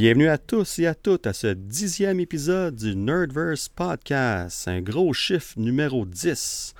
[0.00, 5.12] Bienvenue à tous et à toutes à ce dixième épisode du Nerdverse Podcast, un gros
[5.12, 6.72] chiffre numéro 10.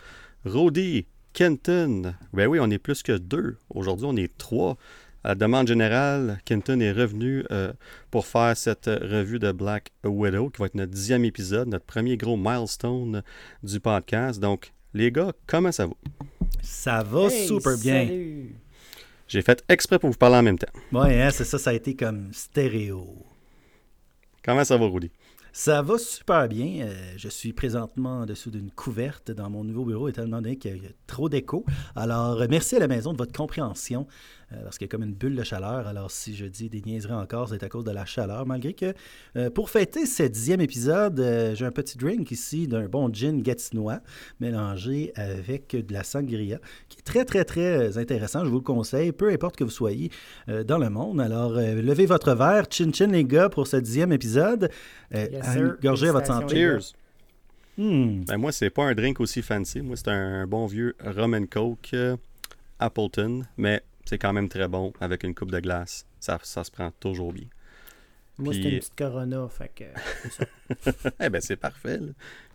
[0.46, 1.04] Rody,
[1.34, 3.58] Kenton, ben oui, on est plus que deux.
[3.68, 4.78] Aujourd'hui, on est trois.
[5.22, 7.74] À la demande générale, Kenton est revenu euh,
[8.10, 12.16] pour faire cette revue de Black Widow, qui va être notre dixième épisode, notre premier
[12.16, 13.22] gros milestone
[13.62, 14.40] du podcast.
[14.40, 15.92] Donc, les gars, comment ça va?
[16.62, 18.06] Ça va Hey, super bien.
[18.06, 18.56] salut.
[19.30, 20.72] J'ai fait exprès pour vous parler en même temps.
[20.90, 23.06] Ouais, hein, c'est ça, ça a été comme stéréo.
[24.44, 25.12] Comment ça va, Rudy?
[25.52, 26.86] Ça va super bien.
[26.86, 30.82] Euh, je suis présentement en dessous d'une couverte dans mon nouveau bureau, étant donné qu'il
[30.82, 31.64] y a trop d'écho.
[31.94, 34.08] Alors, euh, merci à la maison de votre compréhension,
[34.52, 35.86] euh, parce qu'il y a comme une bulle de chaleur.
[35.86, 38.94] Alors, si je dis des niaiseries encore, c'est à cause de la chaleur, malgré que
[39.36, 43.42] euh, pour fêter ce dixième épisode, euh, j'ai un petit drink ici d'un bon gin
[43.42, 44.00] gatinois
[44.40, 48.44] mélangé avec de la sangria, qui est très, très, très intéressant.
[48.44, 50.10] Je vous le conseille, peu importe que vous soyez
[50.48, 51.20] euh, dans le monde.
[51.20, 52.64] Alors, euh, levez votre verre.
[52.70, 54.70] Chin chin, les gars, pour ce dixième épisode.
[55.14, 56.56] Euh, Yes, gorgée à votre santé.
[56.56, 56.94] Cheers!
[57.78, 58.24] Hmm.
[58.26, 59.80] Ben moi, c'est pas un drink aussi fancy.
[59.80, 62.16] Moi, c'est un bon vieux rum and coke euh,
[62.78, 66.04] Appleton, mais c'est quand même très bon avec une coupe de glace.
[66.18, 67.46] Ça, ça se prend toujours bien.
[68.38, 69.84] Moi, Puis- c'était une petite Corona, fait que...
[70.30, 71.12] c'est.
[71.20, 71.98] Eh ben, c'est parfait.
[71.98, 72.08] là.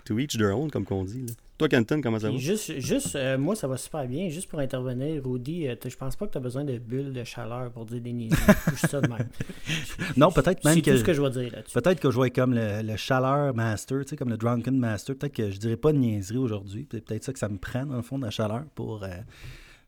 [0.06, 1.22] To each their own, comme qu'on dit.
[1.26, 1.34] là.
[1.58, 2.38] Toi, Kenton, comment ça va?
[2.38, 4.28] Juste, juste euh, moi, ça va super bien.
[4.30, 7.24] Juste pour intervenir, Rudy, euh, je pense pas que tu as besoin de bulles de
[7.24, 8.42] chaleur pour dire des niaiseries.
[8.72, 9.30] Juste ça de même.
[10.18, 11.74] Non, peut-être même C'est que- tout ce que je vais dire là-dessus.
[11.74, 14.78] Peut-être que je vais être comme le, le chaleur master, tu sais, comme le drunken
[14.78, 15.16] master.
[15.16, 16.88] Peut-être que je dirais pas de niaiserie aujourd'hui.
[16.92, 19.08] C'est peut-être ça que ça me prend, dans le fond, de la chaleur pour euh,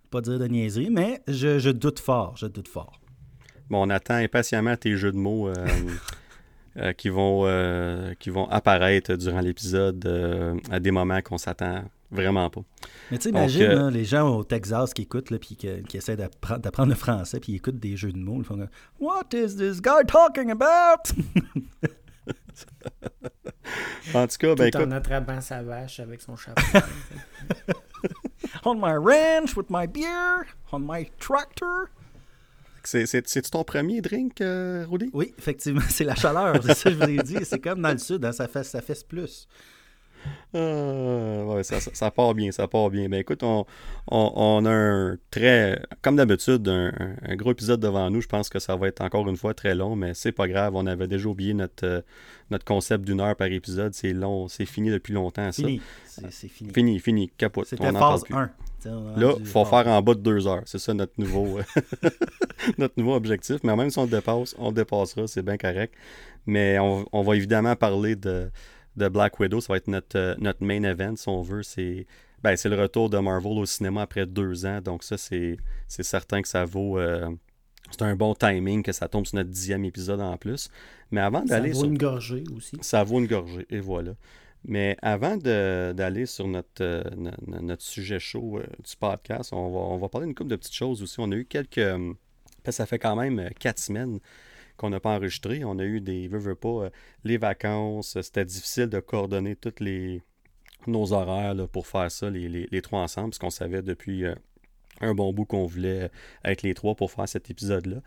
[0.09, 0.90] pas dire de niaiserie.
[0.90, 3.00] Mais je, je doute fort, je doute fort.
[3.69, 5.53] Bon, on attend impatiemment tes jeux de mots euh,
[6.78, 11.84] euh, qui, vont, euh, qui vont apparaître durant l'épisode euh, à des moments qu'on s'attend
[12.09, 12.62] vraiment pas.
[13.12, 15.57] Mais tu sais, Donc, imagine euh, là, les gens au Texas qui écoutent, là, puis
[15.57, 18.38] qui essaient d'appre- d'apprendre le français, puis ils écoutent des jeux de mots.
[18.38, 18.57] Ils font
[19.00, 21.12] What is this guy talking about?
[24.13, 26.62] En tout cas, ben tout en écoute, attrapant sa vache avec son chapeau.
[28.69, 31.88] On my ranch with my beer, on my tractor.
[32.83, 35.09] c'est- c'est- c'est-tu ton premier drink, euh, Rudy?
[35.13, 36.61] Oui, effectivement, c'est la chaleur.
[36.63, 37.38] C'est ça que je vous ai dit.
[37.45, 39.47] C'est comme dans le sud, hein, ça, fait, ça fesse plus.
[40.53, 43.09] Ouais, ça, ça- ça part bien, ça part bien.
[43.09, 43.66] Ben écoute, on,
[44.09, 48.22] on- on a un très, comme d'habitude, un, gros épisode devant nous.
[48.22, 50.73] Je pense que ça va être encore une fois très long, mais c'est pas grave.
[50.75, 52.01] On avait déjà oublié notre, euh,
[52.51, 53.94] notre concept d'une heure par épisode.
[53.94, 55.63] C'est long, c'est fini depuis longtemps, ça.
[55.63, 55.81] Fini.
[56.29, 56.73] C'est fini.
[56.73, 57.67] Fini, fini, capote.
[57.67, 58.35] C'était phase plus.
[58.35, 58.49] 1.
[58.79, 60.61] T'sais, on a Là, il faut faire en bas de deux heures.
[60.66, 62.09] C'est ça notre nouveau, euh,
[62.78, 63.57] notre nouveau objectif.
[63.63, 65.94] Mais même si on le dépasse, on le dépassera, c'est bien correct.
[66.45, 68.49] Mais on, on va évidemment parler de,
[68.97, 69.62] de Black Widow.
[69.62, 71.63] Ça va être notre, euh, notre main event, si on veut.
[71.63, 72.06] C'est
[72.44, 74.81] ben, le retour de Marvel au cinéma après deux ans.
[74.81, 77.00] Donc ça, c'est certain que ça vaut...
[77.00, 77.30] euh,
[77.90, 80.69] c'est un bon timing que ça tombe sur notre dixième épisode en plus.
[81.12, 81.88] Mais avant ça d'aller vaut sur...
[81.88, 82.78] une gorgée aussi.
[82.81, 84.12] Ça vaut une gorgée, et voilà.
[84.66, 89.69] Mais avant d'aller sur notre, euh, no- no- notre sujet chaud euh, du podcast, on
[89.69, 91.16] va, on va parler d'une couple de petites choses aussi.
[91.19, 91.79] On a eu quelques...
[92.69, 94.19] ça fait quand même quatre semaines
[94.78, 95.64] qu'on n'a pas enregistré.
[95.64, 96.28] On a eu des...
[96.28, 96.90] Veux, veux pas, euh,
[97.24, 98.20] les vacances.
[98.22, 99.82] C'était difficile de coordonner toutes
[100.88, 104.36] nos horaires pour faire ça, les, trois ensemble, parce qu'on savait depuis euh,
[105.02, 106.10] un bon bout qu'on voulait
[106.44, 107.98] être les trois pour faire cet épisode-là.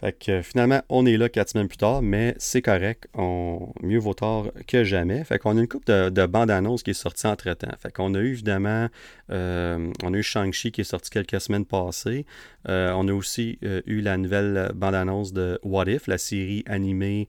[0.00, 3.06] Fait que finalement, on est là quatre semaines plus tard, mais c'est correct.
[3.16, 5.22] Mieux vaut tard que jamais.
[5.22, 7.72] Fait qu'on a une couple de, de bandes-annonces qui est sortie entre-temps.
[7.78, 8.88] Fait qu'on a eu évidemment,
[9.30, 12.26] euh, on a eu Shang-Chi qui est sorti quelques semaines passées.
[12.68, 17.28] Euh, on a aussi euh, eu la nouvelle bande-annonce de What If, la série animée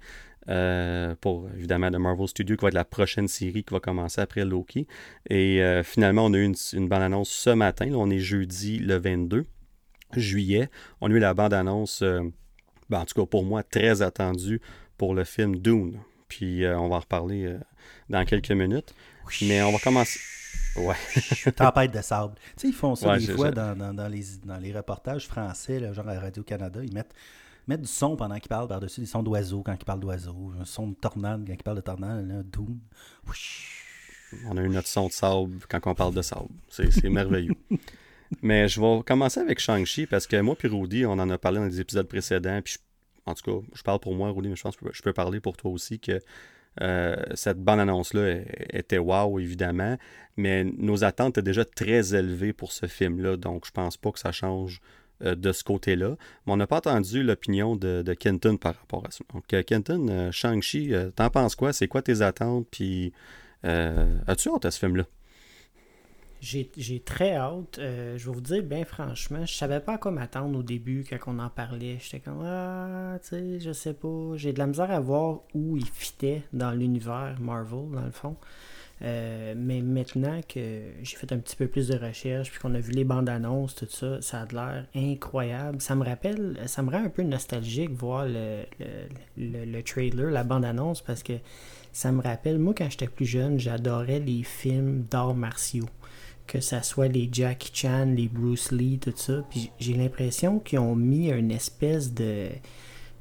[1.22, 4.46] pour évidemment de Marvel Studios, qui va être la prochaine série qui va commencer après
[4.46, 4.86] Loki.
[5.28, 7.88] Et finalement, on a eu une, bande-annonce ce matin.
[7.88, 9.46] Là, on est jeudi le 22
[10.16, 10.70] juillet.
[11.02, 12.04] On a eu la bande-annonce,
[12.90, 14.62] ben, en tout cas pour moi, très attendue
[14.98, 16.00] pour le film Dune.
[16.28, 17.60] Puis euh, on va en reparler euh,
[18.10, 18.94] dans quelques minutes.
[19.42, 20.20] Mais on va commencer.
[20.76, 20.96] Ouais.
[21.56, 22.36] Tempête de sable.
[22.36, 25.28] Tu sais, ils font ça Ouais, des fois dans, dans- dans les, dans les reportages
[25.28, 26.82] français, là, genre à Radio-Canada.
[26.84, 27.14] Ils mettent,
[27.68, 30.66] mettent du son pendant qu'ils parlent par-dessus, des sons d'oiseaux quand ils parlent d'oiseaux, un
[30.66, 32.78] son de tornade quand ils parlent de tornade, là, doom.
[34.48, 36.50] On a eu notre son de sable quand on parle de sable.
[36.70, 37.56] C'est merveilleux.
[38.42, 41.60] Mais je vais commencer avec Shang-Chi parce que moi puis Rudy, on en a parlé
[41.60, 42.62] dans les épisodes précédents.
[42.64, 42.78] Puis
[43.26, 45.40] en tout cas, je parle pour moi, Rudy, mais je pense que je peux parler
[45.40, 46.20] pour toi aussi que
[46.82, 49.98] euh, cette bande-annonce-là est- était wow, évidemment.
[50.38, 53.38] Mais nos attentes étaient déjà très élevées pour ce film-là.
[53.38, 54.82] Donc je pense pas que ça change
[55.24, 56.18] euh, de ce côté-là.
[56.46, 59.24] Mais on n'a pas entendu l'opinion de, Kenton par rapport à ça.
[59.34, 61.74] Donc, euh, Kenton, Shang-Chi, t'en penses quoi?
[61.74, 62.68] C'est quoi tes attentes?
[62.70, 63.14] Puis,
[63.64, 65.06] as-tu hâte à ce film-là?
[66.46, 67.80] J'ai très hâte.
[67.80, 71.18] je vais vous dire, bien franchement, je savais pas à quoi m'attendre au début quand
[71.28, 71.98] on en parlait.
[72.00, 74.34] J'étais comme, ah, tu sais, je sais pas.
[74.36, 78.36] J'ai de la misère à voir où il fitait dans l'univers Marvel, dans le fond.
[79.02, 82.80] Euh, mais maintenant que j'ai fait un petit peu plus de recherche, puis qu'on a
[82.80, 85.82] vu les bandes annonces, tout ça, ça a l'air incroyable.
[85.82, 88.64] Ça me rappelle, ça me rend un peu nostalgique voir le,
[89.38, 91.34] le, le, trailer, la bande annonce, parce que
[91.92, 95.90] ça me rappelle, moi quand j'étais plus jeune, j'adorais les films d'arts martiaux.
[96.48, 99.44] Que ça soit les Jackie Chan, les Bruce Lee, tout ça.
[99.50, 102.50] Puis j'ai l'impression qu'ils ont mis une espèce de,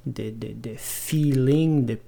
[0.07, 1.99] de, de, de feeling, de,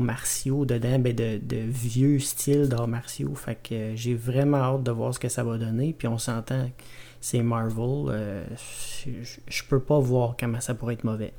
[0.00, 3.34] martiaux dedans, ben de, de, vieux styles d'arts martiaux.
[3.34, 5.94] Fait que j'ai vraiment hâte de voir ce que ça va donner.
[5.96, 6.68] Puis on s'entend
[7.22, 8.08] c'est Marvel.
[8.10, 8.44] Euh,
[9.46, 11.32] je, peux pas voir comment ça pourrait être mauvais.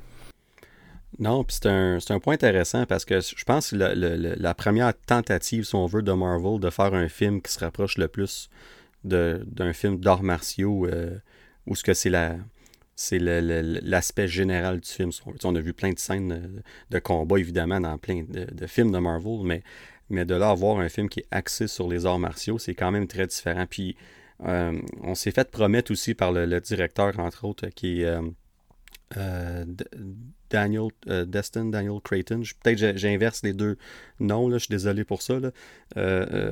[1.18, 5.74] Non, puis c'est un, point intéressant parce que je pense que la première tentative, si
[5.74, 8.50] on veut, de Marvel de faire un film qui se rapproche le plus
[9.04, 11.18] d'un film d'arts martiaux, euh,
[11.66, 12.36] où ce que c'est la,
[12.96, 15.10] c'est l'aspect général du film.
[15.44, 19.40] On a vu plein de scènes de, combat, évidemment, dans plein de, films de Marvel,
[19.44, 19.62] mais,
[20.10, 22.90] mais de là avoir un film qui est axé sur les arts martiaux, c'est quand
[22.90, 23.66] même très différent.
[23.68, 23.96] Puis
[24.44, 28.22] euh, on s'est fait promettre aussi par le, directeur, entre autres, qui est euh,
[29.16, 29.64] euh,
[30.50, 30.88] Daniel
[31.26, 32.42] Destin, Daniel Creighton.
[32.62, 33.76] Peut-être j'inverse les deux
[34.20, 35.38] noms, là, je suis désolé pour ça.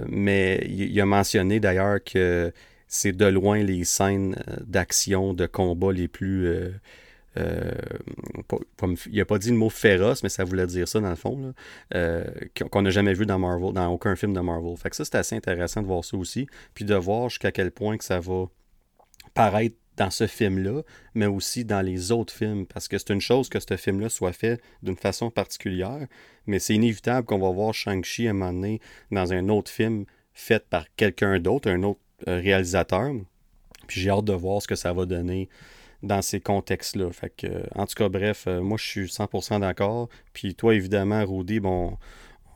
[0.08, 2.52] mais il, a mentionné d'ailleurs que
[2.92, 6.46] c'est de loin les scènes euh, d'action, de combat les plus.
[6.46, 6.70] Euh,
[7.38, 7.72] euh,
[9.06, 11.54] il n'a pas dit le mot féroce, mais ça voulait dire ça dans le fond,
[11.90, 14.76] qu'on n'a jamais vu dans Marvel, dans aucun film de Marvel.
[14.76, 17.70] Fait que ça, c'est assez intéressant de voir ça aussi, puis de voir jusqu'à quel
[17.70, 18.44] point que ça va
[19.32, 20.82] paraître dans ce film-là,
[21.14, 24.32] mais aussi dans les autres films, parce que c'est une chose que ce film-là soit
[24.32, 26.06] fait d'une façon particulière,
[26.46, 28.76] mais c'est inévitable qu'on va voir Shang-Chi à un moment
[29.10, 33.12] dans un autre film fait par quelqu'un d'autre, un autre euh, réalisateur.
[33.86, 35.48] Puis j'ai hâte de voir ce que ça va donner
[36.02, 37.10] dans ces contextes-là.
[37.36, 40.08] Que, en tout cas, bref, euh, moi je suis 100% d'accord.
[40.32, 41.98] Puis toi, évidemment, Rudy, bon,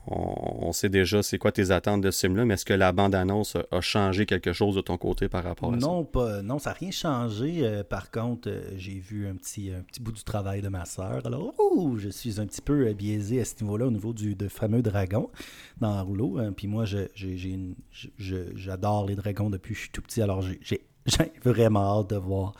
[0.09, 3.57] on, sait déjà c'est quoi tes attentes de ce film-là, mais est-ce que la bande-annonce
[3.71, 6.09] a changé quelque chose de ton côté par rapport à non, ça?
[6.11, 7.59] Pas, non, ça n'a rien changé.
[7.61, 11.25] Euh, par contre, j'ai vu un petit, bout du travail de ma sœur.
[11.25, 11.53] Alors,
[11.97, 15.29] je suis un petit peu biaisé à ce niveau-là, au niveau du fameux dragon
[15.79, 16.37] dans rouleau.
[16.37, 16.53] Hein.
[16.55, 16.85] Puis moi,
[18.55, 20.21] j'adore les dragons depuis que je suis tout petit.
[20.21, 20.81] Alors, j'ai
[21.43, 22.53] vraiment hâte de voir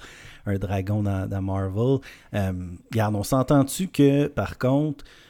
[0.45, 1.99] un dragon dans, Marvel.
[2.33, 2.53] Euh,
[2.91, 5.26] regarde, on s'entend-tu que, par contre, euh,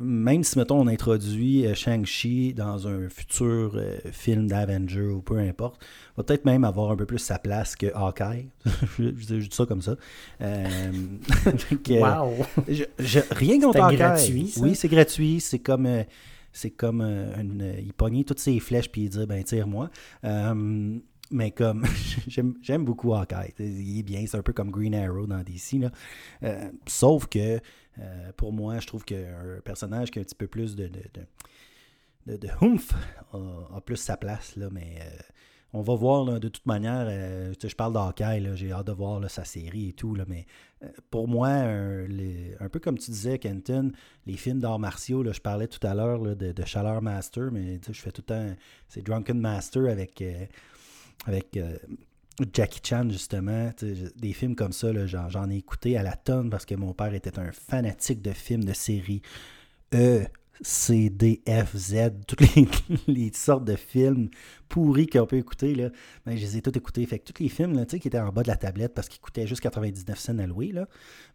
[0.00, 5.80] même si, mettons, on introduit euh, Shang-Chi dans un futur film d'Avenger ou peu importe,
[6.16, 8.48] va peut-être même avoir un peu plus sa place que Hawkeye.
[8.98, 9.96] je, dis ça comme ça.
[10.40, 12.32] wow!
[13.30, 13.96] rien contre Hawkeye.
[13.96, 15.40] gratuit, Oui, c'est gratuit.
[15.40, 15.86] C'est comme
[16.56, 19.90] c'est comme euh, une, il pognait toutes ses flèches puis il dit ben tire-moi.
[20.24, 20.98] Euh,
[21.30, 21.84] mais comme
[22.28, 25.80] j'aime beaucoup Hawkeye, il est bien, c'est un peu comme Green Arrow dans DC.
[25.80, 25.90] Là.
[26.42, 27.60] Euh, sauf que
[28.36, 31.00] pour moi, je trouve qu'un personnage qui a un petit peu plus de, de,
[32.26, 34.54] de, de, a, plus sa place.
[34.56, 34.98] Là, mais
[35.72, 37.08] on va voir de toute manière.
[37.08, 40.46] je parle d'Hawkeye, j'ai hâte de voir sa série et tout, là, mais
[40.82, 43.92] euh, pour moi, un, peu comme tu disais, Kenton,
[44.26, 48.00] les films d'arts martiaux, je parlais tout à l'heure de, de, Chaleur Master, mais je
[48.00, 48.56] fais tout le temps.
[48.88, 50.46] C'est Drunken Master avec, euh,
[51.24, 51.76] avec euh,
[52.52, 53.70] Jackie Chan, justement.
[54.16, 57.38] Des films comme ça, j'en ai écouté à la tonne parce que mon père était
[57.38, 59.22] un fanatique de films, de séries.
[59.94, 60.24] Euh,
[60.62, 62.40] C, D, F, Z, toutes
[63.06, 64.30] les, sortes de films
[64.68, 65.90] pourris qu'on peut écouter, là,
[66.24, 67.04] ben, je les ai tous écoutés.
[67.06, 69.20] Fait que tous les films là, qui étaient en bas de la tablette parce qu'ils
[69.20, 70.88] coûtaient juste 99 cents à louer, là,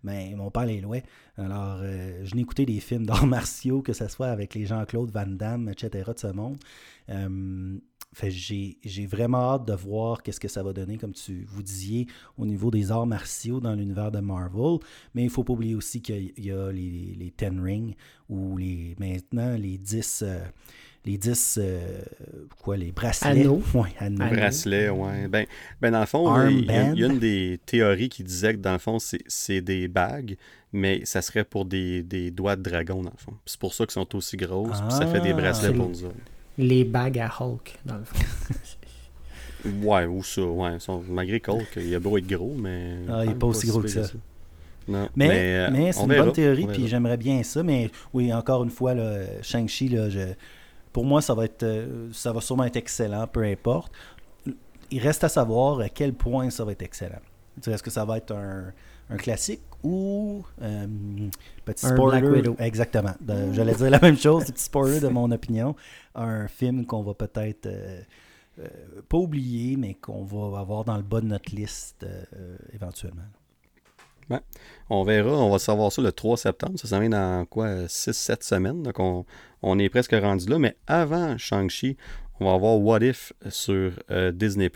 [0.04, 1.04] ben, mon père les louait.
[1.38, 5.12] Alors, euh, je n'ai écouté des films d'arts martiaux, que ce soit avec les Jean-Claude
[5.12, 6.12] Van Damme, etc.
[6.14, 6.58] de ce monde.
[7.10, 7.78] Euh,
[8.20, 12.46] j'ai vraiment hâte de voir qu'est-ce que ça va donner, comme tu vous disiez, au
[12.46, 14.80] niveau des arts martiaux dans l'univers de Marvel.
[15.16, 17.96] Mais il ne faut pas oublier aussi qu'il y a les, les, Ten Rings
[18.30, 20.24] ou les, maintenant les 10.
[20.26, 20.40] Euh,
[21.04, 22.02] les 10 euh,
[22.60, 25.48] quoi les bracelets ouais, bracelets ouais ben,
[25.82, 28.78] ben dans le fond il y, a, une des théories qui disait que dans le
[28.78, 30.38] fond c'est des bagues
[30.72, 33.86] mais ça serait pour des, des, doigts de dragon dans le fond c'est pour ça
[33.86, 35.34] qu'ils sont aussi grosses ça fait des ah.
[35.34, 36.16] bracelets pour nous autres
[36.58, 38.20] les bagues à Hulk, dans le fond.
[39.84, 40.78] ouais, ou ça, ouais.
[41.10, 42.98] malgré Hulk, il a beau être gros, mais.
[43.10, 44.02] Ah, il n'est pas aussi gros que ça.
[44.88, 47.62] Non, mais, mais, euh, c'est une bonne théorie, puis j'aimerais bien ça.
[47.64, 48.94] Mais oui, encore une fois,
[49.42, 50.08] Shang-Chi, là,
[50.92, 53.92] pour moi, ça va être euh, ça va sûrement être excellent, peu importe.
[54.90, 57.22] Il reste à savoir à quel point ça va être excellent.
[57.66, 58.74] Est-ce que ça va être un,
[59.12, 60.88] un classique ou euh,
[61.66, 62.44] petit spoiler.
[62.60, 63.14] Exactement.
[63.52, 65.76] J'allais dire la même chose, petit spoiler de mon opinion.
[66.16, 68.02] Un film qu'on va peut-être euh,
[69.10, 72.06] pas oublié, mais qu'on va avoir dans le bas de notre liste
[72.74, 73.24] éventuellement.
[74.90, 76.80] on verra, on va savoir ça le 3 septembre.
[76.80, 78.84] Ça s'en vient dans quoi 6-7 semaines?
[78.84, 79.26] Donc on,
[79.62, 80.60] on, est presque rendu là.
[80.60, 81.98] Mais avant Shang-Chi,
[82.40, 83.92] on va avoir What If sur
[84.34, 84.70] Disney.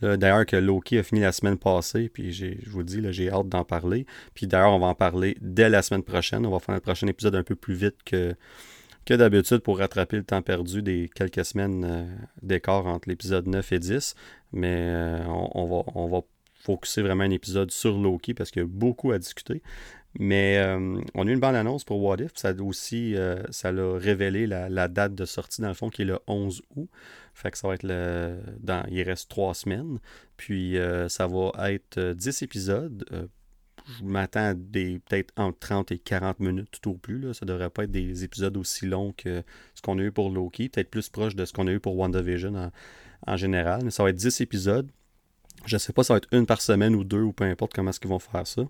[0.00, 3.64] D'ailleurs, que Loki a fini la semaine passée, puis je vous dis, j'ai hâte d'en
[3.64, 4.06] parler.
[4.34, 6.46] Puis d'ailleurs, on va en parler dès la semaine prochaine.
[6.46, 8.34] On va faire un prochain épisode un peu plus vite que,
[9.08, 12.04] que d'habitude pour rattraper le temps perdu des quelques semaines euh,
[12.42, 14.14] d'écart entre l'épisode 9 et 10.
[14.52, 16.20] Mais euh, on, va, on va
[16.60, 19.62] focuser vraiment un épisode sur Loki parce qu'il y a beaucoup à discuter.
[20.18, 22.32] Mais euh, on a eu une bande annonce pour What If.
[22.34, 23.16] Ça aussi,
[23.50, 26.62] ça l'a révélé la, la, date de sortie, dans le fond, qui est le 11
[26.76, 26.88] août.
[27.38, 28.40] Fait que ça va être le.
[28.58, 30.00] Dans, il reste trois semaines.
[30.36, 33.04] Puis euh, ça va être 10 euh, épisodes.
[33.12, 33.28] Euh,
[34.00, 37.20] je m'attends à des peut-être entre 30 et 40 minutes tout au plus.
[37.20, 37.34] Là.
[37.34, 39.44] Ça devrait pas être des épisodes aussi longs que
[39.76, 40.68] ce qu'on a eu pour Loki.
[40.68, 42.72] Peut-être plus proche de ce qu'on a eu pour WandaVision en,
[43.24, 43.84] en général.
[43.84, 44.90] Mais ça va être 10 épisodes.
[45.64, 47.44] Je ne sais pas si ça va être une par semaine ou deux ou peu
[47.44, 48.62] importe comment est-ce qu'ils vont faire ça.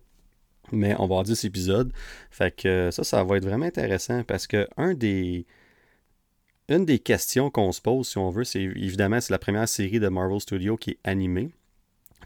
[0.73, 1.91] Mais on va avoir 10 épisodes.
[2.31, 5.47] Fait que ça, ça va être vraiment intéressant parce que un des
[6.69, 10.01] une des questions qu'on se pose, si on veut, c'est évidemment, c'est la première série
[10.01, 11.51] de Marvel Studios qui est animée.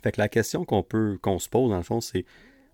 [0.03, 2.25] Fait que la question qu'on peut qu'on se pose, dans le fond, c'est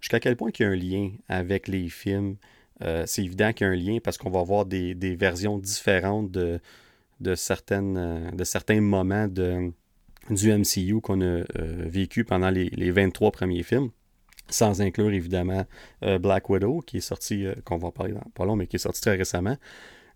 [0.00, 2.37] jusqu'à quel point il y a un lien avec les films?
[2.82, 6.30] Euh, c'est évident qu'il y a un lien parce qu'on va avoir des, versions différentes
[6.30, 6.60] de,
[7.20, 9.72] de, certaines, euh, de certains moments de,
[10.30, 13.90] du MCU qu'on a euh, vécu pendant les, 23 premiers films
[14.50, 15.66] sans inclure évidemment
[16.00, 19.02] Black Widow, qui est sorti, qu'on va parler dans pas long, mais qui est sorti
[19.02, 19.58] très récemment.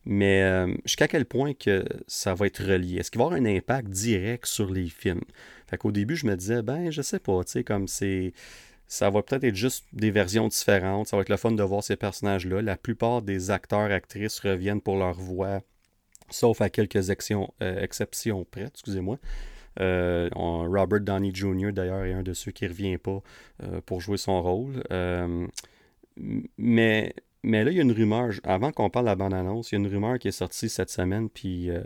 [0.04, 2.98] Mais euh, jusqu'à quel point que ça va être relié?
[2.98, 5.22] Est-ce qu'il va y avoir un impact direct sur les films?
[5.68, 8.32] Fait qu'au début, je me disais, ben, je sais pas, tu sais, comme c'est.
[8.88, 11.06] Ça va peut-être être juste des versions différentes.
[11.06, 12.60] Ça va être le fun de voir ces personnages-là.
[12.60, 15.62] La plupart des acteurs, actrices reviennent pour leur voix,
[16.28, 19.18] sauf à quelques exceptions, euh, exceptions près, excusez-moi.
[19.80, 23.22] Euh, Robert Downey Jr., d'ailleurs, est un de ceux qui ne revient pas
[23.86, 24.82] pour jouer son rôle.
[26.58, 29.74] mais mais là, il y a une rumeur, avant qu'on parle de la bande-annonce, il
[29.74, 31.82] y a une rumeur qui est sortie cette semaine, puis euh,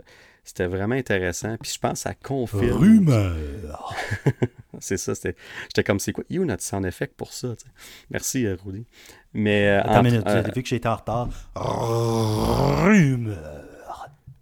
[0.47, 1.57] c'était vraiment intéressant.
[1.61, 2.79] Puis je pense que ça confirme.
[2.79, 3.95] Rumeur!
[4.79, 6.23] c'est ça, j'étais comme, c'est quoi?
[6.29, 7.49] You, notre sound effect pour ça.
[8.09, 8.85] Merci, euh, Rudy.
[9.33, 9.67] Mais.
[9.67, 11.29] Euh, Attends une minute, euh, vu que j'étais en retard.
[11.55, 13.65] Rumeur!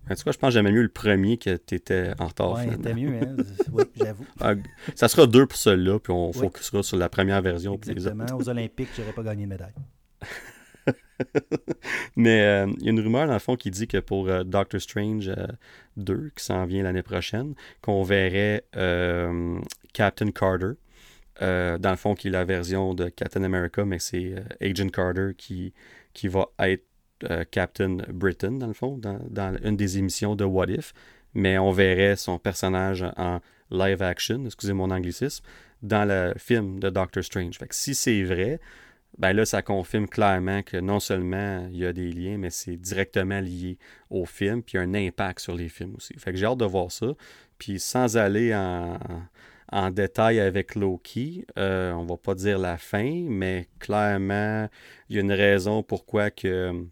[0.07, 2.53] En tout cas, je pense que j'aimais mieux le premier que tu étais en retard.
[2.53, 3.35] Oui, c'était mieux, hein?
[3.71, 4.25] oui, j'avoue.
[4.39, 4.53] Ah,
[4.93, 7.79] ça sera deux pour celui-là, puis on focusera sur la première version.
[7.87, 8.25] Exactement.
[8.37, 9.73] Aux Olympiques, je n'aurais pas gagné de médaille.
[12.15, 14.43] Mais euh, il y a une rumeur, dans le fond, qui dit que pour euh,
[14.43, 15.31] Doctor Strange
[15.97, 18.65] 2, euh, qui s'en vient l'année prochaine, qu'on verrait
[19.93, 20.73] Captain Carter.
[21.39, 25.73] dans le fond, qui est la version de Captain America, mais c'est Agent Carter qui,
[26.13, 26.85] qui va être
[27.51, 30.93] Captain Britain, dans le fond, dans, une des émissions de What If.
[31.33, 35.43] Mais on verrait son personnage en live action, excusez mon anglicisme,
[35.81, 37.57] dans le film de Doctor Strange.
[37.57, 38.59] Fait que si c'est vrai,
[39.17, 42.75] ben là, ça confirme clairement que non seulement il y a des liens, mais c'est
[42.75, 43.77] directement lié
[44.09, 46.13] au film, puis il y a un impact sur les films aussi.
[46.17, 47.07] Fait que j'ai hâte de voir ça.
[47.57, 53.67] Puis sans aller en, détail avec Loki, euh, on va pas dire la fin, mais
[53.79, 54.69] clairement,
[55.09, 56.85] il y a une raison pourquoi que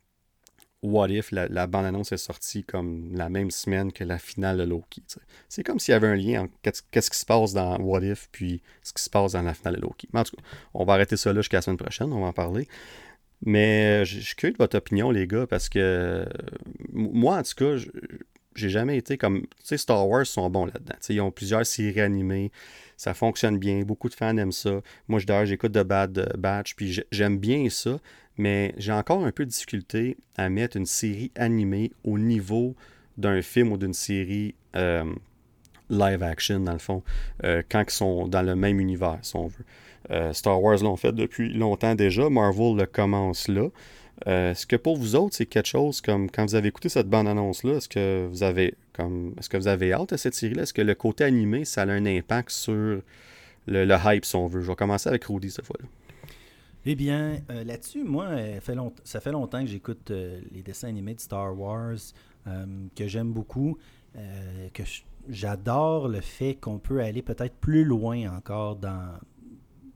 [0.83, 5.01] What If, la, bande-annonce est sortie comme la même semaine que la finale de Loki.
[5.47, 6.53] C'est comme s'il y avait un lien entre
[6.91, 9.77] qu'est-ce qui se passe dans What If puis ce qui se passe dans la finale
[9.77, 10.09] de Loki.
[10.13, 12.27] Mais en tout cas, on va arrêter ça là jusqu'à la semaine prochaine, on va
[12.27, 12.67] en parler.
[13.45, 16.25] Mais euh, je suis curieux de votre opinion, les gars, parce que
[16.91, 17.75] moi, en tout cas,
[18.55, 19.41] j'ai jamais été comme.
[19.41, 20.95] Tu sais, Star Wars sont bons là-dedans.
[21.09, 22.51] Ils ont plusieurs séries animées.
[22.97, 23.81] Ça fonctionne bien.
[23.81, 24.81] Beaucoup de fans aiment ça.
[25.07, 26.75] Moi, d'ailleurs, j'écoute The Bad Batch.
[26.75, 27.99] Puis j'aime bien ça
[28.37, 32.75] mais j'ai encore un peu de difficulté à mettre une série animée au niveau
[33.17, 35.03] d'un film ou d'une série euh,
[35.89, 37.03] live action, dans le fond,
[37.43, 39.65] euh, quand ils sont dans le même univers, si on veut.
[40.11, 43.69] Euh, Star Wars l'ont fait depuis longtemps déjà, Marvel le commence là.
[44.25, 47.75] est-ce que pour vous autres, c'est quelque chose comme quand vous avez écouté cette bande-annonce-là,
[47.75, 50.63] est-ce que vous avez comme est-ce que vous avez hâte à cette série-là?
[50.63, 53.03] Est-ce que le côté animé, ça a un impact sur le,
[53.65, 54.61] le hype, si on veut?
[54.61, 55.87] Je vais commencer avec Rudy cette fois-là.
[56.85, 58.59] Eh bien, euh, là-dessus, moi, euh,
[59.05, 61.95] ça fait longtemps que j'écoute euh, les dessins animés de Star Wars,
[62.93, 63.77] que j'aime beaucoup,
[64.73, 64.83] que
[65.29, 69.17] j'adore le fait qu'on peut aller peut-être plus loin encore dans,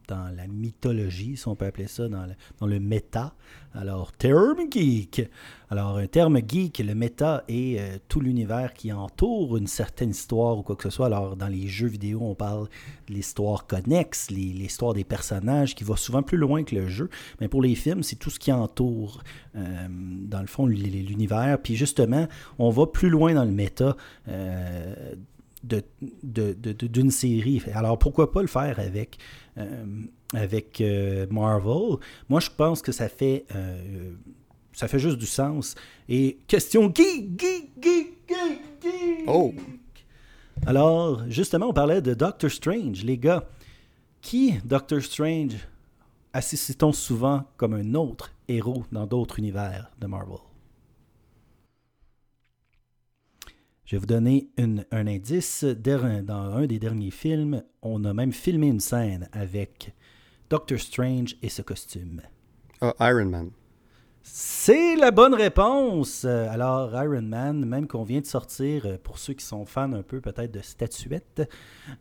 [0.07, 3.33] dans la mythologie, si on peut appeler ça, dans le, dans le méta.
[3.73, 5.29] Alors, terme geek.
[5.69, 10.57] Alors, un terme geek, le méta est euh, tout l'univers qui entoure une certaine histoire
[10.57, 11.07] ou quoi que ce soit.
[11.07, 12.67] Alors, dans les jeux vidéo, on parle
[13.07, 17.09] de l'histoire connexe, l'histoire des personnages qui va souvent plus loin que le jeu.
[17.39, 19.21] Mais pour les films, c'est tout ce qui entoure,
[19.55, 21.59] euh, dans le fond, l'univers.
[21.61, 23.95] Puis justement, on va plus loin dans le méta.
[24.27, 25.15] Euh,
[25.63, 27.61] d'une série.
[27.73, 29.17] Alors pourquoi pas le faire avec,
[30.33, 30.83] avec
[31.29, 31.97] Marvel?
[32.29, 33.45] Moi, je pense que ça fait,
[34.73, 35.75] ça fait juste du sens.
[36.07, 39.27] Et question geek, geek, geek, geek, geek.
[39.27, 39.53] Oh!
[40.65, 43.47] Alors, justement, on parlait de Doctor Strange, les gars.
[44.21, 45.55] Qui, Doctor Strange,
[46.33, 50.39] assiste-t-on souvent comme un autre héros dans d'autres univers de Marvel?
[53.87, 55.63] Je vais vous donner un indice.
[55.63, 59.93] Dans un des derniers films, on a même filmé une scène avec
[60.49, 62.21] Doctor Strange et ce costume.
[62.81, 63.51] Ah, Iron Man.
[64.29, 66.25] C'est la bonne réponse.
[66.25, 69.93] Euh, alors, Iron Man, même qu'on vient de sortir, euh, pour ceux qui sont fans
[69.93, 71.49] un peu peut-être de statuettes,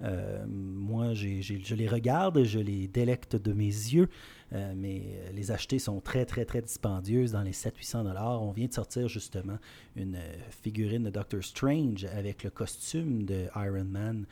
[0.02, 4.09] euh, moi, je les regarde, je les délecte de mes yeux,
[4.52, 5.02] mais
[5.35, 8.42] les acheter sont très, très, très dispendieuses dans les 700-800 dollars.
[8.42, 9.59] On vient de sortir justement
[9.95, 10.18] une
[10.62, 14.26] figurine de Doctor Strange avec le costume de Iron Man.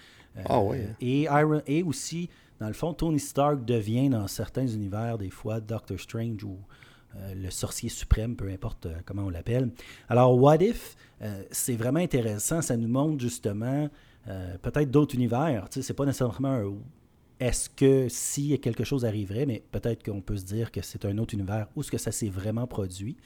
[0.45, 0.79] ah oui.
[1.01, 2.29] Et, Iron, et aussi,
[2.61, 6.59] dans le fond, Tony Stark devient dans certains univers des fois Doctor Strange ou
[7.35, 9.71] le sorcier suprême, peu importe euh, comment on l'appelle.
[10.09, 12.63] Alors, What If, euh, c'est vraiment intéressant.
[12.63, 13.89] Ça nous montre justement
[14.63, 15.69] peut-être d'autres univers.
[15.69, 16.75] Tu sais, c'est pas nécessairement
[17.41, 21.19] est-ce que si quelque chose arriverait, mais peut-être qu'on peut se dire que c'est un
[21.19, 23.19] autre univers où est-ce que ça s'est vraiment produit.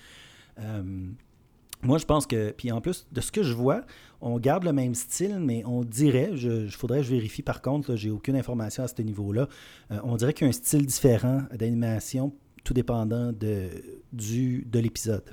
[1.80, 3.82] moi, je pense que, puis en plus de ce que je vois,
[4.20, 7.94] on garde le même style, mais on dirait, je, faudrait que je vérifie par contre,
[7.94, 9.46] j'ai aucune information à ce niveau-là,
[10.02, 12.34] on dirait qu'il y a un style différent d'animation
[12.68, 13.70] tout dépendant de,
[14.12, 15.24] du, de l'épisode.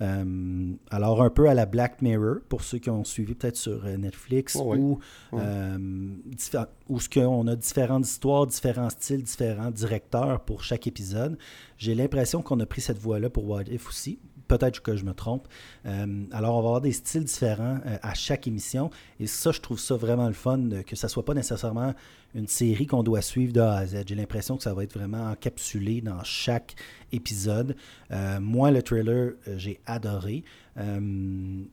[0.00, 3.84] Euh, alors, un peu à la Black Mirror, pour ceux qui ont suivi peut-être sur
[3.84, 5.00] euh, Netflix, oh où,
[5.34, 5.76] euh,
[6.88, 11.36] où ce on a différentes histoires, différents styles, différents directeurs pour chaque épisode.
[11.76, 14.20] J'ai l'impression qu'on a pris cette voie-là pour What If aussi.
[14.48, 15.48] Peut-être que je me trompe.
[15.84, 18.90] alors, on va avoir des styles différents à chaque émission.
[19.18, 21.94] Et ça, je trouve ça vraiment le fun, que ça soit pas nécessairement
[22.36, 24.04] une série qu'on doit suivre de A à Z.
[24.06, 26.74] J'ai l'impression que ça va être vraiment encapsulé dans chaque
[27.10, 27.76] épisode.
[28.10, 30.44] Euh, moi, le trailer, euh, j'ai adoré.
[30.76, 31.64] Euh,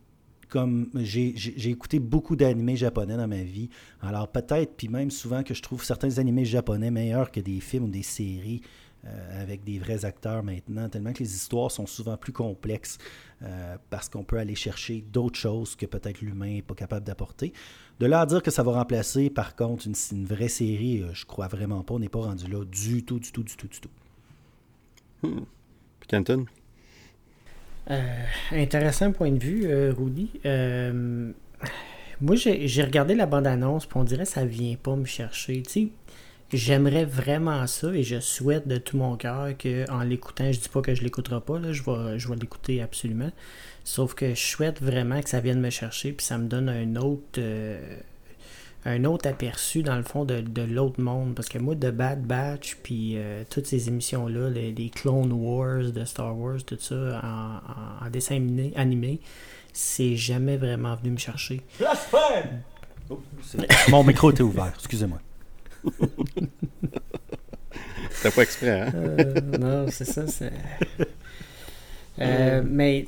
[0.47, 3.69] comme j'ai écouté beaucoup d'animés japonais dans ma vie,
[4.03, 7.85] alors peut-être, puis même souvent que je trouve certains animés japonais meilleurs que des films
[7.85, 8.61] ou des séries
[9.05, 12.97] euh, avec des vrais acteurs maintenant, tellement que les histoires sont souvent plus complexes
[13.41, 17.51] euh, parce qu'on peut aller chercher d'autres choses que peut-être l'humain n'est pas capable d'apporter.
[17.99, 21.25] De là à dire que ça va remplacer, par contre, une, vraie série, euh, je
[21.25, 21.95] crois vraiment pas.
[21.95, 23.89] On n'est pas rendu là du tout, du tout, du tout, du tout.
[25.21, 25.41] Hmm.
[26.07, 26.45] Canton?
[28.51, 30.29] intéressant point de vue, Rudy.
[32.21, 35.61] moi, j'ai regardé la bande-annonce, puis on dirait que ça vient pas me chercher.
[35.63, 35.87] Tu sais,
[36.53, 40.81] J'aimerais vraiment ça et je souhaite de tout mon cœur qu'en l'écoutant, je dis pas
[40.81, 43.31] que je l'écouterai pas, là, je vais, je vais l'écouter absolument.
[43.83, 46.95] Sauf que je souhaite vraiment que ça vienne me chercher puis ça me donne un
[46.95, 47.97] autre euh,
[48.85, 51.35] un autre aperçu dans le fond de, l'autre monde.
[51.35, 56.03] Parce que moi, de Bad Batch, puis euh, toutes ces émissions-là, les, Clone Wars de
[56.05, 57.21] Star Wars, tout ça,
[58.03, 59.19] en, dessin animé,
[59.71, 61.61] c'est jamais vraiment venu me chercher.
[63.09, 63.21] Oh,
[63.89, 65.19] Mon micro était ouvert, excusez-moi.
[68.11, 68.91] C'était pas exprès, hein?
[68.95, 70.27] Euh, non, c'est ça.
[70.27, 70.51] C'est...
[72.19, 73.07] Euh, mais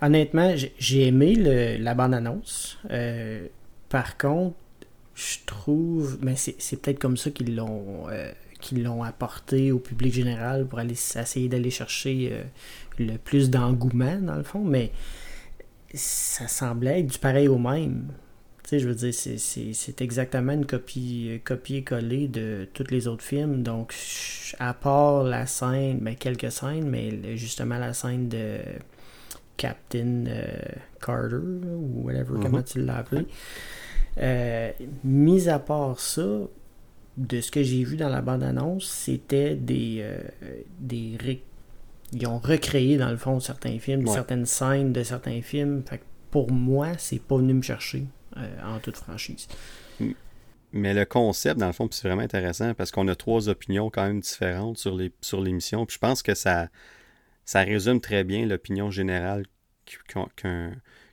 [0.00, 2.78] honnêtement, j'ai aimé le, la bande-annonce.
[2.90, 3.48] Euh,
[3.90, 4.56] par contre,
[5.14, 6.16] je trouve.
[6.22, 8.06] Mais c'est peut-être comme ça qu'ils l'ont
[8.60, 12.32] qu'ils l'ont apporté au public général pour aller essayer d'aller chercher
[12.98, 14.64] le plus d'engouement, dans le fond.
[14.64, 14.90] Mais
[15.92, 18.10] ça semblait être du pareil au même.
[18.64, 23.62] Tu sais, je veux dire, c'est exactement une copie copier-coller de tous les autres films.
[23.62, 23.94] Donc,
[24.58, 28.58] à part la scène, ben, quelques scènes, mais justement la scène de
[29.58, 30.46] Captain euh,
[31.00, 32.72] Carter, ou whatever, comment mm-hmm.
[32.72, 33.26] tu l'as appelé.
[34.18, 34.70] Euh,
[35.04, 36.26] mis à part ça,
[37.16, 40.18] de ce que j'ai vu dans la bande-annonce, c'était des, euh,
[40.80, 41.16] des
[42.12, 45.82] ils ont recréé dans le fond certains films, certaines scènes de certains films.
[45.88, 46.00] Fait
[46.30, 48.04] pour moi, c'est pas venu me chercher.
[48.36, 49.46] Euh, en toute franchise.
[50.72, 54.04] Mais le concept, dans le fond, c'est vraiment intéressant parce qu'on a trois opinions quand
[54.04, 55.86] même différentes sur les sur l'émission.
[55.86, 56.68] Puis je pense que ça,
[57.44, 59.44] ça résume très bien l'opinion générale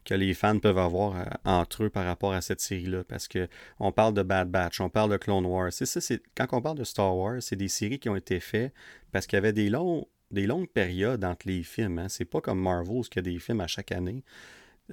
[0.04, 3.04] que les fans peuvent avoir euh, entre eux par rapport à cette série-là.
[3.04, 3.48] Parce que
[3.80, 5.72] on parle de Bad Batch, on parle de Clone Wars.
[5.72, 8.74] Ça, quand on parle de Star Wars, c'est des séries qui ont été faites
[9.12, 12.00] parce qu'il y avait des longs des longues périodes entre les films.
[12.00, 12.10] Hein.
[12.10, 14.24] C'est pas comme Marvel, y a des films à chaque année.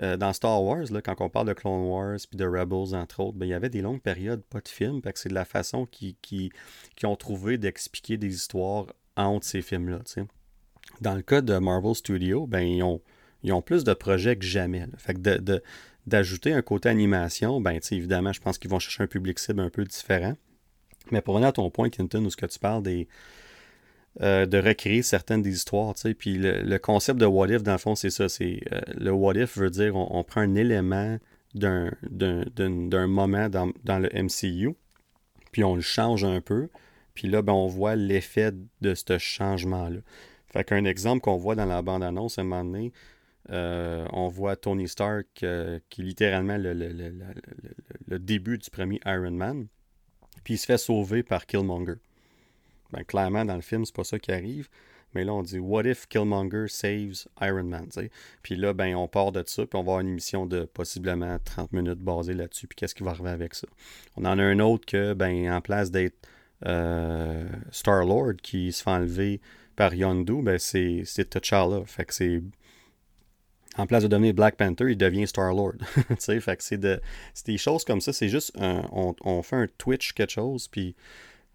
[0.02, 3.20] Euh, dans Star Wars, là, quand on parle de Clone Wars puis de Rebels, entre
[3.20, 5.00] autres, ben, il y avait des longues périodes, pas de films.
[5.14, 6.52] c'est de la façon qu'ils qui,
[6.96, 10.00] qui ont trouvé d'expliquer des histoires entre ces films-là.
[11.00, 13.00] Dans le cas de Marvel Studios, ben, ils ont,
[13.42, 14.86] ils ont plus de projets que jamais.
[14.98, 15.60] Fait que
[16.06, 19.70] d'ajouter un côté animation, ben, évidemment, je pense qu'ils vont chercher un public cible un
[19.70, 20.34] peu différent.
[21.10, 23.08] Mais pour revenir à ton point, Quinton, où ce que tu parles des,
[24.20, 25.94] euh, de recréer certaines des histoires.
[26.18, 28.24] Puis le, concept de what if, dans le fond, c'est ça.
[28.24, 31.18] Euh, le what if veut dire on, prend un élément
[31.54, 34.74] d'un moment dans, dans, le MCU,
[35.52, 36.68] puis on le change un peu.
[37.14, 40.00] Puis là, ben, on voit l'effet de ce changement-là.
[40.48, 42.92] Fait qu'un exemple qu'on voit dans la bande-annonce, à un moment donné,
[43.50, 49.68] euh, on voit Tony Stark qui est littéralement le, le, début du premier Iron Man.
[50.42, 51.98] Puis il se fait sauver par Killmonger.
[52.92, 54.68] Ben, clairement, dans le film, c'est pas ça qui arrive.
[55.14, 57.88] Mais là, on dit What if Killmonger saves Iron Man?
[58.42, 61.38] Puis là, ben, on part de ça, puis on va avoir une émission de possiblement
[61.44, 63.66] 30 minutes basée là-dessus, puis qu'est-ce qui va arriver avec ça?
[64.16, 66.28] On en a un autre que, ben, en place d'être
[66.66, 69.40] euh, Star-Lord qui se fait enlever
[69.76, 71.82] par Yondu, ben, c'est T'Challa.
[71.86, 72.42] Fait que c'est.
[73.76, 75.74] En place de devenir Black Panther, il devient Star-Lord.
[76.18, 77.00] fait que c'est de,
[77.46, 78.12] des choses comme ça.
[78.12, 80.96] C'est juste, on, on fait un Twitch quelque chose, puis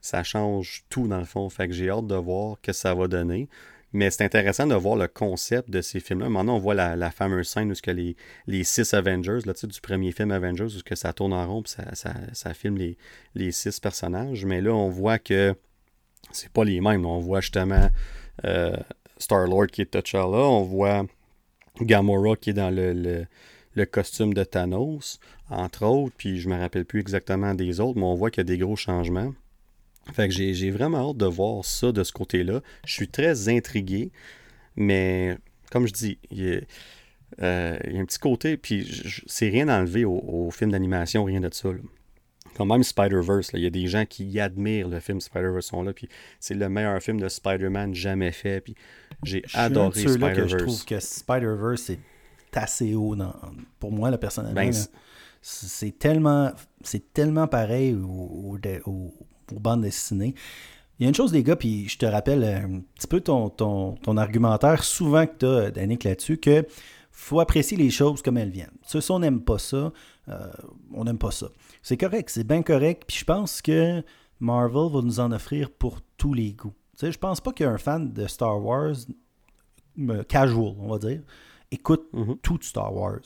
[0.03, 1.49] ça change tout dans le fond.
[1.49, 3.47] Fait que j'ai hâte de voir que ça va donner.
[3.93, 6.27] Mais c'est intéressant de voir le concept de ces films-là.
[6.27, 7.75] Maintenant, on voit la, fameuse scène où
[8.47, 11.95] les, six Avengers, là, du premier film Avengers, où que ça tourne en rond et
[11.95, 12.77] ça, filme
[13.33, 14.45] les, six personnages.
[14.45, 15.55] Mais là, on voit que
[16.31, 17.05] c'est pas les mêmes.
[17.05, 17.87] On voit justement
[18.43, 18.75] euh,
[19.19, 20.37] Star-Lord qui est T'Challa.
[20.37, 21.05] On voit
[21.79, 23.25] Gamora qui est dans le,
[23.73, 26.15] le, costume de Thanos, entre autres.
[26.17, 28.57] Puis je me rappelle plus exactement des autres, mais on voit qu'il y a des
[28.57, 29.33] gros changements.
[30.11, 32.61] Fait que j'ai vraiment hâte de voir ça de ce côté-là.
[32.85, 34.11] Je suis très intrigué,
[34.75, 35.37] mais
[35.71, 36.59] comme je dis, il y a,
[37.41, 38.87] euh, un petit côté, puis
[39.25, 41.69] c'est rien enlevé au, au film d'animation, rien de ça.
[42.55, 45.93] Comme même Spider-Verse, il y a des gens qui admirent le film Spider-Verse sont là,
[45.93, 46.07] puis
[46.39, 48.75] c'est le meilleur film de Spider-Man jamais fait, puis
[49.23, 50.51] j'ai adoré Spider-Verse.
[50.51, 51.99] Je trouve que Spider-Verse est
[52.53, 53.15] assez haut
[53.79, 54.53] pour moi, le personnellement.
[54.53, 54.73] Ben,
[55.41, 56.51] c'est tellement,
[57.13, 59.13] tellement pareil au, au,
[59.45, 60.36] pour bande dessinée.
[60.99, 63.49] Il y a une chose, les gars, puis je te rappelle un petit peu ton,
[63.49, 66.65] ton, argumentaire souvent que tu as, Danick, là-dessus, que
[67.12, 68.77] faut apprécier les choses comme elles viennent.
[68.86, 69.91] Si on n'aime pas ça,
[70.29, 70.51] euh,
[70.93, 71.47] on n'aime pas ça.
[71.82, 74.03] C'est correct, c'est bien correct, puis je pense que
[74.39, 76.73] Marvel va nous en offrir pour tous les goûts.
[76.93, 78.95] Tu sais, je pense pas qu'un fan de Star Wars,
[79.99, 81.21] euh, casual, on va dire,
[81.71, 82.38] écoute mhm.
[82.41, 83.21] tout Star Wars.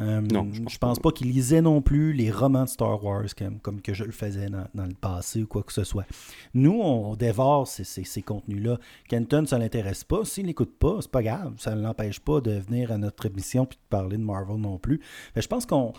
[0.00, 3.26] Euh, non, je pense, pas, qu'il lisait non plus les romans de Star Wars
[3.62, 6.06] comme, que je le faisais dans, le passé ou quoi que ce soit.
[6.54, 8.78] Nous, on, dévore ces, contenus-là.
[9.08, 10.24] Kenton, ça ne l'intéresse pas.
[10.24, 11.54] S'il n'écoute pas, c'est pas grave.
[11.58, 14.78] Ça ne l'empêche pas de venir à notre émission et de parler de Marvel non
[14.78, 15.00] plus.
[15.36, 15.92] Mais je pense qu'on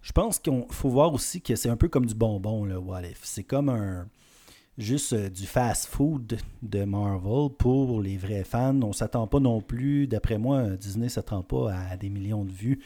[0.00, 3.02] je pense qu'il faut voir aussi que c'est un peu comme du bonbon, le What
[3.02, 3.20] If.
[3.22, 4.08] C'est comme un
[4.78, 8.80] juste euh, du fast-food de Marvel pour les vrais fans.
[8.82, 12.50] On s'attend pas non plus, d'après moi, Disney ne s'attend pas à des millions de
[12.50, 12.80] vues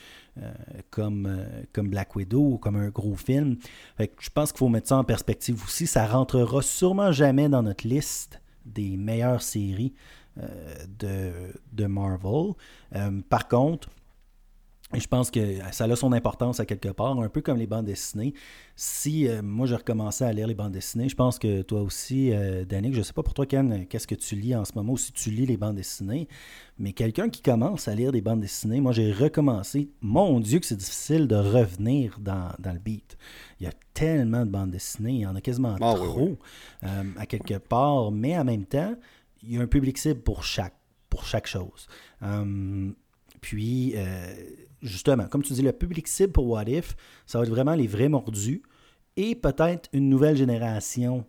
[0.90, 3.56] comme, euh, comme Black Widow ou comme un gros film.
[3.98, 5.86] je pense qu'il faut mettre ça en perspective aussi.
[5.86, 9.94] Ça rentrera sûrement jamais dans notre liste des meilleures séries
[10.98, 11.32] de,
[11.72, 12.52] de, Marvel.
[13.30, 13.88] par contre,
[14.96, 17.66] et je pense que ça a son importance à quelque part, un peu comme les
[17.66, 18.32] bandes dessinées.
[18.76, 22.32] Si euh, moi je recommençais à lire les bandes dessinées, je pense que toi aussi,
[22.32, 24.72] euh, Danick, je ne sais pas pour toi, Ken, qu'est-ce que tu lis en ce
[24.74, 26.28] moment ou si tu lis les bandes dessinées,
[26.78, 29.90] mais quelqu'un qui commence à lire des bandes dessinées, moi j'ai recommencé.
[30.00, 33.18] Mon Dieu, que c'est difficile de revenir dans, le beat.
[33.60, 36.38] Il y a tellement de bandes dessinées, il y en a quasiment ah trop
[36.84, 38.94] euh, à quelque part, mais en même temps,
[39.42, 40.74] il y a un public cible pour chaque,
[41.10, 41.86] pour chaque chose.
[43.42, 43.94] puis
[44.82, 47.86] justement, comme tu dis, le public cible pour What If, ça va être vraiment les
[47.86, 48.62] vrais mordus
[49.16, 51.24] et peut-être une nouvelle génération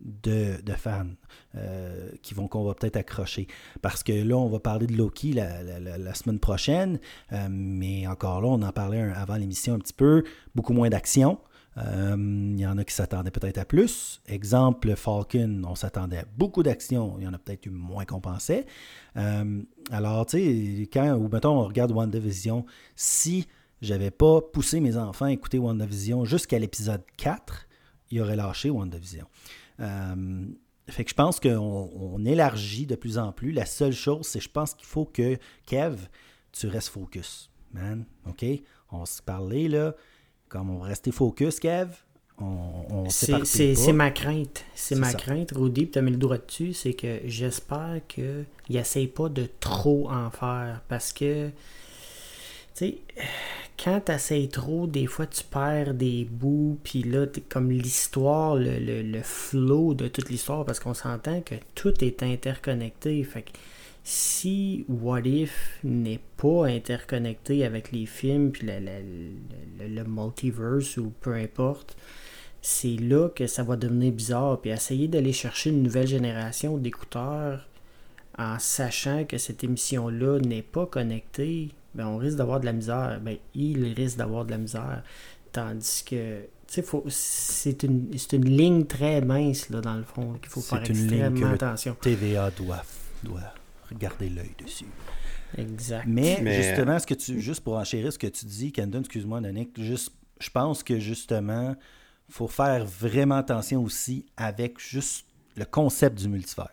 [0.00, 1.06] de, fans
[1.54, 3.46] euh, qui vont qu'on va peut-être accrocher.
[3.82, 6.98] Parce que là, on va parler de Loki la, semaine prochaine,
[7.32, 11.38] euh, mais encore là, on en parlait avant l'émission un petit peu, beaucoup moins d'action.
[11.78, 14.20] Euh, il y en a qui s'attendaient peut-être à plus.
[14.26, 17.16] Exemple, Falcon, on s'attendait à beaucoup d'action.
[17.18, 18.66] Il y en a peut-être eu moins qu'on pensait.
[19.16, 23.46] Euh, alors, tu sais, quand, ou mettons, on regarde WandaVision, si
[23.80, 27.66] j'avais pas poussé mes enfants à écouter WandaVision jusqu'à l'épisode 4,
[28.10, 29.26] ils auraient lâché WandaVision.
[29.80, 30.46] Euh,
[30.88, 33.52] fait que je pense qu'on élargit de plus en plus.
[33.52, 35.96] La seule chose, c'est je pense qu'il faut que, Kev,
[36.52, 38.04] tu restes focus, man.
[38.26, 38.44] OK?
[38.90, 39.94] On va se parler, là.
[40.52, 41.88] Comme on va rester focus, Kev.
[42.38, 44.64] On, c'est ma crainte.
[44.74, 49.06] C'est ma crainte, Rudy, tu as mis le doigt dessus, c'est que j'espère qu'il n'essaye
[49.06, 50.82] pas de trop en faire.
[50.88, 51.52] Parce que, tu
[52.74, 52.98] sais,
[53.82, 58.78] quand tu essayes trop, des fois tu perds des bouts, puis là, comme l'histoire, le,
[58.78, 63.24] le, le, flow de toute l'histoire, parce qu'on s'entend que tout est interconnecté.
[63.24, 63.46] Fait
[64.04, 71.96] si What If n'est pas interconnecté avec les films, puis le, multiverse ou peu importe,
[72.60, 74.60] c'est là que ça va devenir bizarre.
[74.60, 77.68] Puis essayer d'aller chercher une nouvelle génération d'écouteurs
[78.38, 83.20] en sachant que cette émission-là n'est pas connectée, ben on risque d'avoir de la misère.
[83.22, 85.02] Ben, il risque d'avoir de la misère.
[85.52, 86.46] Tandis que
[87.08, 91.94] c'est une, une ligne très mince, là, dans le fond, qu'il faut faire extrêmement attention.
[92.00, 92.82] TVA doit,
[93.22, 93.52] doit
[93.98, 94.86] garder l'œil dessus.
[95.56, 96.04] Exact.
[96.06, 99.80] Mais, justement, ce que tu, juste pour enchérir ce que tu dis, Kendon, excuse-moi, Danick,
[99.80, 101.76] juste, je pense que justement,
[102.28, 105.26] il faut faire vraiment attention aussi avec juste
[105.56, 106.70] le concept du multivers.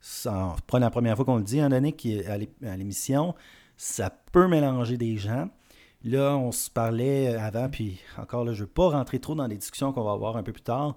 [0.00, 3.34] Ça, prend la première fois qu'on le dit, hein, à l'émission,
[3.76, 5.48] ça peut mélanger des gens.
[6.04, 9.46] Là, on se parlait avant, puis encore là, je ne veux pas rentrer trop dans
[9.46, 10.96] les discussions qu'on va avoir un peu plus tard,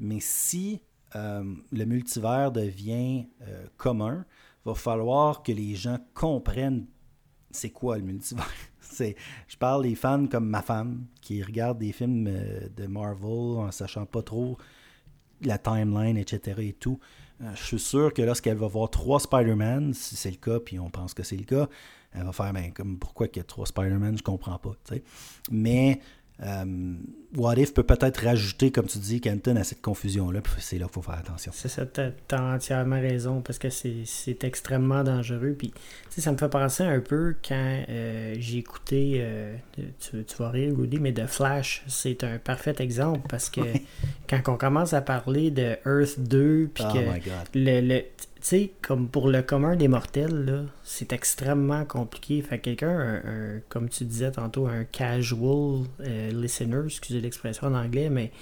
[0.00, 0.80] mais si
[1.14, 4.24] euh, le multivers devient euh, commun,
[4.64, 6.86] va falloir que les gens comprennent
[7.50, 8.46] c'est quoi le multivers.
[8.98, 13.70] je parle des fans comme ma femme qui regarde des films euh, de Marvel en
[13.70, 14.58] sachant pas trop
[15.42, 16.60] la timeline, etc.
[16.60, 16.98] et tout.
[17.42, 20.78] Euh, je suis sûr que lorsqu'elle va voir trois Spider-Man, si c'est le cas, puis
[20.78, 21.68] on pense que c'est le cas,
[22.12, 24.72] elle va faire, ben, comme pourquoi qu'il y a trois Spider-Man, je comprends pas.
[25.50, 26.00] Mais
[26.42, 26.94] euh,
[27.36, 30.40] What If peut peut-être rajouter, comme tu dis, Kenton, à cette confusion-là.
[30.58, 31.52] C'est là qu'il faut faire attention.
[31.54, 35.54] C'est ça, tu as, entièrement raison, parce que c'est extrêmement dangereux.
[35.58, 35.72] Puis,
[36.10, 40.98] ça me fait penser un peu quand euh, j'ai écouté, euh, tu, vas rire, Rudy,
[40.98, 43.60] mais de Flash, c'est un parfait exemple, parce que
[44.28, 46.98] quand on commence à parler de Earth 2, puis oh que
[47.54, 52.42] le tu sais, comme pour le commun des mortels, c'est extrêmement compliqué.
[52.42, 53.22] Fait quelqu'un,
[53.68, 58.32] comme tu disais tantôt, un casual euh, listener, excusez l'expression en anglais, mais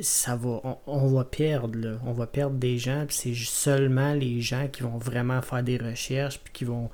[0.00, 4.68] ça va, on, va perdre, on va perdre des gens, puis c'est seulement les gens
[4.68, 6.90] qui vont vraiment faire des recherches, puis qui vont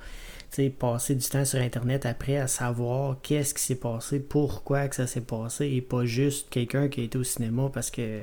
[0.79, 5.07] passer du temps sur Internet après à savoir qu'est-ce qui s'est passé, pourquoi que ça
[5.07, 8.21] s'est passé, et pas juste quelqu'un qui a été au cinéma parce que,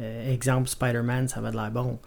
[0.00, 1.98] euh, exemple, Spider-Man, ça va de l'air bon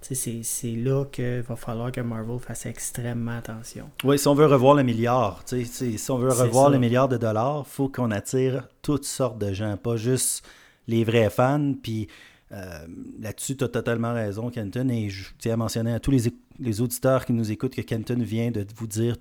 [0.00, 3.90] c'est là qu'il va falloir que Marvel fasse extrêmement attention.
[4.04, 7.64] Oui, si on veut revoir le milliard, si on veut revoir le milliard de dollars,
[7.66, 10.44] il faut qu'on attire toutes sortes de gens, pas juste
[10.86, 11.74] les vrais fans.
[11.82, 12.08] Puis
[12.52, 12.86] euh,
[13.20, 14.88] là-dessus, tu as totalement raison, Kenton.
[14.88, 18.18] Et je tiens à mentionner à tous les, les, auditeurs qui nous écoutent que Kenton
[18.20, 19.16] vient de vous dire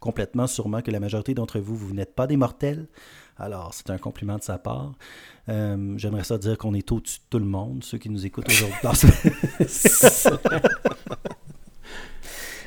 [0.00, 2.86] complètement sûrement que la majorité d'entre vous, vous n'êtes pas des mortels.
[3.38, 4.94] Alors, c'est un compliment de sa part.
[5.48, 8.48] Euh, j'aimerais ça dire qu'on est au-dessus de tout le monde, ceux qui nous écoutent
[8.48, 8.76] aujourd'hui.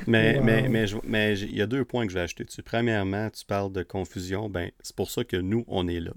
[0.06, 2.62] mais, mais, mais, mais, il y a deux points que je vais ajouter dessus.
[2.62, 4.48] Premièrement, tu parles de confusion.
[4.48, 6.12] Ben, c'est pour ça que nous, on est là.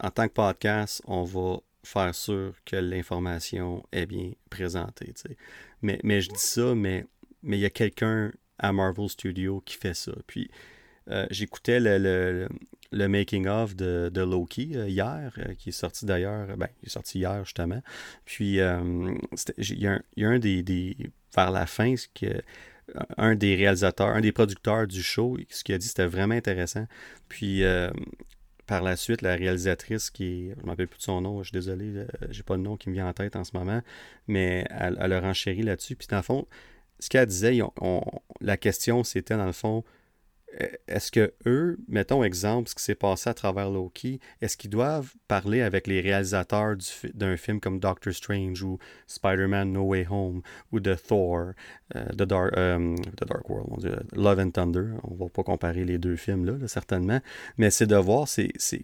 [0.00, 5.14] En tant que podcast, on va faire sûr que l'information est bien présentée.
[5.80, 7.06] Mais, mais je dis ça, mais
[7.46, 10.12] mais il y a quelqu'un à Marvel Studios qui fait ça.
[10.26, 10.50] Puis
[11.10, 12.48] euh, j'écoutais le,
[12.90, 16.90] le, making-of de, de, Loki euh, hier, euh, qui est sorti d'ailleurs, ben, il est
[16.90, 17.80] sorti hier justement.
[18.24, 20.96] Puis il y, a un, des, des,
[21.34, 22.42] vers la fin, ce que,
[23.16, 26.86] un des réalisateurs, un des producteurs du show, ce qu'il a dit, c'était vraiment intéressant.
[27.28, 27.62] Puis
[28.66, 31.50] par la suite, la réalisatrice qui je ne me rappelle plus de son nom, je
[31.50, 33.80] suis désolé, j'ai pas le nom qui me vient en tête en ce moment,
[34.26, 35.94] mais elle, elle a renchéri là-dessus.
[35.94, 36.46] Puis dans le fond,
[36.98, 37.58] ce qu'elle disait,
[38.40, 39.84] la question c'était dans le fond,
[40.88, 45.12] est-ce que eux, mettons exemple, ce qui s'est passé à travers Loki, est-ce qu'ils doivent
[45.28, 46.76] parler avec les réalisateurs
[47.14, 50.42] d'un film comme Doctor Strange ou Spider-Man No Way Home
[50.72, 51.52] ou de Thor,
[51.94, 56.16] euh, The, Dark, euh, Dark, World, Love and Thunder, on va pas comparer les deux
[56.16, 57.20] films là, certainement,
[57.58, 58.26] mais c'est de voir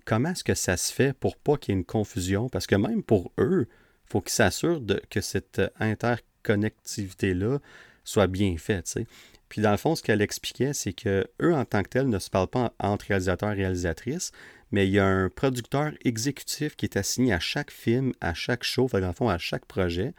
[0.05, 2.77] comment est-ce que ça se fait pour pas qu'il y ait une confusion, parce que
[2.77, 7.59] même pour eux, il faut qu'ils s'assurent que cette interconnectivité-là
[8.05, 8.89] soit bien faite.
[8.89, 9.07] sais.
[9.53, 12.19] Puis dans le fond, ce qu'elle expliquait, c'est que eux, en tant que tels, ne
[12.19, 14.33] se parlent pas entre réalisateurs et réalisatrices,
[14.71, 18.65] mais il y a un producteur exécutif qui est assigné à chaque film, à chaque
[18.65, 20.15] show, dans le fond, à chaque projet.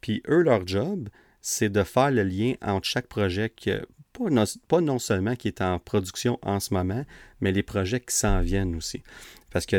[0.00, 1.08] Puis eux, leur job,
[1.40, 3.48] c'est de faire le lien entre chaque projet
[4.18, 7.04] non, pas non seulement qui est en production en ce moment,
[7.40, 9.04] mais les projets qui s'en viennent aussi.
[9.50, 9.76] Parce que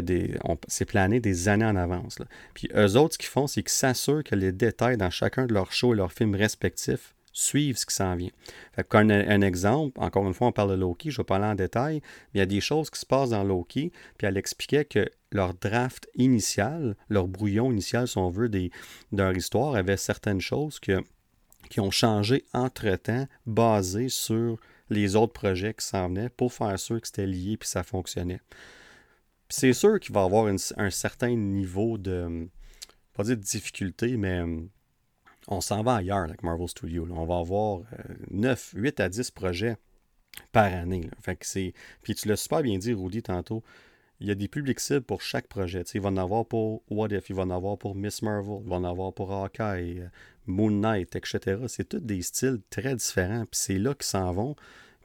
[0.69, 2.17] c'est plané des années en avance.
[2.53, 5.53] Puis eux autres, ce qu'ils font, c'est qu'ils s'assurent que les détails dans chacun de
[5.53, 8.31] leurs shows et leurs films respectifs suivre ce qui s'en vient.
[8.77, 11.55] Un, exemple, encore une fois, on parle de Loki, je ne vais pas aller en
[11.55, 12.01] détail,
[12.33, 15.07] mais il y a des choses qui se passent dans Loki, puis elle expliquait que
[15.31, 18.69] leur draft initial, leur brouillon initial, si on veut, de
[19.11, 24.57] leur histoire, avait certaines choses qui ont changé entre-temps, basées sur
[24.89, 28.39] les autres projets qui s'en venaient, pour faire sûr que c'était lié puis ça fonctionnait.
[29.49, 32.47] C'est sûr qu'il va y avoir un certain niveau de,
[33.13, 34.41] pas dire de difficulté, mais
[35.47, 37.07] on s'en va ailleurs avec Marvel Studios.
[37.11, 37.81] On va avoir
[38.31, 39.77] 9, 8 à 10 projets
[40.51, 41.09] par année.
[41.21, 41.73] Fait que c'est...
[42.01, 43.63] Puis tu l'as super bien dit, Rudy, tantôt.
[44.19, 45.81] Il y a des publics cibles pour chaque projet.
[45.93, 48.69] il va en avoir pour What If, il va en avoir pour Miss Marvel, il
[48.69, 50.07] va en avoir pour Hawkeye, euh,
[50.47, 51.63] Moon Knight, etc.
[51.67, 53.41] C'est tous des styles très différents.
[53.41, 54.55] Puis c'est là qu'ils s'en vont.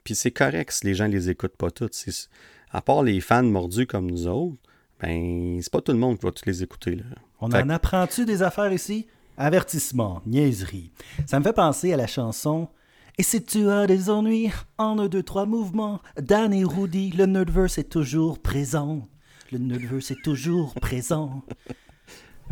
[0.03, 2.29] Puis c'est correct si les gens les écoutent pas tous.
[2.71, 4.55] À part les fans mordus comme nous autres,
[5.01, 6.95] ben c'est pas tout le monde qui va tous les écouter.
[6.95, 7.03] Là.
[7.41, 9.07] On en apprend-tu des affaires ici?
[9.41, 10.91] Avertissement, niaiserie.
[11.25, 12.69] Ça me fait penser à la chanson
[13.17, 17.25] et si tu as des ennuis, en un, deux, trois mouvements, Dan et Rudy, le
[17.25, 19.07] Nerdverse est toujours présent.
[19.51, 21.43] Le Nerdverse est toujours présent.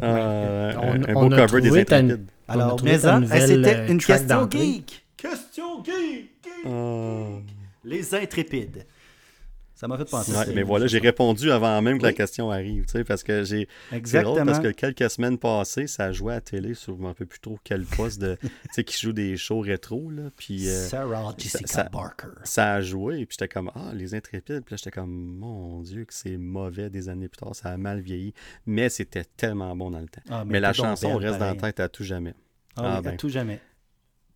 [0.01, 2.27] Euh, on, un, beau cover des intrépides.
[2.47, 5.05] Alors, mais c'était euh, une question geek.
[5.17, 6.47] Question geek.
[6.65, 7.39] Euh.
[7.83, 8.85] Les intrépides.
[9.79, 10.33] Ça m'a fait penser.
[10.53, 13.69] mais voilà, j'ai répondu avant même que la question arrive, tu sais, parce que j'ai.
[13.93, 14.35] Exactement.
[14.35, 17.57] Drôle parce que quelques semaines passées, ça jouait à télé sur je ne plus trop
[17.63, 20.67] quel poste de, tu sais, qui joue des shows rétro là, puis.
[20.67, 22.27] Euh, Sarah Jessica ça, Barker.
[22.43, 26.03] Ça a joué, puis j'étais comme ah les intrépides, puis là j'étais comme mon Dieu
[26.03, 28.33] que c'est mauvais des années plus tard, ça a mal vieilli,
[28.65, 30.21] mais c'était tellement bon dans le temps.
[30.29, 32.33] Ah, mais, la chanson reste dans la tête à tout jamais.
[32.75, 33.15] Ah, oui, à ben.
[33.15, 33.61] tout jamais.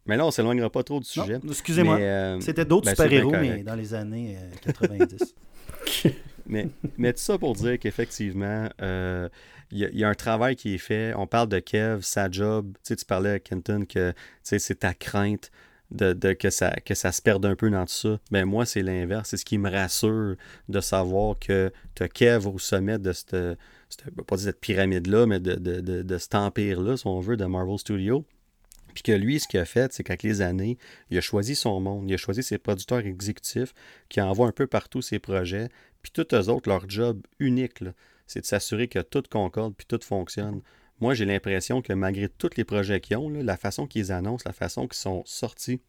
[0.05, 1.39] Mais là, on s'éloignera pas trop du sujet.
[1.47, 1.97] Excusez-moi.
[1.97, 5.35] Euh, C'était d'autres ben, super-héros, mais dans les années 90.
[6.05, 6.09] Euh,
[6.45, 9.29] mais, mais tout ça pour dire qu'effectivement, il euh,
[9.71, 11.13] y, a un travail qui est fait.
[11.15, 12.73] On parle de Kev, sa job.
[12.75, 15.51] Tu, sais, tu parlais à Kenton que c'est ta crainte
[15.91, 18.19] de, que, ça, que ça se perde un peu dans tout ça.
[18.31, 19.29] Ben moi, c'est l'inverse.
[19.29, 20.35] C'est ce qui me rassure
[20.67, 23.37] de savoir que tu as Kev au sommet de cette,
[24.27, 27.77] pas dire cette pyramide-là, mais de, de, de cet empire-là, si on veut, de Marvel
[27.77, 28.25] Studios.
[28.93, 30.77] Puis que lui, ce qu'il a fait, c'est qu'avec les années,
[31.09, 33.73] il a choisi son monde, il a choisi ses producteurs exécutifs
[34.09, 35.69] qui envoient un peu partout ses projets.
[36.01, 37.79] Puis tous eux autres, leur job unique,
[38.27, 40.61] c'est de s'assurer que tout concorde puis tout fonctionne.
[40.99, 44.53] Moi, j'ai l'impression que malgré tous les projets qu'ils ont, la façon qu'ils annoncent, la
[44.53, 45.81] façon qu'ils sont sortis,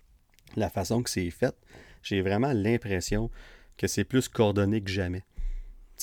[0.57, 1.55] la façon que c'est fait,
[2.03, 3.31] j'ai vraiment l'impression
[3.77, 5.25] que c'est plus coordonné que jamais.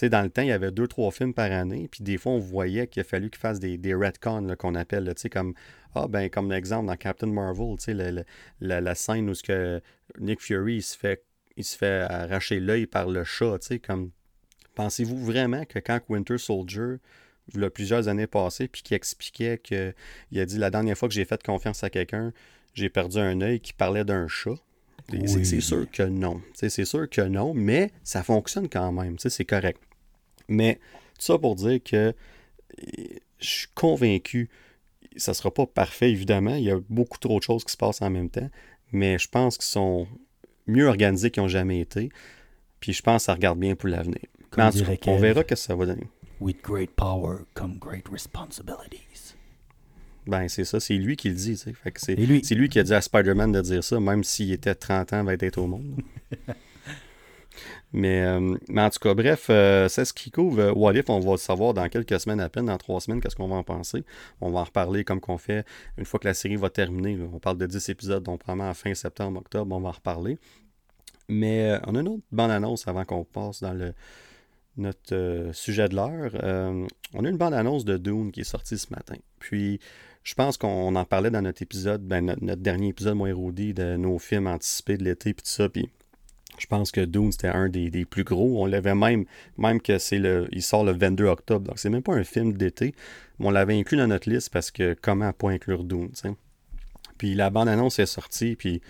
[0.01, 2.39] Dans le temps, il y avait deux, trois films par année, puis des fois, on
[2.39, 5.53] voyait qu'il a fallu qu'ils fassent des, des retcons, qu'on appelle, comme
[5.93, 8.25] ah, ben, comme l'exemple dans Captain Marvel,
[8.61, 9.81] la, scène où ce que
[10.19, 14.11] Nick Fury il se fait, arracher l'œil par le chat, comme.
[14.73, 16.95] Pensez-vous vraiment que quand Winter Soldier,
[17.53, 19.93] il a plusieurs années passées, puis qui expliquait que
[20.31, 22.31] il a dit la dernière fois que j'ai fait confiance à quelqu'un,
[22.73, 24.55] j'ai perdu un œil qui parlait d'un chat.
[25.25, 26.41] C'est sûr que non.
[26.53, 29.17] C'est sûr que non, mais ça fonctionne quand même.
[29.19, 29.79] C'est correct.
[30.47, 30.75] Mais
[31.15, 32.13] tout ça pour dire que
[33.39, 34.49] je suis convaincu
[35.15, 36.55] ça ne sera pas parfait, évidemment.
[36.55, 38.49] Il y a beaucoup trop de choses qui se passent en même temps.
[38.91, 40.07] Mais je pense qu'ils sont
[40.67, 42.09] mieux organisés qu'ils n'ont jamais été.
[42.79, 44.21] Puis je pense que ça regarde bien pour l'avenir.
[44.57, 46.07] On verra ce que ça va donner.
[46.39, 49.30] With great power come great responsibilities.
[50.27, 51.57] Ben, c'est ça, c'est lui qui le dit.
[51.57, 52.41] C'est lui.
[52.41, 55.33] lui qui a dit à Spider-Man de dire ça, même s'il était 30 ans, va
[55.33, 56.01] être au monde.
[57.93, 61.09] Mais, euh, mais, en tout cas, bref, euh, c'est ce qui couvre euh, What If.
[61.09, 63.57] On va le savoir dans quelques semaines à peine, dans trois semaines, qu'est-ce qu'on va
[63.57, 64.05] en penser?
[64.39, 65.65] On va en reparler comme qu'on fait
[65.97, 67.17] une fois que la série va terminer.
[67.33, 70.37] On parle de 10 épisodes, donc probablement à fin septembre, octobre, on va en reparler.
[71.27, 73.93] Mais on a une autre bande-annonce avant qu'on passe dans le,
[74.77, 76.31] notre sujet de l'heure.
[77.13, 79.15] on a une bande-annonce de Dune qui est sortie ce matin.
[79.39, 79.79] Puis,
[80.23, 83.95] je pense qu'on en parlait dans notre épisode, ben, notre, dernier épisode, moi et de
[83.97, 85.67] nos films anticipés de l'été, puis tout ça.
[85.67, 85.89] Puis,
[86.59, 88.61] je pense que Dune, c'était un des, plus gros.
[88.61, 89.25] On l'avait même,
[89.57, 90.47] même que c'est le.
[90.51, 91.67] Il sort le 22 octobre.
[91.67, 92.93] Donc, c'est même pas un film d'été.
[93.39, 96.31] Mais on l'avait inclus dans notre liste parce que comment pas inclure Dune, sais.
[97.17, 98.55] Puis la bande-annonce est sortie.
[98.55, 98.81] Puis,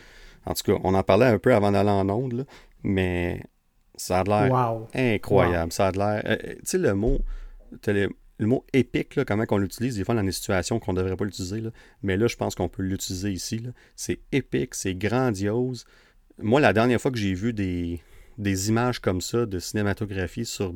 [0.45, 2.45] en tout cas, on en parlait un peu avant d'aller en onde,
[2.83, 3.41] mais
[3.95, 5.71] ça a l'air incroyable.
[5.71, 6.23] Ça a l'air.
[6.25, 7.19] Euh, tu sais, le mot.
[8.41, 11.15] Le, mot épique, là, comment on l'utilise, des fois dans des situations qu'on ne devrait
[11.15, 11.63] pas l'utiliser,
[12.03, 13.61] mais là, je pense qu'on peut l'utiliser ici.
[13.95, 15.85] C'est épique, c'est grandiose
[16.41, 18.01] moi, la dernière fois que j'ai vu des,
[18.37, 20.73] des images comme ça de cinématographie sur,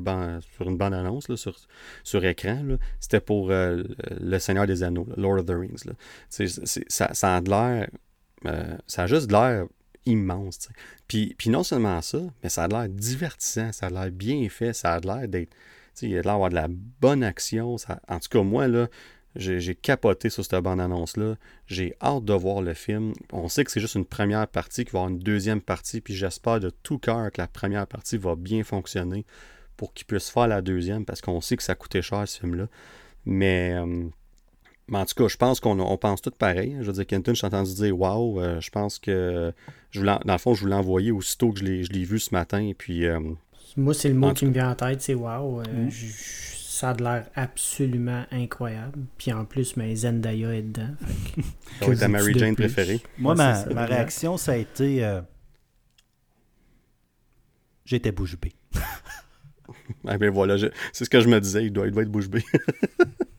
[0.56, 1.58] sur une bande-annonce, sur,
[2.04, 2.64] sur écran,
[3.00, 3.84] c'était pour euh,
[4.20, 5.84] Le Seigneur des Anneaux, Lord of the Rings.
[6.30, 7.90] ça, ça, a de l'air.
[8.46, 9.66] Euh, ça a juste de l'air
[10.06, 10.70] immense.
[11.08, 14.74] Puis, puis non seulement ça, mais ça a l'air divertissant, ça a l'air bien fait,
[14.74, 15.56] ça a l'air d'être.
[16.02, 17.76] Il a l'air de la bonne action.
[18.08, 18.88] En tout cas, moi, là,
[19.36, 21.36] j'ai capoté sur cette bande-annonce-là.
[21.68, 23.14] J'ai hâte de voir le film.
[23.34, 26.02] On sait que c'est juste une première partie, qu'il va y avoir une deuxième partie,
[26.02, 29.26] puis j'espère de tout cœur que la première partie va bien fonctionner
[29.78, 32.68] pour qu'il puisse faire la deuxième, parce qu'on sait que ça coûtait cher ce film-là.
[33.26, 34.06] Mais, euh,
[34.94, 36.78] en tout cas, je pense qu'on pense tout pareil.
[36.80, 39.52] Je veux dire, Kenton, j'ai entendu dire Waouh, je pense que
[39.92, 42.60] je dans le fond, je voulais l'envoyer aussitôt que je l'ai vu ce matin.
[42.60, 43.20] Et puis, euh,
[43.78, 45.62] Moi, c'est le mot qui me vient en tête, c'est Waouh.
[45.62, 49.00] Euh, mm Ça a l'air absolument incroyable.
[49.18, 50.94] Puis en plus, mais Zendaya est dedans.
[51.82, 53.02] C'est ta Mary Jane préférée?
[53.18, 55.04] Moi, ma, réaction, ça a été.
[55.04, 55.22] Euh,
[57.86, 58.54] j'étais bouche bée.
[60.08, 60.58] ah ben voilà,
[60.92, 62.44] c'est ce que je me disais, il doit, il doit être bouche bée.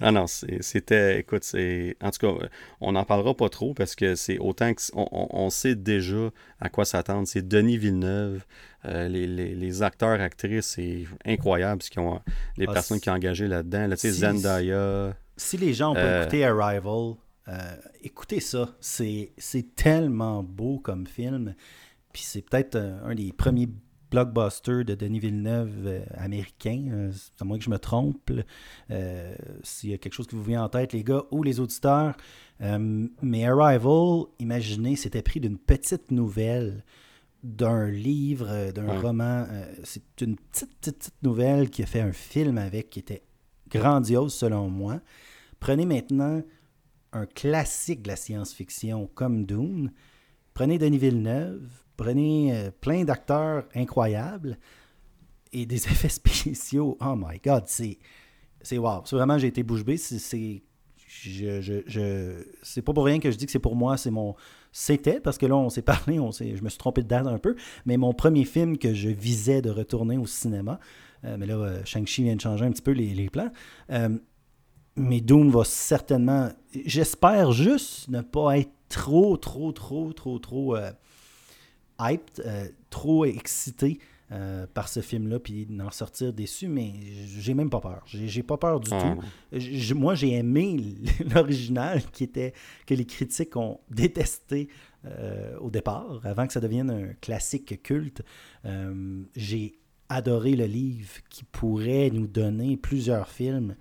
[0.00, 2.46] ah non, c'était, écoute, c'est, en tout cas,
[2.80, 6.30] on n'en parlera pas trop parce que c'est autant qu'on on, sait déjà
[6.60, 7.26] à quoi s'attendre.
[7.26, 8.44] C'est Denis Villeneuve,
[8.86, 12.20] euh, les, acteurs, actrices, c'est incroyable ce qu'ils ont,
[12.56, 13.86] les ah, personnes qui ont engagé là-dedans.
[13.86, 15.14] Là, si, Zendaya.
[15.36, 17.14] Si les gens ont euh, écouté Arrival,
[17.48, 18.74] euh, écoutez ça.
[18.80, 21.54] C'est, c'est tellement beau comme film.
[22.12, 23.68] Puis c'est peut-être un des premiers
[24.14, 28.30] blockbuster de Denis Villeneuve euh, américain, euh, à moins que je me trompe.
[28.90, 29.34] Euh,
[29.64, 32.16] s'il y a quelque chose qui vous vient en tête, les gars ou les auditeurs.
[32.60, 36.84] mais Arrival, imaginez, c'était pris d'une petite nouvelle,
[37.42, 39.46] d'un livre, d'un roman.
[39.82, 43.24] c'est une petite, petite, petite nouvelle qui a fait un film avec, qui était
[43.68, 45.00] grandiose selon moi.
[45.58, 46.42] Prenez maintenant
[47.12, 49.92] un classique de la science-fiction comme Dune.
[50.54, 54.58] Prenez Denis Villeneuve, Prenez euh, plein d'acteurs incroyables
[55.52, 56.96] et des effets spéciaux.
[57.00, 57.98] Oh my God, c'est,
[58.62, 59.02] c'est wow.
[59.04, 59.96] C'est vraiment, j'ai été bouche bée.
[59.96, 60.62] C'est,
[62.62, 64.34] c'est pas pour rien que je dis que c'est pour moi, c'est mon.
[64.72, 67.54] C'était, parce que là, on s'est parlé, je me suis trompé de date un peu,
[67.86, 70.80] mais mon premier film que je visais de retourner au cinéma,
[71.24, 73.50] euh, mais là, euh, Shang-Chi vient de changer un petit peu les, les plans.
[74.96, 76.48] mais Doom va certainement.
[76.84, 80.76] J'espère juste ne pas être trop, trop, trop, trop, trop
[82.00, 83.98] hyped, euh, trop excité
[84.32, 86.92] euh, par ce film-là, puis d'en sortir déçu, mais
[87.26, 88.02] j'ai même pas peur.
[88.06, 89.16] J'ai pas peur du ah,
[89.52, 89.94] tout.
[89.94, 90.96] moi, j'ai aimé
[91.34, 92.52] l'original qui était
[92.86, 94.68] que les critiques ont détesté
[95.04, 98.22] euh, au départ, avant que ça devienne un classique culte.
[99.36, 99.78] j'ai
[100.08, 103.74] adoré le livre qui pourrait nous donner plusieurs films,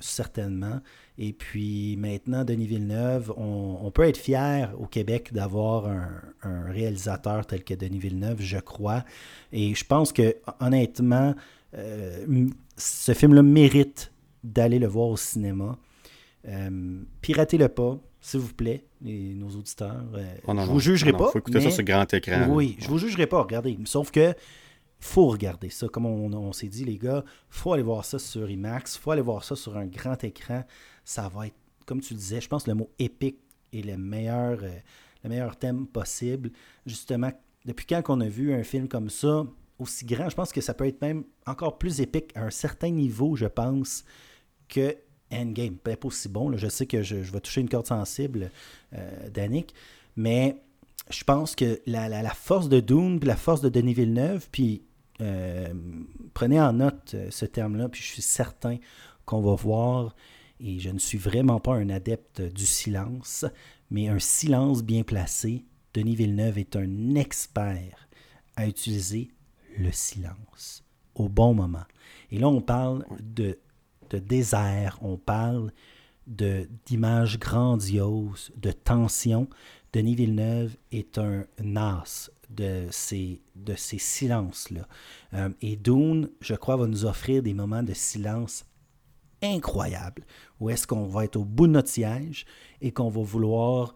[0.00, 0.80] certainement.
[1.18, 7.64] Et puis maintenant, Denis Villeneuve, on, peut être fier au Québec d'avoir un, réalisateur tel
[7.64, 9.04] que Denis Villeneuve, je crois.
[9.52, 11.34] Et je pense que honnêtement,
[11.76, 14.12] euh, ce film-là mérite
[14.42, 15.78] d'aller le voir au cinéma.
[16.48, 20.04] Euh, piratez-le pas, s'il vous plaît, nos auditeurs.
[20.14, 21.28] Euh, oh je vous jugerai pas.
[21.28, 22.46] Il faut écouter ça sur grand écran.
[22.48, 23.78] Oui, je vous jugerai pas, regardez.
[23.84, 24.34] Sauf que
[25.02, 25.88] faut regarder ça.
[25.88, 29.42] Comme on, s'est dit, les gars, faut aller voir ça sur IMAX, faut aller voir
[29.42, 30.64] ça sur un grand écran.
[31.04, 33.38] Ça va être, comme tu disais, je pense que le mot épique
[33.72, 34.78] est le meilleur, euh,
[35.24, 36.52] le meilleur thème possible.
[36.86, 37.32] Justement,
[37.64, 39.44] depuis quand qu'on a vu un film comme ça,
[39.78, 42.90] aussi grand, je pense que ça peut être même encore plus épique à un certain
[42.90, 44.04] niveau, je pense,
[44.68, 44.96] que
[45.32, 45.76] Endgame.
[45.76, 46.56] Peut-être pas aussi bon.
[46.56, 48.50] Je sais que je, vais toucher une corde sensible
[48.92, 49.60] euh,
[50.14, 50.58] mais
[51.10, 54.82] je pense que la, la, force de Dune, puis la force de Denis Villeneuve, puis
[55.20, 55.72] euh,
[56.34, 58.78] prenez en note euh, ce terme-là, puis je suis certain
[59.24, 60.16] qu'on va voir,
[60.60, 63.44] et je ne suis vraiment pas un adepte du silence,
[63.90, 65.64] mais un silence bien placé.
[65.94, 68.08] Denis Villeneuve est un expert
[68.56, 69.30] à utiliser
[69.78, 70.84] le silence
[71.14, 71.84] au bon moment.
[72.30, 73.58] Et là, on parle de,
[74.10, 75.72] de désert, on parle
[76.26, 79.48] d'images grandioses, de tension.
[79.92, 81.44] Denis Villeneuve est un
[81.76, 83.40] as de ces,
[83.76, 84.86] silences-là.
[85.34, 88.64] Euh, et Dune, je crois, va nous offrir des moments de silence
[89.42, 90.24] incroyables,
[90.60, 92.46] où est-ce qu'on va être au bout de notre siège
[92.80, 93.94] et qu'on va vouloir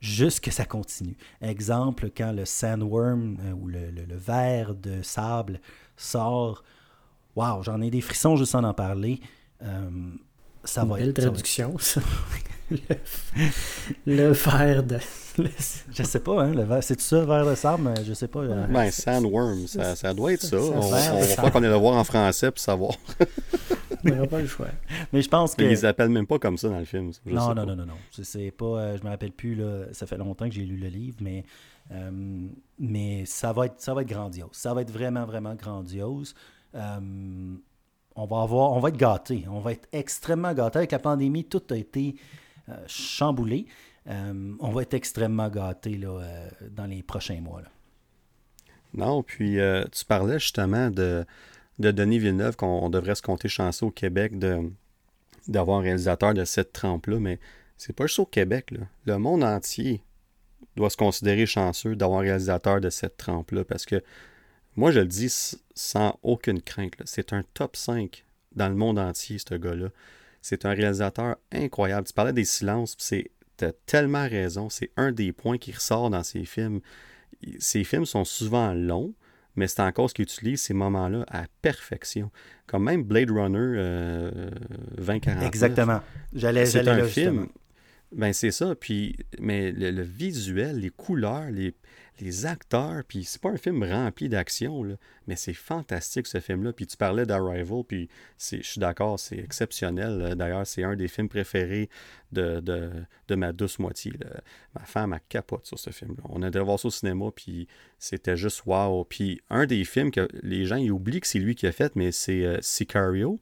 [0.00, 1.16] juste que ça continue.
[1.40, 5.60] Exemple, quand le sandworm euh, ou le, le, verre de sable
[5.96, 6.62] sort,
[7.34, 9.20] waouh, j'en ai des frissons juste en en parler.
[9.62, 9.90] Euh,
[10.68, 12.00] ça va belle traduction, ça.
[14.06, 14.98] le, verre de.
[15.38, 18.40] je sais pas, hein, le c'est tout ça, verre de sable, je sais pas.
[18.40, 20.58] Euh, ben, sandworm, ça, ça, doit être ça.
[20.58, 22.92] On, va pas qu'on ait le voir en français pour savoir.
[24.04, 24.68] On n'aura pas le choix.
[25.12, 25.62] Mais je pense que.
[25.62, 27.12] Ils appellent même pas comme ça dans le film.
[27.24, 28.66] Non, non, non, non, non, C'est pas.
[28.66, 29.86] Euh, je me rappelle plus, là.
[29.92, 31.44] Ça fait longtemps que j'ai lu le livre, mais.
[31.92, 32.46] Euh,
[32.78, 34.50] mais ça va, être, ça va être grandiose.
[34.52, 36.34] Ça va être vraiment, vraiment grandiose
[38.18, 39.44] on va avoir, on va être gâté.
[39.48, 40.78] On va être extrêmement gâté.
[40.78, 42.16] Avec la pandémie, tout a été
[42.68, 43.66] euh, chamboulé.
[44.08, 47.62] Euh, on va être extrêmement gâté euh, dans les prochains mois.
[48.92, 49.58] Non, puis
[49.92, 51.24] tu parlais justement de,
[51.78, 54.32] de Denis Villeneuve, qu'on devrait se compter chanceux au Québec
[55.46, 57.38] d'avoir un réalisateur de cette trempe-là, mais
[57.76, 58.72] c'est pas juste au Québec.
[59.04, 60.02] Le monde entier
[60.74, 64.02] doit se considérer chanceux d'avoir un réalisateur de cette trempe-là, parce que
[64.78, 65.32] moi, je le dis
[65.74, 66.92] sans aucune crainte.
[67.04, 68.24] C'est un top 5
[68.54, 69.88] dans le monde entier, ce gars-là.
[70.40, 72.06] C'est un réalisateur incroyable.
[72.06, 74.70] Tu parlais des silences, c'est as tellement raison.
[74.70, 76.80] C'est un des points qui ressort dans ces films.
[77.58, 79.14] Ces films sont souvent longs,
[79.56, 82.30] mais c'est encore ce qui utilise ces moments-là à perfection.
[82.68, 84.50] Comme même Blade Runner euh,
[84.96, 85.44] 2049.
[85.44, 86.00] Exactement.
[86.32, 87.40] J'allais, C'est un film.
[87.40, 87.46] justement.
[88.12, 88.74] Ben c'est ça.
[88.74, 91.74] Puis, mais le, visuel, les couleurs, les,
[92.20, 94.96] les acteurs, puis c'est pas un film rempli d'action,
[95.26, 96.72] mais c'est fantastique ce film-là.
[96.72, 100.22] Puis tu parlais d'Arrival, puis je suis d'accord, c'est exceptionnel.
[100.22, 101.90] Euh, D'ailleurs, c'est un des films préférés
[102.32, 102.90] de, de,
[103.28, 104.14] de ma douce moitié.
[104.74, 106.22] Ma femme a capote sur ce film-là.
[106.30, 109.04] On a été voir ça au cinéma, puis c'était juste wow.
[109.04, 112.10] Puis un des films que les gens oublient que c'est lui qui a fait, mais
[112.10, 113.38] c'est euh, Sicario.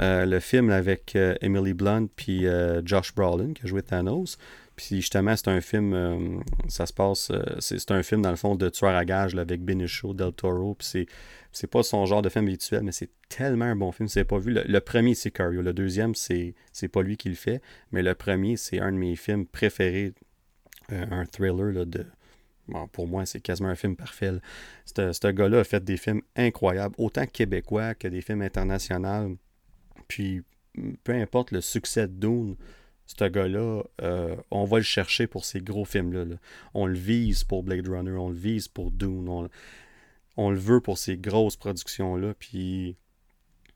[0.00, 4.38] Euh, le film avec euh, Emily Blunt puis euh, Josh Brolin qui a joué Thanos.
[4.76, 7.30] Puis justement, c'est un film, ça se passe,
[7.60, 10.74] c'est un film dans le fond de tueur à gages là, avec Benicio del Toro.
[10.74, 11.06] Puis
[11.52, 14.08] c'est, pas son genre de film habituel, mais c'est tellement un bon film.
[14.08, 15.62] Si vous pas vu, le, premier c'est Sicario.
[15.62, 16.56] Le deuxième, c'est,
[16.92, 17.62] pas lui qui le fait.
[17.92, 20.12] Mais le premier, c'est un de mes films préférés.
[20.88, 22.04] Un thriller là, de.
[22.66, 24.32] Bon, pour moi, c'est quasiment un film parfait.
[24.86, 29.36] ce gars-là a fait des films incroyables, autant québécois que des films internationaux.
[30.08, 30.42] Puis,
[31.04, 32.56] peu importe le succès de Dune,
[33.06, 36.24] ce gars-là, euh, on va le chercher pour ces gros films-là.
[36.24, 36.36] là.
[36.72, 39.28] On le vise pour Blade Runner, on le vise pour Dune,
[40.36, 42.34] on, le veut pour ces grosses productions-là.
[42.38, 42.96] Puis,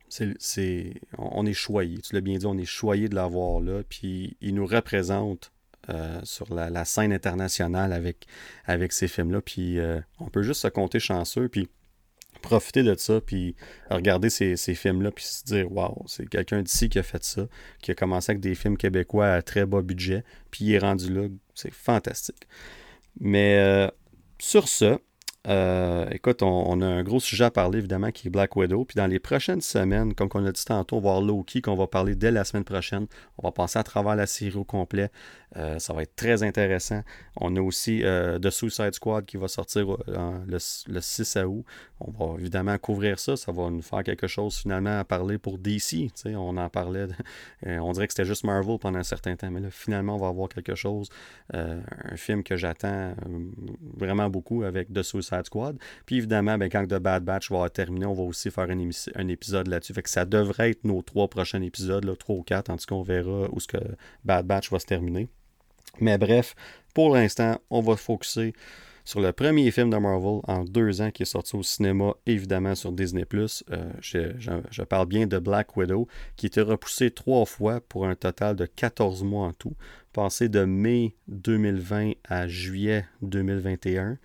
[0.09, 1.99] c'est, on est choyé.
[1.99, 3.83] Tu l'as bien dit, on est choyé de l'avoir là.
[3.89, 5.53] Puis, il nous représente
[5.91, 8.27] euh, sur la, scène internationale avec,
[8.65, 9.43] avec ces films-là.
[9.43, 11.49] Puis, euh, on peut juste se compter chanceux.
[11.49, 11.69] Puis,
[12.41, 13.55] profiter de ça, puis
[13.91, 17.47] regarder ces, ces films-là, puis se dire, waouh, c'est quelqu'un d'ici qui a fait ça,
[17.83, 21.13] qui a commencé avec des films québécois à très bas budget, puis il est rendu
[21.13, 22.47] là, c'est fantastique.
[23.21, 23.89] Mais euh,
[24.39, 24.99] sur ce,
[25.47, 28.85] euh, écoute, on, a un gros sujet à parler, évidemment, qui est Black Widow.
[28.85, 32.15] Puis dans les prochaines semaines, comme on a dit tantôt, voir Loki, qu'on va parler
[32.17, 33.07] dès la semaine prochaine.
[33.39, 35.11] On va passer à travers la série au complet.
[35.57, 37.03] Euh, ça va être très intéressant.
[37.37, 40.59] On a aussi euh, The Suicide Squad qui va sortir euh, le,
[40.93, 41.65] le 6 août.
[42.01, 43.37] On va évidemment couvrir ça.
[43.37, 46.11] Ça va nous faire quelque chose finalement à parler pour DC.
[46.27, 47.07] On en parlait.
[47.67, 49.51] euh, on dirait que c'était juste Marvel pendant un certain temps.
[49.51, 51.09] Mais là, finalement, on va avoir quelque chose.
[51.53, 53.15] un film que j'attends
[53.97, 55.79] vraiment beaucoup avec The Suicide Squad.
[56.07, 59.69] Puis évidemment, ben, quand The Bad Batch va terminer, on va aussi faire un, épisode
[59.69, 59.95] là-dessus.
[60.05, 62.71] Ça devrait être nos trois prochains épisodes, là, trois ou quatre.
[62.71, 63.79] En tout cas, on verra où ce que
[64.25, 65.29] Bad Batch va se terminer.
[66.01, 66.55] Mais bref,
[66.95, 68.53] pour l'instant, on va focuser
[69.05, 72.75] sur le premier film de Marvel en deux ans qui est sorti au cinéma, évidemment
[72.75, 73.25] sur Disney+.
[73.33, 78.07] Euh, je, je- je parle bien de Black Widow, qui était repoussé trois fois pour
[78.07, 79.75] un total de 14 mois en tout,
[80.13, 84.19] passé de mai 2020 à juillet 2021.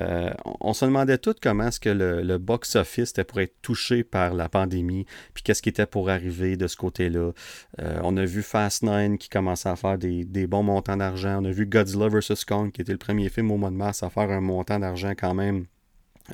[0.00, 0.30] Euh,
[0.60, 4.48] on, se demandait tout comment est-ce que le, box-office était pour être touché par la
[4.48, 7.32] pandémie, puis qu'est-ce qui était pour arriver de ce côté-là.
[7.80, 11.40] Euh, on a vu Fast 9 qui commençait à faire des, bons montants d'argent.
[11.40, 12.44] On a vu Godzilla vs.
[12.46, 15.12] Kong qui était le premier film au mois de mars à faire un montant d'argent
[15.16, 15.66] quand même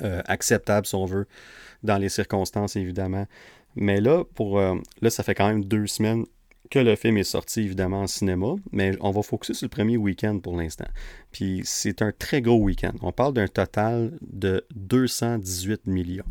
[0.02, 1.26] euh, acceptable si on veut,
[1.82, 3.26] dans les circonstances évidemment.
[3.76, 6.24] Mais là, pour là, ça fait quand même deux semaines
[6.70, 9.96] que le film est sorti évidemment en cinéma, mais on va focuser sur le premier
[9.96, 10.86] week-end pour l'instant.
[11.32, 12.92] Puis c'est un très gros week-end.
[13.02, 16.24] On parle d'un total de 218 millions.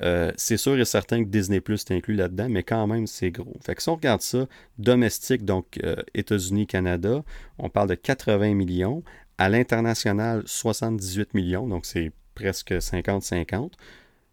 [0.00, 3.30] Euh, c'est sûr et certain que Disney Plus est inclus là-dedans, mais quand même, c'est
[3.30, 3.56] gros.
[3.64, 4.46] Fait que si on regarde ça,
[4.78, 7.22] domestique, donc euh, États-Unis, Canada,
[7.58, 9.02] on parle de 80 millions.
[9.38, 13.72] À l'international, 78 millions, donc c'est presque 50-50.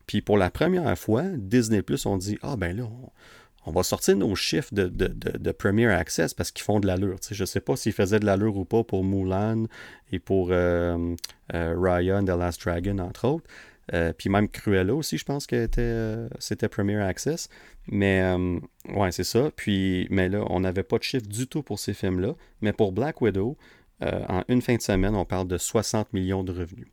[0.05, 3.09] Puis pour la première fois, Disney Plus, on dit Ah ben là, on,
[3.69, 7.17] on va sortir nos chiffres de, de, de, Premier Access parce qu'ils font de l'allure.
[7.29, 9.65] Je ne sais pas s'ils faisaient de l'allure ou pas pour Mulan
[10.11, 11.15] et pour euh,
[11.53, 13.45] euh, the Last Dragon, entre autres.
[13.93, 17.47] Euh, puis même Cruella aussi, je pense que euh, c'était Premier Access.
[17.91, 18.23] Mais
[18.89, 19.51] ouais, c'est ça.
[19.55, 22.33] Puis, mais là, on n'avait pas de chiffre du tout pour ces films-là.
[22.61, 23.55] Mais pour Black Widow,
[24.01, 26.87] en une fin de semaine, on parle de 60 millions de revenus.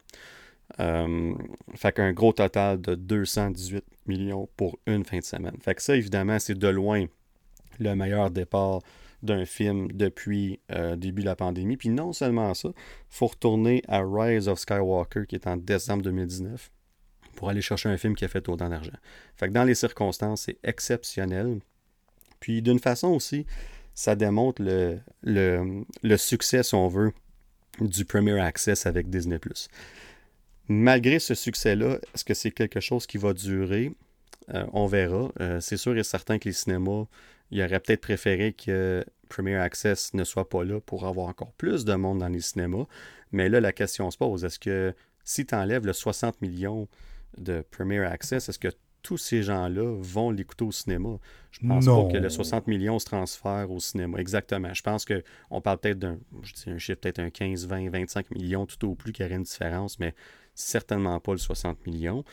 [0.79, 1.35] Euh,
[1.75, 5.57] fait qu'un gros total de 218 millions pour une fin de semaine.
[5.61, 7.07] Fait que ça, évidemment, c'est de loin
[7.79, 8.81] le meilleur départ
[9.23, 11.77] d'un film depuis euh, début de la pandémie.
[11.77, 12.75] Puis non seulement ça, il
[13.09, 16.71] faut retourner à Rise of Skywalker qui est en décembre 2019
[17.35, 18.97] pour aller chercher un film qui a fait autant d'argent.
[19.37, 21.61] Fait que dans les circonstances, c'est exceptionnel.
[22.41, 23.47] Puis d'une façon aussi,
[23.95, 27.13] ça démontre le, le, le succès, si on veut,
[27.81, 29.37] du Premier Access avec Disney⁇
[30.69, 33.93] Malgré ce succès-là, est-ce que c'est quelque chose qui va durer?
[34.55, 35.31] Euh, on verra.
[35.41, 37.05] Euh, c'est sûr et certain que les cinémas,
[37.51, 41.85] il aurait peut-être préféré que Premier Access ne soit pas là pour avoir encore plus
[41.85, 42.85] de monde dans les cinémas.
[43.33, 44.95] Mais là, la question se pose, est-ce que
[45.25, 46.89] si tu enlèves le 60 millions
[47.39, 48.69] de Premier Access, est-ce que
[49.03, 51.19] tous ces gens-là vont l'écouter au cinéma?
[51.53, 52.07] Je pense Non.
[52.07, 54.19] pas que le 60 millions se transfère au cinéma.
[54.19, 54.73] Exactement.
[54.75, 58.31] Je pense qu'on parle peut-être d'un, je dis un chiffre, peut-être un 15, 20, 25
[58.33, 60.15] millions tout au plus qui aurait une différence, mais
[60.57, 62.25] certainement pas le 60 millions.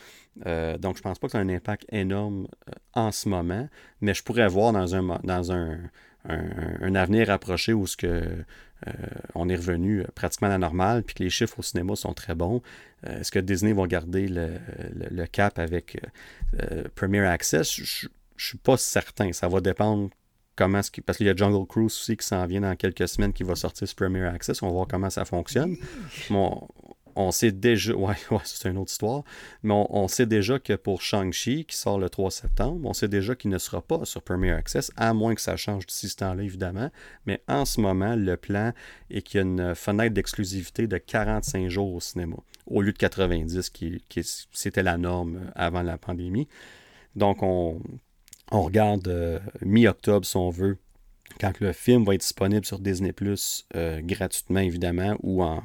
[0.45, 2.47] donc, je pense pas que c'est un impact énorme
[2.93, 3.69] en ce moment,
[4.01, 5.77] mais je pourrais voir dans un, dans un,
[6.25, 8.23] un, avenir approché où ce que,
[9.35, 12.35] on est revenu pratiquement à la normale, puis que les chiffres au cinéma sont très
[12.35, 12.61] bons.
[13.05, 16.01] Est-ce que Disney va garder le, cap avec
[16.95, 17.73] Premier Access?
[17.75, 19.31] Je ne suis pas certain.
[19.33, 20.09] Ça va dépendre
[20.55, 23.33] comment ce parce qu'il y a Jungle Cruise aussi qui s'en vient dans quelques semaines
[23.33, 24.61] qui va sortir sur Premier Access.
[24.61, 25.75] On va voir comment ça fonctionne.
[27.15, 29.23] On sait déjà, ouais, ouais c'est une autre histoire,
[29.63, 33.35] mais on, sait déjà que pour Shang-Chi, qui sort le 3 septembre, on sait déjà
[33.35, 36.43] qu'il ne sera pas sur Premier Access, à moins que ça change d'ici ce temps-là,
[36.43, 36.89] évidemment.
[37.25, 38.73] Mais en ce moment, le plan
[39.09, 42.37] est qu'il y a une fenêtre d'exclusivité de 45 jours au cinéma,
[42.67, 46.47] au lieu de 90, qui, qui c'était la norme avant la pandémie.
[47.15, 47.81] Donc, on,
[48.51, 50.77] regarde euh, mi-octobre, si on veut,
[51.39, 55.63] quand le film va être disponible sur Disney Plus euh, gratuitement, évidemment, ou en,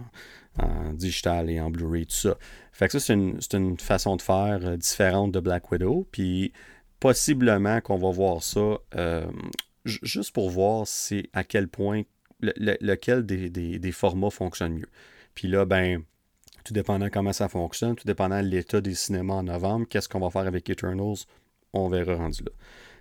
[0.94, 2.36] digital et en Blu-ray, tout ça.
[2.72, 6.06] Fait que ça, c'est une, façon de faire euh, différente de Black Widow.
[6.10, 6.52] Puis
[7.00, 8.78] possiblement qu'on va voir ça
[9.84, 12.02] juste pour voir c'est à quel point
[12.40, 14.88] lequel des, des, formats fonctionne mieux.
[15.34, 16.02] Puis là, ben,
[16.64, 20.20] tout dépendant comment ça fonctionne, tout dépendant de l'état des cinémas en novembre, qu'est-ce qu'on
[20.20, 21.24] va faire avec Eternals,
[21.72, 22.50] on verra rendu là.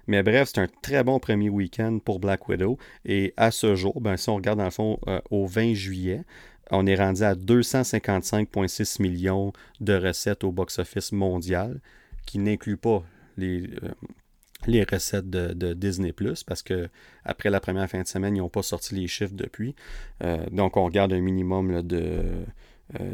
[0.07, 2.77] Mais bref, c'est un très bon premier week-end pour Black Widow.
[3.03, 6.23] Et à ce jour, ben, si on regarde dans le fond euh, au 20 juillet,
[6.71, 11.79] on est rendu à 255,6 millions de recettes au box-office mondial,
[12.25, 13.03] qui n'inclut pas
[13.37, 16.13] les, euh, recettes de, Disney
[16.45, 16.89] parce que
[17.23, 19.75] après la première fin de semaine, ils n'ont pas sorti les chiffres depuis.
[20.23, 22.45] Euh, donc on regarde un minimum de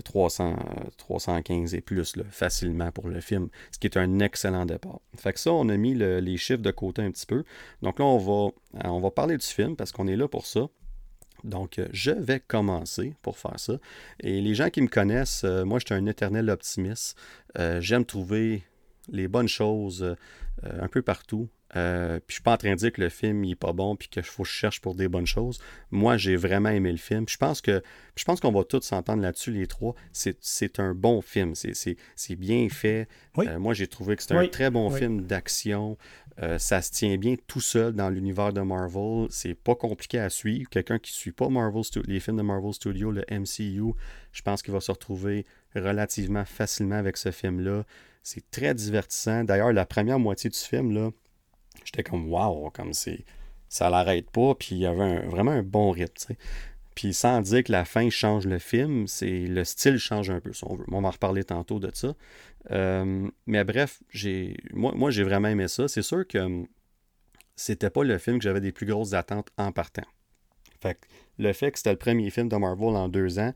[0.04, 5.00] 300, euh, 315 et plus facilement pour le film, ce qui est un excellent départ.
[5.18, 7.44] Fait que ça, on a mis les chiffres de côté un petit peu.
[7.82, 8.52] Donc là, on va,
[8.90, 10.68] on va parler du film parce qu'on est là pour ça.
[11.44, 13.74] Donc, euh, je vais commencer pour faire ça.
[14.20, 17.18] Et les gens qui me connaissent, moi, je suis un éternel optimiste.
[17.80, 18.64] J'aime trouver
[19.10, 20.16] les bonnes choses
[20.64, 21.50] un peu partout.
[21.76, 23.96] Euh, puis je suis pas en train de dire que le film n'est pas bon
[23.96, 25.60] puis qu'il faut que je cherche pour des bonnes choses.
[25.92, 27.26] Moi, j'ai vraiment aimé le film.
[27.28, 27.82] je pense que
[28.16, 29.96] je pense qu'on va tous s'entendre là-dessus, les trois.
[30.12, 31.54] C'est un bon film.
[31.56, 33.08] C'est bien fait.
[33.40, 35.98] Euh, moi, j'ai trouvé que c'est un très bon film d'action.
[36.42, 39.28] Euh, ça se tient bien tout seul dans l'univers de Marvel.
[39.30, 40.70] C'est pas compliqué à suivre.
[40.70, 43.94] Quelqu'un qui ne suit pas Marvel les films de Marvel Studios, le MCU,
[44.32, 45.46] je pense qu'il va se retrouver
[45.76, 47.84] relativement facilement avec ce film-là.
[48.24, 49.44] C'est très divertissant.
[49.44, 51.12] D'ailleurs, la première moitié du film, là,
[51.86, 53.26] j'étais comme wow, comme c'est
[53.74, 56.36] ça l'arrête pas, puis il y avait vraiment un bon rythme,
[56.94, 60.54] Puis sans dire que la fin change le film, c'est le style change un peu,
[60.54, 60.86] si on veut.
[60.92, 62.14] on va en reparler tantôt de ça.
[62.72, 65.88] Euh, mais bref, j'ai moi, moi j'ai vraiment aimé ça.
[65.88, 66.68] C'est sûr que hum,
[67.56, 70.06] c'était pas le film que j'avais des plus grosses attentes en partant.
[70.82, 71.00] Fait
[71.40, 73.54] le fait que c'était le premier film de Marvel en deux ans,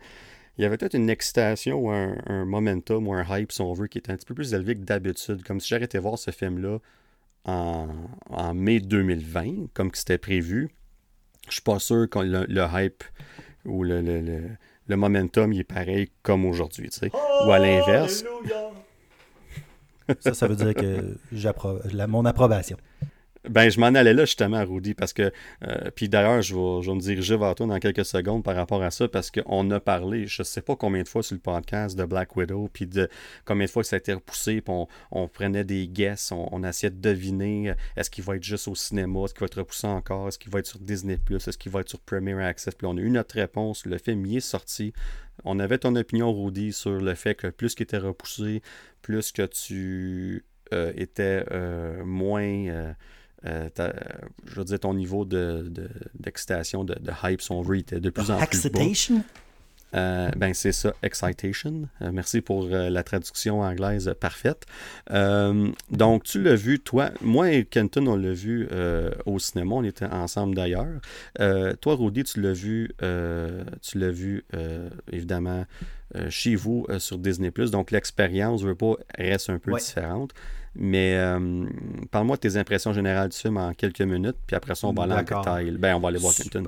[0.57, 3.73] il y avait peut-être une excitation ou un, un, momentum ou un hype, si on
[3.73, 5.43] veut, qui était un petit peu plus élevé que d'habitude.
[5.43, 6.79] Comme si j'arrêtais voir ce film-là
[7.47, 10.69] en, mai 2020, comme c'était prévu.
[11.47, 13.03] Je suis pas sûr que le, hype
[13.65, 17.11] ou le, le, momentum il est pareil comme aujourd'hui, tu sais.
[17.45, 18.23] ou à l'inverse.
[20.21, 22.77] Ça, ça veut dire que j'approuve mon approbation.
[23.49, 25.31] Ben, je m'en allais là justement, Rudy, parce que.
[25.63, 28.81] Euh, puis d'ailleurs, je vais, je me diriger vers toi dans quelques secondes par rapport
[28.83, 31.97] à ça, parce qu'on a parlé, je sais pas combien de fois sur le podcast
[31.97, 33.09] de Black Widow, puis de
[33.45, 34.73] combien de fois ça a été repoussé, puis
[35.11, 38.75] on, prenait des guesses, on, essayait de deviner euh, est-ce qu'il va être juste au
[38.75, 41.71] cinéma, est-ce qu'il va être repoussé encore, est-ce qu'il va être sur Disney, est-ce qu'il
[41.71, 42.75] va être sur Premier Access.
[42.75, 44.93] Puis on a eu notre réponse, le film y est sorti.
[45.43, 48.61] On avait ton opinion, Rudy, sur le fait que plus qu'il était repoussé,
[49.01, 51.45] plus que tu euh, étais
[52.03, 52.95] moins
[53.45, 53.69] euh,
[54.45, 58.31] je veux dire, ton niveau d'excitation, de, de, de, hype, son veut, était de plus
[58.31, 58.79] en plus bas.
[59.95, 61.87] Euh, ben c'est ça, excitation.
[62.01, 64.65] Euh, merci pour la traduction anglaise parfaite.
[65.09, 68.67] donc tu l'as vu, toi, moi et Kenton, on l'a vu
[69.25, 70.99] au cinéma, on était ensemble d'ailleurs.
[71.37, 72.91] toi, Rudy, tu l'as vu,
[73.81, 74.43] tu l'as vu
[75.11, 75.65] évidemment
[76.29, 77.51] chez vous sur Disney+.
[77.51, 80.33] Donc l'expérience, je veux pas, reste un peu différente.
[80.79, 81.65] Mais euh,
[82.11, 85.03] parle-moi de tes impressions générales du film en quelques minutes, puis après ça, on va
[85.03, 85.71] aller en détail.
[85.71, 86.63] Ben, on va aller voir Clinton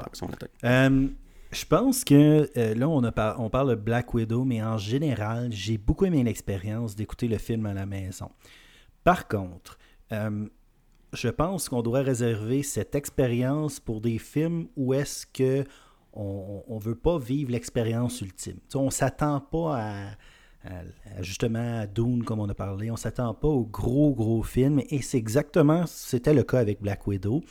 [0.64, 1.08] euh,
[1.52, 5.50] je pense que euh, là, on, a on parle de Black Widow, mais en général,
[5.52, 8.32] j'ai beaucoup aimé l'expérience d'écouter le film à la maison.
[9.04, 9.78] Par contre,
[10.12, 15.64] je pense qu'on doit réserver cette expérience pour des films où est-ce que
[16.14, 18.58] on ne veut pas vivre l'expérience ultime.
[18.74, 20.10] on ne s'attend pas à
[21.22, 22.92] justement à Dune, comme on a parlé.
[22.92, 24.82] On s'attend pas au gros, gros film.
[24.90, 27.44] Et c'est exactement, c'était le cas avec Black Widow.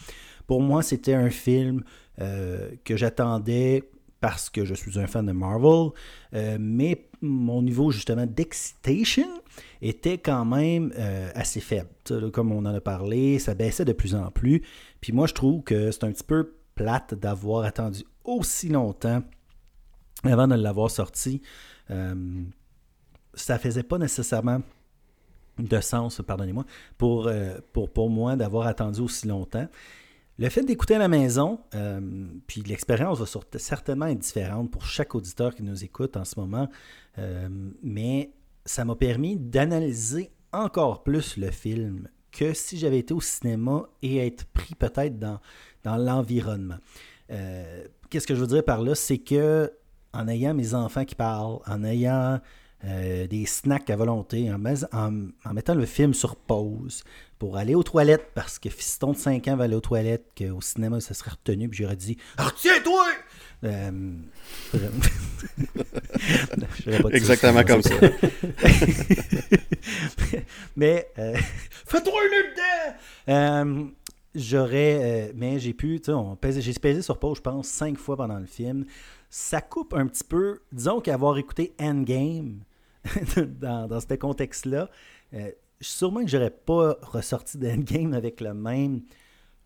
[0.46, 1.82] Pour moi, c'était un film
[2.20, 3.90] euh, que j'attendais
[4.20, 5.90] parce que je suis un fan de Marvel,
[6.34, 9.28] euh, mais mon niveau justement d'excitation
[9.80, 11.88] était quand même euh, assez faible.
[12.32, 14.62] comme on en a parlé, ça baissait de plus en plus.
[15.00, 19.22] Puis moi, je trouve que c'est un petit peu plate d'avoir attendu aussi longtemps
[20.24, 21.42] avant de l'avoir sorti.
[21.90, 22.14] Euh,
[23.38, 24.60] ça faisait pas nécessairement
[25.58, 26.64] de sens, pardonnez-moi,
[26.96, 29.66] pour, euh, pour, pour moi d'avoir attendu aussi longtemps.
[30.38, 32.00] Le fait d'écouter à la maison, euh,
[32.46, 36.68] puis l'expérience va certainement être différente pour chaque auditeur qui nous écoute en ce moment,
[37.18, 37.48] euh,
[37.82, 38.30] mais
[38.64, 44.24] ça m'a permis d'analyser encore plus le film que si j'avais été au cinéma et
[44.24, 45.40] être pris peut-être dans,
[45.82, 46.78] dans l'environnement.
[48.10, 48.94] Qu'est-ce que je veux dire par là?
[48.94, 49.72] C'est que
[50.14, 52.40] en ayant mes enfants qui parlent, en ayant
[52.84, 54.62] des snacks à volonté, en,
[54.92, 57.02] en, mettant le film sur pause,
[57.38, 60.60] pour aller aux toilettes parce que fiston de 5 ans va aller aux toilettes, qu'au
[60.60, 63.06] cinéma, ça serait retenu, puis j'aurais dit Retiens-toi
[63.64, 64.12] euh,
[67.12, 67.94] Exactement comme ça.
[70.76, 71.36] mais euh,
[71.86, 72.94] fais-toi une dedans
[73.28, 73.84] euh,
[74.34, 78.38] J'aurais, mais j'ai pu, tu sais, j'ai pesé sur pause, je pense, cinq fois pendant
[78.38, 78.84] le film.
[79.30, 82.60] Ça coupe un petit peu, disons qu'avoir écouté Endgame
[83.60, 84.88] dans, dans ce contexte-là,
[85.80, 89.02] sûrement que j'aurais pas ressorti d'Endgame avec le même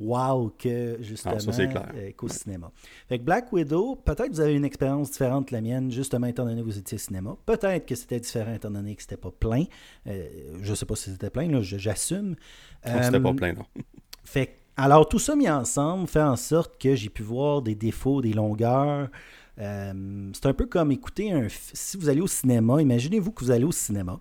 [0.02, 2.70] wow que justement euh, qu'au cinéma.
[3.08, 6.26] Fait que Black Widow, peut-être que vous avez une expérience différente de la mienne, justement
[6.26, 7.36] étant donné que vous étiez au cinéma.
[7.46, 9.64] Peut-être que c'était différent étant donné que c'était pas plein.
[10.06, 10.28] Euh,
[10.60, 12.36] je sais pas si c'était plein, j'assume.
[12.84, 13.64] c'était pas euh, plein, non.
[14.24, 18.22] fait alors tout ça mis ensemble fait en sorte que j'ai pu voir des défauts,
[18.22, 19.10] des longueurs.
[19.56, 21.46] C'est un peu comme écouter un.
[21.48, 24.20] Si vous allez au cinéma, imaginez-vous que vous allez au cinéma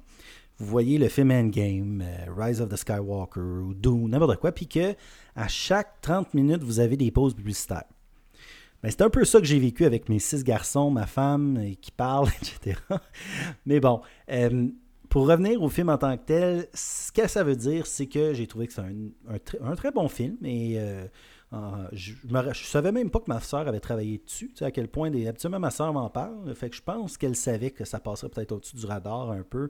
[0.61, 4.67] vous voyez le film Endgame, euh, Rise of the Skywalker ou Doom, n'importe quoi, puis
[4.67, 4.93] que
[5.35, 7.85] à chaque 30 minutes, vous avez des pauses publicitaires.
[8.83, 11.73] Ben, c'est un peu ça que j'ai vécu avec mes six garçons, ma femme euh,
[11.81, 12.79] qui parle, etc.
[13.65, 14.67] Mais bon, euh,
[15.09, 18.33] pour revenir au film en tant que tel, ce que ça veut dire, c'est que
[18.33, 20.37] j'ai trouvé que c'est un, très bon film.
[20.43, 20.79] Et
[21.91, 24.49] je ne savais même pas que ma soeur avait travaillé dessus.
[24.49, 26.53] Tu sais, à quel point, habituellement, ma soeur m'en parle.
[26.55, 29.69] Fait que je pense qu'elle savait que ça passerait peut-être au-dessus du radar un peu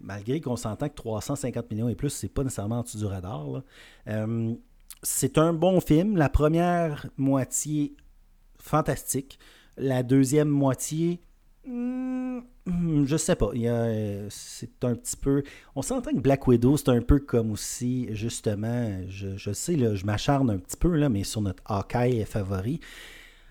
[0.00, 3.62] malgré qu'on s'entend que 350 millions et plus, c'est pas nécessairement en dessous du radar.
[4.08, 4.54] Euh,
[5.02, 6.16] c'est un bon film.
[6.16, 7.96] La première moitié,
[8.58, 9.38] fantastique.
[9.76, 11.20] La deuxième moitié,
[11.66, 13.50] hmm, je sais pas.
[14.30, 15.42] c'est un petit peu.
[15.74, 20.04] On s'entend que Black Widow, c'est un peu comme aussi, justement, je, sais, là, je
[20.04, 22.80] m'acharne un petit peu, là, mais sur notre Hawkeye favori.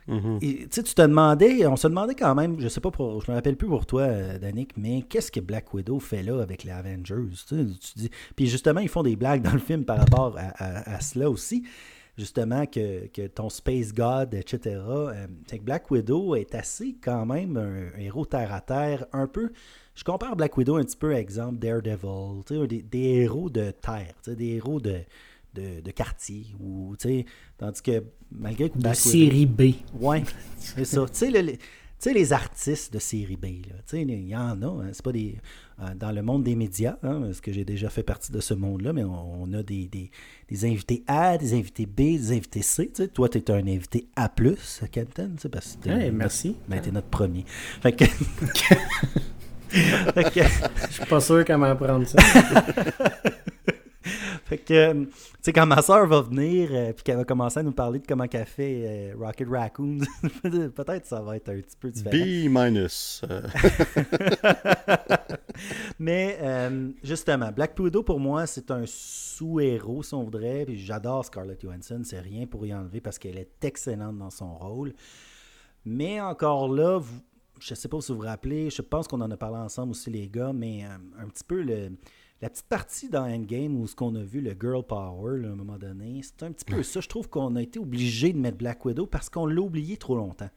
[0.08, 0.68] Mm-hmm.
[0.68, 3.56] tu te demandais, on se demandait quand même, je sais pas, pour, je me rappelle
[3.56, 7.30] plus pour toi, euh, Danick, mais qu'est-ce que Black Widow fait là avec les Avengers?
[7.48, 7.56] Tu,
[7.96, 11.64] dis, puis justement, ils font des blagues dans le film par rapport à, cela aussi.
[12.18, 14.60] Justement, que, ton Space God, etc.
[14.66, 19.52] Euh, que Black Widow est assez quand même un, héros terre à terre, un peu.
[19.96, 24.56] Je compare Black Widow un petit peu, exemple, Daredevil, des, des héros de terre, des
[24.56, 25.00] héros de,
[25.54, 26.46] de, quartier.
[26.60, 26.96] Ou,
[27.58, 28.78] tandis que malgré que.
[28.78, 29.74] De série B.
[30.00, 30.24] Ouais,
[30.58, 31.06] c'est ça.
[31.10, 31.32] Tu
[32.00, 33.46] sais, les artistes de série B,
[33.94, 34.66] il y en a.
[34.66, 35.38] Hein, c'est pas des.
[35.82, 38.54] Euh, dans le monde des médias, hein, parce que j'ai déjà fait partie de ce
[38.54, 40.12] monde-là, mais on, a des, des,
[40.48, 42.92] des, invités A, des invités B, des invités C.
[43.14, 44.30] Toi, tu es un invité A,
[44.92, 46.56] Captain, parce que hey, merci.
[46.68, 47.46] Ben, tu es notre premier.
[47.84, 48.04] Fait que.
[49.74, 52.20] Je suis pas sûr comment prendre ça.
[54.54, 57.60] fait que, tu sais, quand ma soeur va venir et euh, puis qu'elle va commencer
[57.60, 60.00] à nous parler de comment elle fait euh, Rocket Raccoon,
[60.44, 62.16] peut-être ça va être un petit peu différent.
[62.16, 63.22] B minus.
[63.34, 63.42] Euh.
[66.00, 66.40] Mais
[67.04, 70.66] justement, Black Widow pour moi, c'est un sous-héros, si on voudrait.
[70.66, 74.56] Puis j'adore Scarlett Johansson, c'est rien pour y enlever parce qu'elle est excellente dans son
[74.56, 74.94] rôle.
[75.86, 77.02] Mais encore là,
[77.60, 79.92] je ne sais pas si vous vous rappelez, je pense qu'on en a parlé ensemble
[79.92, 81.92] aussi, les gars, mais un petit peu le
[82.44, 85.56] la petite partie dans Endgame où ce qu'on a vu, le girl power, à un
[85.56, 87.00] moment donné, c'est un petit peu ça.
[87.00, 90.18] Je trouve qu'on a été obligé de mettre Black Widow parce qu'on l'a oublié trop
[90.18, 90.50] longtemps.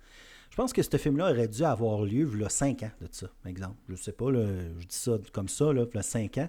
[0.51, 3.07] Je pense que ce film-là aurait dû avoir lieu il y a 5 ans de
[3.12, 3.76] ça, par exemple.
[3.89, 6.49] Je sais pas, je dis ça comme ça, là, il y a 5 ans.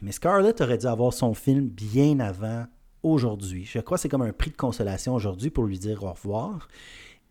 [0.00, 2.66] Mais Scarlett aurait dû avoir son film bien avant
[3.04, 3.64] aujourd'hui.
[3.64, 6.66] Je crois que c'est comme un prix de consolation aujourd'hui pour lui dire au revoir.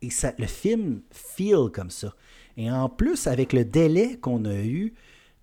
[0.02, 2.16] Et ça, le film feel comme ça.
[2.56, 4.94] Et en plus, avec le délai qu'on a eu,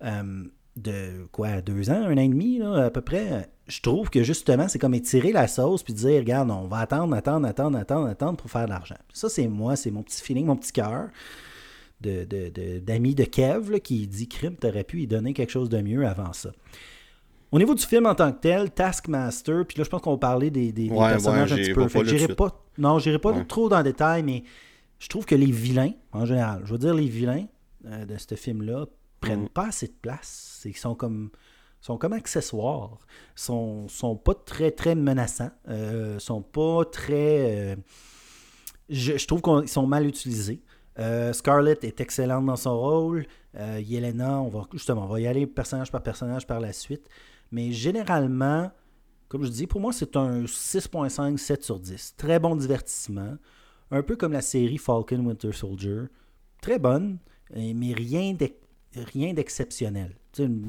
[0.03, 0.45] euh,
[0.79, 4.67] de quoi, deux ans, un an et demi, à peu près, je trouve que justement,
[4.67, 8.37] c'est comme étirer la sauce puis dire, regarde, on va attendre, attendre, attendre, attendre, attendre
[8.37, 8.97] pour faire de l'argent.
[9.13, 11.09] Ça, c'est moi, c'est mon petit feeling, mon petit cœur
[12.01, 16.07] de, d'ami de, Kev qui dit, crime, t'aurais pu y donner quelque chose de mieux
[16.07, 16.51] avant ça.
[17.51, 20.17] Au niveau du film en tant que tel, Taskmaster, puis là, je pense qu'on va
[20.17, 21.87] parler des, personnages un petit peu.
[21.87, 24.43] Fait, pas, non, j'irai pas trop dans le détail, mais
[24.99, 27.45] je trouve que les vilains, en général, je veux dire les vilains,
[27.83, 28.85] de ce film-là
[29.19, 29.49] prennent mm.
[29.49, 30.48] pas assez de place.
[30.65, 31.31] Ils sont comme
[31.81, 32.97] sont comme accessoires,
[33.35, 37.71] sont, sont pas très très menaçants, euh, sont pas très.
[37.71, 37.75] Euh,
[38.89, 40.61] je, trouve qu'ils sont mal utilisés.
[40.97, 43.25] Euh, Scarlett est excellente dans son rôle.
[43.55, 47.07] Euh, Yelena, on va justement, on va y aller personnage par personnage par la suite.
[47.51, 48.71] Mais généralement,
[49.29, 52.15] comme je dis, pour moi, c'est un 6.5, 7 sur 10.
[52.17, 53.37] Très bon divertissement.
[53.91, 56.03] Un peu comme la série Falcon Winter Soldier.
[56.61, 57.19] Très bonne,
[57.55, 58.33] mais rien
[59.33, 60.15] d'exceptionnel.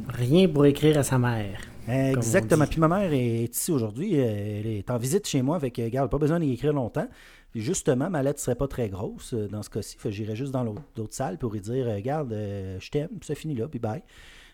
[0.09, 1.61] Rien pour écrire à sa mère.
[1.89, 2.66] Exactement.
[2.66, 4.14] Puis ma mère est ici aujourd'hui.
[4.14, 7.09] Elle est en visite chez moi avec, regarde, pas besoin d'y écrire longtemps.
[7.53, 9.97] Puis justement, ma lettre serait pas très grosse euh, dans ce cas-ci.
[10.07, 13.68] J'irais juste dans l'autre salle pour lui dire, regarde, euh, je t'aime, ça finit là,
[13.68, 14.03] puis bye.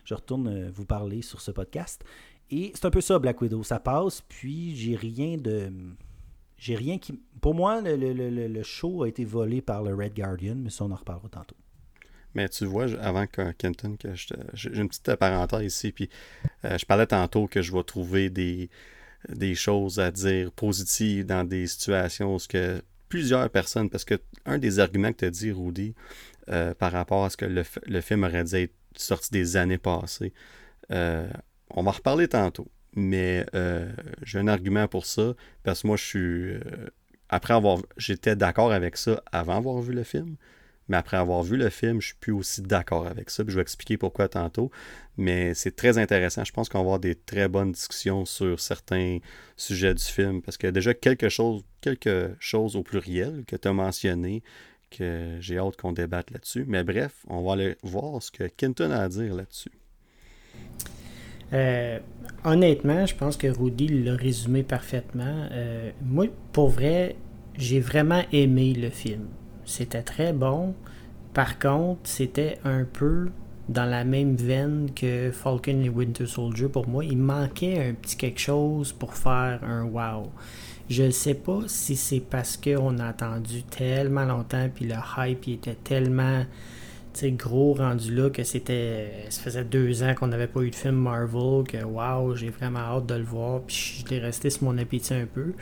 [0.03, 2.03] Je retourne euh, vous parler sur ce podcast.
[2.49, 3.61] Et c'est un peu ça, Black Widow.
[3.63, 5.71] Ça passe, puis j'ai rien de.
[6.57, 7.19] J'ai rien qui.
[7.39, 10.91] Pour moi, le, le, show a été volé par le Red Guardian, mais ça, on
[10.91, 11.57] en reparlera tantôt.
[12.37, 16.07] Mais tu vois, avant que Kenton, que j'ai une petite parenthèse ici, puis
[16.65, 18.69] euh, je parlais tantôt que je vais trouver des,
[19.27, 22.79] des choses à dire positives dans des situations où que
[23.09, 25.95] plusieurs personnes, parce que un des arguments que tu as dit, Rudy,
[26.49, 30.31] euh, par rapport à ce que le, film aurait dû être sorti des années passées,
[30.91, 31.27] euh,
[31.71, 32.67] on va en reparler tantôt.
[32.95, 33.47] Mais
[34.21, 35.33] j'ai un argument pour ça,
[35.63, 36.53] parce que moi, je suis.
[37.29, 37.79] après avoir.
[37.97, 40.35] J'étais d'accord avec ça avant avoir vu le film.
[40.89, 43.43] Mais après avoir vu le film, je suis plus aussi d'accord avec ça.
[43.45, 44.71] je vais expliquer pourquoi tantôt.
[45.17, 46.43] Mais c'est très intéressant.
[46.43, 49.19] Je pense qu'on va avoir des très bonnes discussions sur certains
[49.57, 50.41] sujets du film.
[50.41, 54.43] Parce a déjà quelque chose, quelque chose au pluriel que tu as mentionné,
[54.89, 56.65] que j'ai hâte qu'on débatte là-dessus.
[56.67, 59.71] Mais bref, on va aller voir ce que Kenton a à dire là-dessus.
[61.53, 61.99] Euh,
[62.43, 65.47] honnêtement, je pense que Rudy l'a résumé parfaitement.
[65.51, 67.15] Euh, moi, pour vrai,
[67.57, 69.27] j'ai vraiment aimé le film.
[69.67, 70.73] C'était très bon.
[71.33, 73.29] Par contre, c'était un peu
[73.69, 77.05] dans la même veine que Falcon et Winter Soldier pour moi.
[77.05, 80.31] Il manquait un petit quelque chose pour faire un wow.
[80.89, 85.47] Je ne sais pas si c'est parce qu'on a attendu tellement longtemps puis le hype
[85.49, 86.43] était tellement
[87.25, 89.25] gros rendu là que c'était.
[89.29, 92.79] Ça faisait deux ans qu'on n'avait pas eu de film Marvel, que wow, j'ai vraiment
[92.79, 93.61] hâte de le voir.
[93.61, 95.53] Puis je l'ai resté sur mon appétit un peu.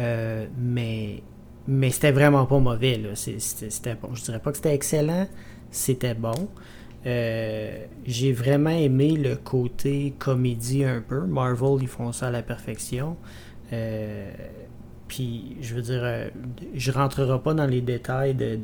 [0.00, 1.22] Euh, mais
[1.68, 2.98] mais c'était vraiment pas mauvais.
[2.98, 3.10] Là.
[3.14, 3.96] C'était.
[4.12, 5.26] Je dirais pas que c'était excellent,
[5.70, 6.48] c'était bon.
[7.06, 11.20] Euh, j'ai vraiment aimé le côté comédie un peu.
[11.20, 13.16] Marvel, ils font ça à la perfection.
[13.72, 14.32] Euh,
[15.06, 16.28] puis, je veux dire, euh,
[16.74, 18.58] je rentrerai pas dans les détails de,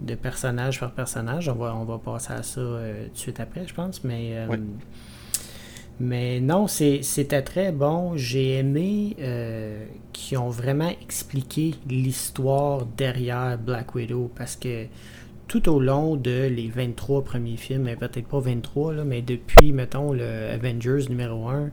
[0.00, 1.50] de, personnage par personnage.
[1.50, 4.02] On va, on va passer à ça tout de suite après, je pense.
[4.04, 4.46] Mais
[5.98, 8.16] mais non, c'était très bon.
[8.16, 14.86] J'ai aimé euh, qu'ils ont vraiment expliqué l'histoire derrière Black Widow parce que
[15.48, 20.12] tout au long de les 23 premiers films, peut-être pas 23, là, mais depuis, mettons,
[20.12, 21.70] le Avengers numéro 1,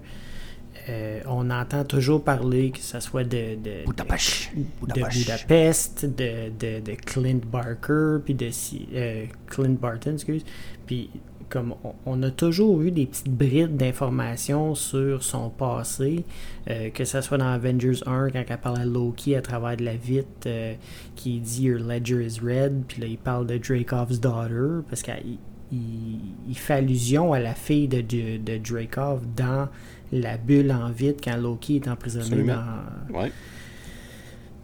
[0.90, 7.40] euh, on entend toujours parler que ce soit de, de, Budapest, de, de, de, Clint
[7.46, 8.50] Barker, puis de
[8.94, 10.44] euh, Clint Barton, excuse,
[10.86, 11.10] puis
[11.54, 11.76] comme
[12.08, 16.26] on, a toujours eu des petites brides d'informations sur son passé,
[16.68, 19.86] euh, que ce soit dans Avengers 1, quand elle parle à Loki à travers de
[19.86, 20.74] la vitre, euh,
[21.16, 25.38] qui dit Your ledger is red, puis là il parle de Dracov's daughter, parce qu'il
[25.72, 29.70] il, fait allusion à la fille de, de, de Dracov dans
[30.12, 33.16] la bulle en vitre quand Loki est emprisonné dans.
[33.16, 33.32] Ouais.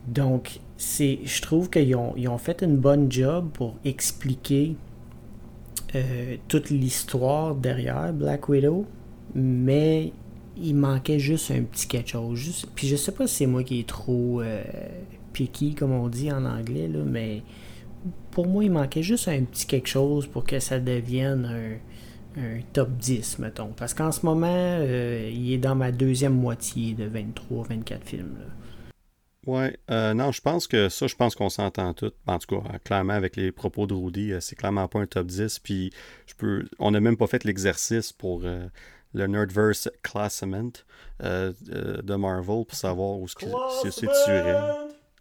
[0.07, 4.75] Donc, c'est, je trouve qu'ils ont, ils ont fait une bonne job pour expliquer
[5.95, 8.85] euh, toute l'histoire derrière Black Widow,
[9.33, 10.13] mais
[10.55, 12.65] il manquait juste un petit quelque chose.
[12.75, 14.61] puis je sais pas si c'est moi qui est trop euh,
[15.33, 17.41] picky, comme on dit en anglais, là, mais
[18.31, 21.79] pour moi, il manquait juste un petit quelque chose pour que ça devienne
[22.37, 23.71] un, top 10, mettons.
[23.75, 28.37] Parce qu'en ce moment, euh, il est dans ma deuxième moitié de 23-24 films.
[29.49, 32.11] Ouais, euh, non, je pense que ça, je pense qu'on s'entend tout.
[32.27, 35.25] En tout cas, clairement, avec les propos de Rudy, euh, c'est clairement pas un top
[35.25, 35.57] 10.
[35.57, 35.91] Puis,
[36.27, 38.67] je peux, on n'a même pas fait l'exercice pour euh,
[39.15, 40.69] le Nerdverse Classement
[41.19, 44.61] de Marvel pour savoir où se situerait.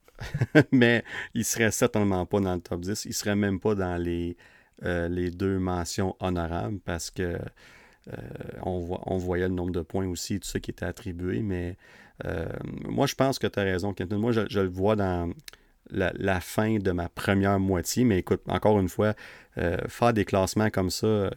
[0.73, 3.07] Mais il serait certainement pas dans le top 10.
[3.07, 4.37] Il serait même pas dans les,
[4.83, 7.39] les deux mentions honorables parce que
[8.63, 11.41] on, on voyait le nombre de points aussi, tout ça qui était attribué.
[11.41, 11.79] Mais
[12.25, 12.47] euh,
[12.89, 14.19] moi, je pense que tu as raison, Kenton.
[14.19, 15.31] Moi, je, le vois dans
[15.91, 18.05] la, fin de ma première moitié.
[18.05, 19.15] Mais écoute, encore une fois,
[19.59, 21.31] euh, faire des classements comme ça euh,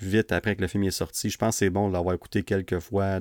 [0.00, 2.42] vite après que le film est sorti, je pense que c'est bon de l'avoir écouté
[2.42, 3.18] quelques fois,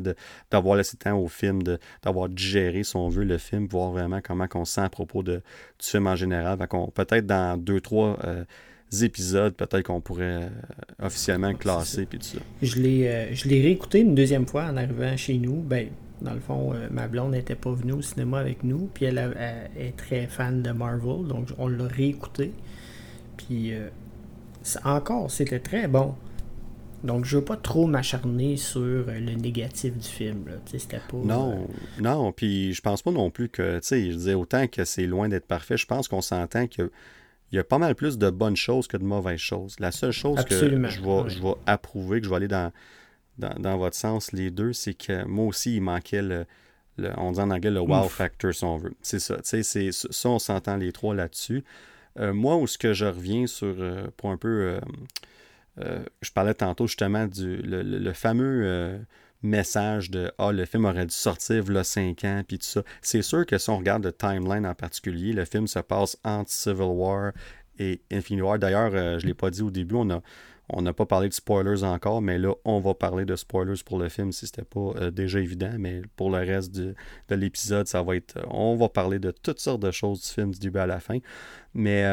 [0.51, 1.61] d'avoir laissé temps au film,
[2.03, 5.37] d'avoir digéré, si on veut, le film, voir vraiment comment on sent à propos de,
[5.37, 6.57] du film en général.
[6.93, 8.17] Peut-être dans deux, trois
[9.01, 10.51] épisodes, peut-être qu'on pourrait
[11.01, 12.39] officiellement classer puis tout ça.
[12.61, 15.61] Je l'ai, je l'ai réécouté une deuxième fois en arrivant chez nous.
[15.61, 15.87] Ben,
[16.21, 19.17] dans le fond, ma blonde n'était pas venue au cinéma avec nous, puis elle,
[19.77, 22.53] est très fan de Marvel, donc on l'a réécouté.
[23.37, 23.73] Puis
[24.83, 26.15] encore, c'était très bon.
[27.03, 30.45] Donc, je veux pas trop m'acharner sur euh, le négatif du film.
[30.65, 31.17] C'était pas.
[31.17, 32.31] Non, euh, non.
[32.33, 35.29] Puis, je pense pas non plus que, tu sais, je disais autant que c'est loin
[35.29, 36.89] d'être parfait, je pense qu'on s'entend qu'il
[37.53, 39.79] y a pas mal plus de bonnes choses que de mauvaises choses.
[39.79, 40.89] La seule chose que je vais,
[41.29, 42.71] je vais approuver, que je vais aller dans,
[43.39, 46.45] dans, votre sens, les deux, c'est que moi aussi, il manquait le.
[47.17, 48.93] on dit en anglais le wow factor, si on veut.
[49.01, 49.37] C'est ça.
[49.41, 51.63] Tu sais, ça, on s'entend les trois là-dessus.
[52.19, 53.75] Euh, moi, où ce que je reviens sur,
[54.17, 54.79] pour un peu
[55.81, 58.99] euh, je parlais tantôt justement du le, fameux euh,
[59.43, 62.83] message de Ah, le film aurait dû sortir a 5 ans, puis tout ça.
[63.01, 66.51] C'est sûr que si on regarde le timeline en particulier, le film se passe entre
[66.51, 67.31] Civil War
[67.77, 68.59] et Infinity War.
[68.59, 70.21] D'ailleurs, euh, je ne l'ai pas dit au début, on a.
[70.69, 73.99] On n'a pas parlé de spoilers encore, mais là, on va parler de spoilers pour
[73.99, 75.73] le film si c'était pas déjà évident.
[75.77, 76.95] Mais pour le reste de
[77.29, 78.39] l'épisode, ça va être.
[78.49, 81.17] on va parler de toutes sortes de choses du film du début à la fin.
[81.73, 82.05] Mais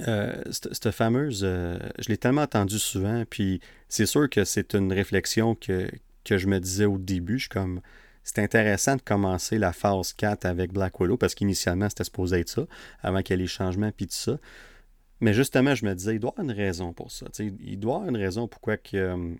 [0.00, 4.92] euh, cette, fameuse, euh, je l'ai tellement entendu souvent, puis c'est sûr que c'est une
[4.92, 5.90] réflexion que,
[6.24, 7.38] que, je me disais au début.
[7.38, 7.80] Je comme,
[8.24, 12.48] c'est intéressant de commencer la phase 4 avec Black Widow, parce qu'initialement, c'était supposé être
[12.48, 12.66] ça,
[13.02, 14.38] avant qu'il y ait les changements, puis tout ça.
[15.22, 17.26] Mais justement, je me disais, il doit y avoir une raison pour ça.
[17.38, 19.36] il doit y avoir une raison pourquoi que,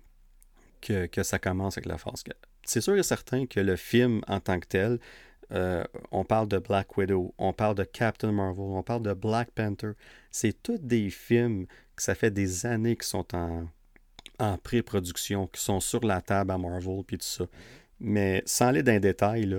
[0.79, 2.15] que, que ça commence avec la 4.
[2.63, 4.99] C'est sûr et certain que le film en tant que tel,
[5.51, 9.51] euh, on parle de Black Widow, on parle de Captain Marvel, on parle de Black
[9.51, 9.91] Panther.
[10.31, 11.65] C'est tous des films
[11.97, 13.67] que ça fait des années qui sont en,
[14.39, 17.43] en pré-production, qui sont sur la table à Marvel, puis tout ça.
[17.99, 19.53] Mais sans aller dans les détails,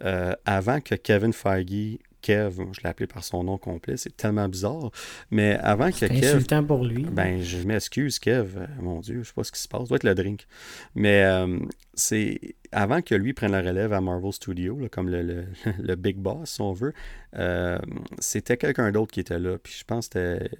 [0.00, 4.48] euh, avant que Kevin Feige Kev, je l'ai appelé par son nom complet, c'est tellement
[4.48, 4.90] bizarre.
[5.30, 6.26] Mais avant que Kev.
[6.26, 7.04] insultant pour lui.
[7.04, 8.56] Ben, je m'excuse, Kev.
[8.56, 9.82] Euh, mon Dieu, je sais pas ce qui se passe.
[9.82, 10.48] Ça doit être le drink.
[10.96, 11.56] Mais euh,
[11.94, 12.56] c'est.
[12.72, 15.44] Avant que lui prenne la relève à Marvel Studios, comme le,
[15.78, 16.94] le, big boss, si on veut,
[17.38, 17.78] euh,
[18.18, 19.56] c'était quelqu'un d'autre qui était là.
[19.58, 20.50] Puis je pense que c'était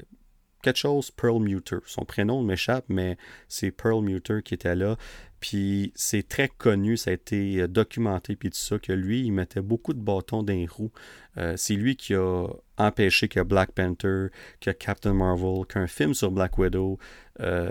[0.63, 1.79] quelque chose Pearl Muter.
[1.87, 4.97] Son prénom m'échappe, mais c'est Pearl Muter qui était là.
[5.41, 9.61] Puis c'est très connu, ça a été documenté, puis tout ça, que lui, il mettait
[9.61, 10.93] beaucoup de bâtons dans les roues
[11.39, 12.47] euh, c'est lui qui a
[12.79, 14.27] empêché que Black Panther,
[14.61, 16.99] que Captain Marvel, qu'un film sur Black Widow
[17.41, 17.71] euh,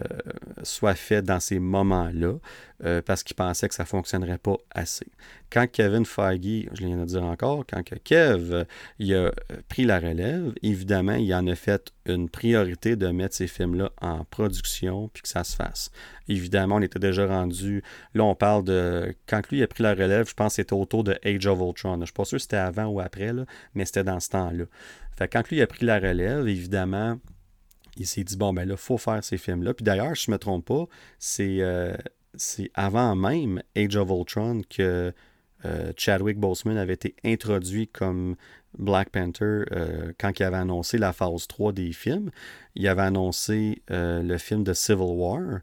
[0.62, 2.36] soit fait dans ces moments-là,
[2.84, 5.08] euh, parce qu'il pensait que ça ne fonctionnerait pas assez.
[5.52, 9.32] Quand Kevin Feige, je viens de dire encore, quand Kev a
[9.70, 14.24] pris la relève, évidemment, il en a fait une priorité de mettre ces films-là en
[14.26, 15.92] production puis que ça se fasse.
[16.28, 17.84] Évidemment, on était déjà rendu.
[18.14, 19.16] Là, on parle de.
[19.28, 21.94] Quand lui a pris la relève, je pense que c'était autour de Age of Ultron.
[21.96, 24.30] Je ne suis pas sûr si c'était avant ou après, là, mais c'était dans ce
[24.30, 24.66] temps-là.
[25.32, 27.20] Quand lui a pris la relève, évidemment,
[27.98, 29.74] il s'est dit bon, ben là, il faut faire ces films-là.
[29.74, 30.86] Puis d'ailleurs, je ne me trompe pas,
[31.40, 31.98] euh,
[32.36, 35.14] c'est avant même Age of Ultron que
[35.64, 38.36] euh, Chadwick Boseman avait été introduit comme
[38.78, 42.30] Black Panther euh, quand il avait annoncé la phase 3 des films.
[42.76, 45.62] Il avait annoncé le film de Civil War.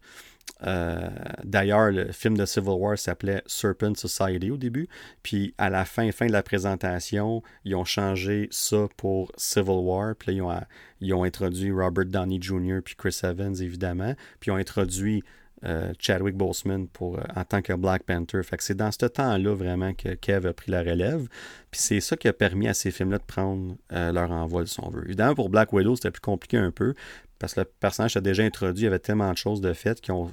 [0.64, 1.08] Euh,
[1.44, 4.88] d'ailleurs, le film de Civil War s'appelait Serpent Society au début.
[5.22, 10.14] Puis à la fin, fin de la présentation, ils ont changé ça pour Civil War.
[10.16, 10.66] Puis là,
[11.00, 12.80] ils ont, introduit Robert Downey Jr.
[12.84, 14.14] puis Chris Evans, évidemment.
[14.40, 15.22] Puis ils ont introduit
[15.64, 18.42] euh, Chadwick Boseman pour, euh, en tant que Black Panther.
[18.42, 21.28] Fait que c'est dans ce temps-là vraiment que Kev a pris la relève.
[21.70, 24.90] Puis c'est ça qui a permis à ces films-là de prendre leur envol, si on
[24.90, 25.04] veut.
[25.04, 26.94] Évidemment, pour Black Widow, c'était plus compliqué un peu
[27.42, 30.00] parce que le personnage était déjà introduit, il y avait tellement de choses de fait
[30.00, 30.32] qui ont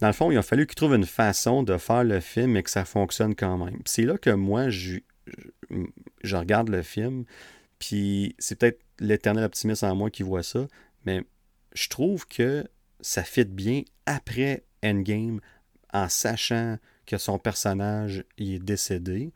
[0.00, 2.62] dans le fond, il a fallu qu'ils trouvent une façon de faire le film et
[2.62, 3.80] que ça fonctionne quand même.
[3.84, 4.98] C'est là que moi, je,
[6.24, 7.24] regarde le film,
[7.78, 10.66] puis c'est peut-être l'éternel optimiste en moi qui voit ça,
[11.04, 11.22] mais
[11.74, 12.64] je trouve que
[13.00, 15.40] ça fit bien après Endgame
[15.92, 19.32] en sachant que son personnage est décédé.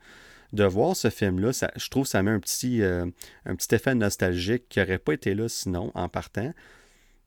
[0.51, 3.05] De voir ce film-là, je trouve que ça met un petit, euh,
[3.45, 6.53] un petit effet nostalgique qui n'aurait pas été là sinon en partant.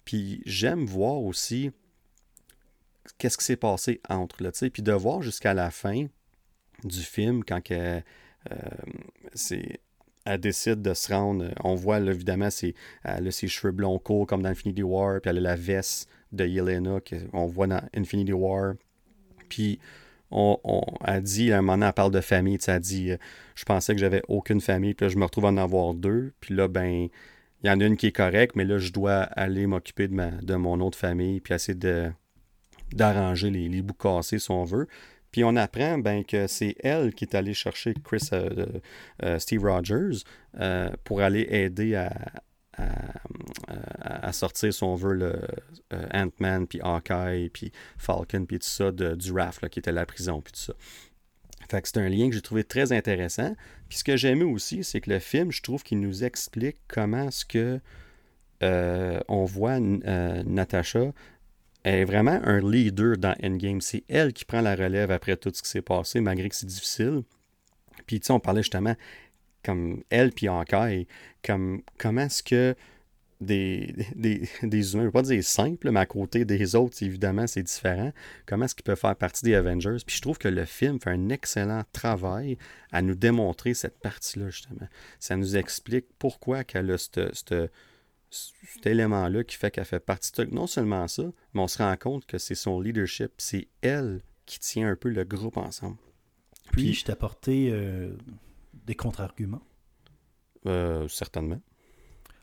[0.04, 1.70] Puis j'aime voir aussi
[3.18, 6.06] qu'est-ce qui s'est passé entre, là, puis de voir jusqu'à la fin
[6.84, 8.04] du film, quand elle,
[8.50, 9.58] euh,
[10.24, 12.74] elle décide de se rendre, on voit évidemment, c'est,
[13.04, 16.46] elle ses cheveux blonds courts comme dans Infinity War, puis elle a la veste de
[16.46, 18.74] Yelena qu'on voit dans Infinity War.
[19.48, 19.78] Puis
[20.30, 20.58] on,
[21.02, 23.10] a dit, à un moment elle parle de famille, elle dit,
[23.54, 26.32] je pensais que j'avais aucune famille, puis là, je me retrouve à en avoir deux,
[26.40, 27.08] puis là, ben,
[27.62, 30.30] il y en a une qui est correcte, mais là, je dois aller m'occuper de,
[30.42, 32.10] de mon autre famille, puis essayer de,
[32.94, 34.86] d'arranger les, bouts cassés, si on veut.
[35.32, 38.66] Puis on apprend ben, que c'est elle qui est allée chercher Chris, euh,
[39.22, 40.24] euh, Steve Rogers
[40.60, 42.12] euh, pour aller aider à,
[44.32, 45.40] sortir, si on veut, le
[46.12, 50.52] Ant-Man, puis Hawkeye, puis Falcon, puis tout ça, du raft, qui était la prison, puis
[50.52, 50.74] tout ça.
[51.70, 53.54] Fait que c'est un lien que j'ai trouvé très intéressant.
[53.88, 57.28] Puis ce que j'aimais aussi, c'est que le film, je trouve qu'il nous explique comment
[57.28, 57.80] est-ce que
[59.28, 61.12] on voit Natasha
[61.84, 63.80] est vraiment un leader dans Endgame.
[63.80, 66.66] C'est elle qui prend la relève après tout ce qui s'est passé, malgré que c'est
[66.66, 67.22] difficile.
[68.06, 68.96] Puis, tu sais, on parlait justement
[69.64, 70.88] comme elle, puis encore,
[71.44, 72.74] comme comment est-ce que
[73.40, 77.02] des, des, des, humains, je ne veux pas dire simples, mais à côté des autres,
[77.02, 78.12] évidemment, c'est différent.
[78.46, 79.98] Comment est-ce qu'ils peuvent faire partie des Avengers?
[80.06, 82.58] Puis je trouve que le film fait un excellent travail
[82.92, 84.88] à nous démontrer cette partie-là, justement.
[85.18, 87.70] Ça nous explique pourquoi qu'elle a cette
[88.32, 90.44] cet élément-là qui fait qu'elle fait partie de...
[90.44, 91.24] Non seulement ça,
[91.54, 95.10] mais on se rend compte que c'est son leadership, c'est elle qui tient un peu
[95.10, 95.98] le groupe ensemble.
[96.72, 98.16] Puis, je t'ai apporté euh,
[98.86, 99.62] des contre-arguments.
[100.66, 101.60] Euh, certainement.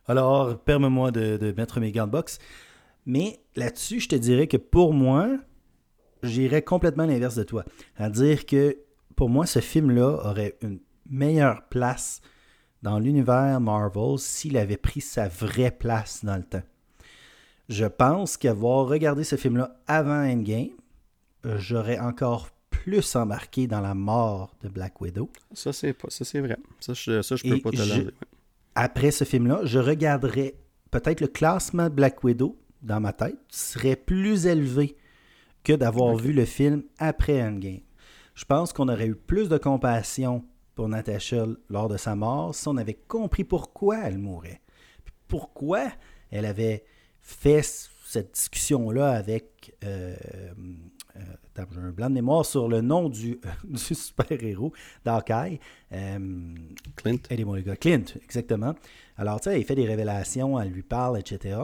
[0.05, 2.39] Alors, permets-moi de, mettre mes gants de boxe.
[3.05, 5.37] Mais là-dessus, je te dirais que pour moi,
[6.23, 7.63] j'irais complètement l'inverse de toi.
[7.95, 8.77] À dire que
[9.15, 10.79] pour moi, ce film-là aurait une
[11.09, 12.21] meilleure place
[12.81, 16.63] dans l'univers Marvel s'il avait pris sa vraie place dans le temps.
[17.67, 20.69] Je pense qu'avoir regardé ce film-là avant Endgame,
[21.45, 25.29] euh, j'aurais encore plus embarqué dans la mort de Black Widow.
[25.53, 26.57] Ça, c'est, ça, c'est vrai.
[26.79, 28.11] Ça, je, ça, peux pas te l'enlever.
[28.75, 30.55] Après ce film-là, je regarderais
[30.89, 34.95] peut-être le classement de Black Widow dans ma tête serait plus élevé
[35.63, 37.81] que d'avoir vu le film après Endgame.
[38.33, 40.45] Je pense qu'on aurait eu plus de compassion
[40.79, 44.61] pour Natasha lors de sa mort si on avait compris pourquoi elle mourait.
[45.27, 45.91] pourquoi
[46.31, 46.85] elle avait
[47.19, 47.63] fait
[48.05, 49.75] cette discussion-là avec.
[49.83, 50.15] Euh,
[51.17, 53.41] euh, j'ai un blanc de mémoire sur le nom du,
[53.75, 54.71] super-héros
[55.03, 55.59] d'Hawkeye.
[55.91, 56.55] Euh,
[56.95, 57.19] Clint.
[57.29, 57.75] Aidez-moi les gars.
[57.75, 58.73] Clint, exactement.
[59.17, 61.59] Alors, tu sais, il fait des révélations, elle lui parle, etc.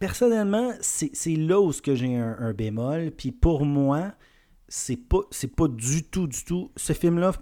[0.00, 3.12] Personnellement, c'est là où j'ai un, un, bémol.
[3.12, 4.12] Puis pour moi,
[4.66, 5.20] c'est pas,
[5.56, 6.72] pas du tout, du tout.
[6.76, 7.32] Ce film-là,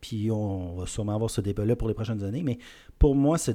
[0.00, 2.58] puis on va sûrement avoir ce débat-là pour les prochaines années, mais
[2.98, 3.52] pour moi, ce,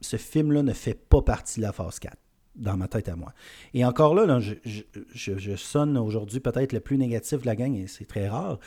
[0.00, 2.16] ce film-là ne fait pas partie de la phase 4,
[2.56, 3.32] dans ma tête à moi.
[3.72, 8.06] Et encore là, je, sonne aujourd'hui peut-être le plus négatif de la gang, et c'est
[8.06, 8.58] très rare.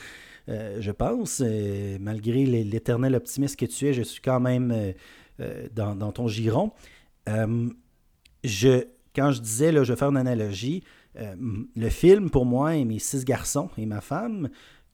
[0.48, 4.92] Euh, je pense, euh, malgré l'éternel optimiste que tu es, je suis quand même
[5.40, 6.72] euh, dans, ton giron.
[8.44, 10.82] je, quand je disais, je vais faire une analogie,
[11.14, 14.48] le film, pour moi, et mes six garçons et ma femme,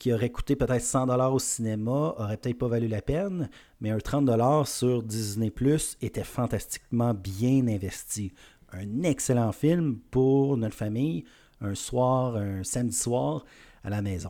[0.05, 3.49] qui aurait coûté peut-être 100 dollars au cinéma aurait peut-être pas valu la peine,
[3.81, 8.35] mais un 30 dollars sur Disney Plus était fantastiquement bien investi.
[8.71, 11.25] Un excellent film pour notre famille,
[11.63, 13.47] un soir, un samedi soir
[13.83, 14.29] à la maison.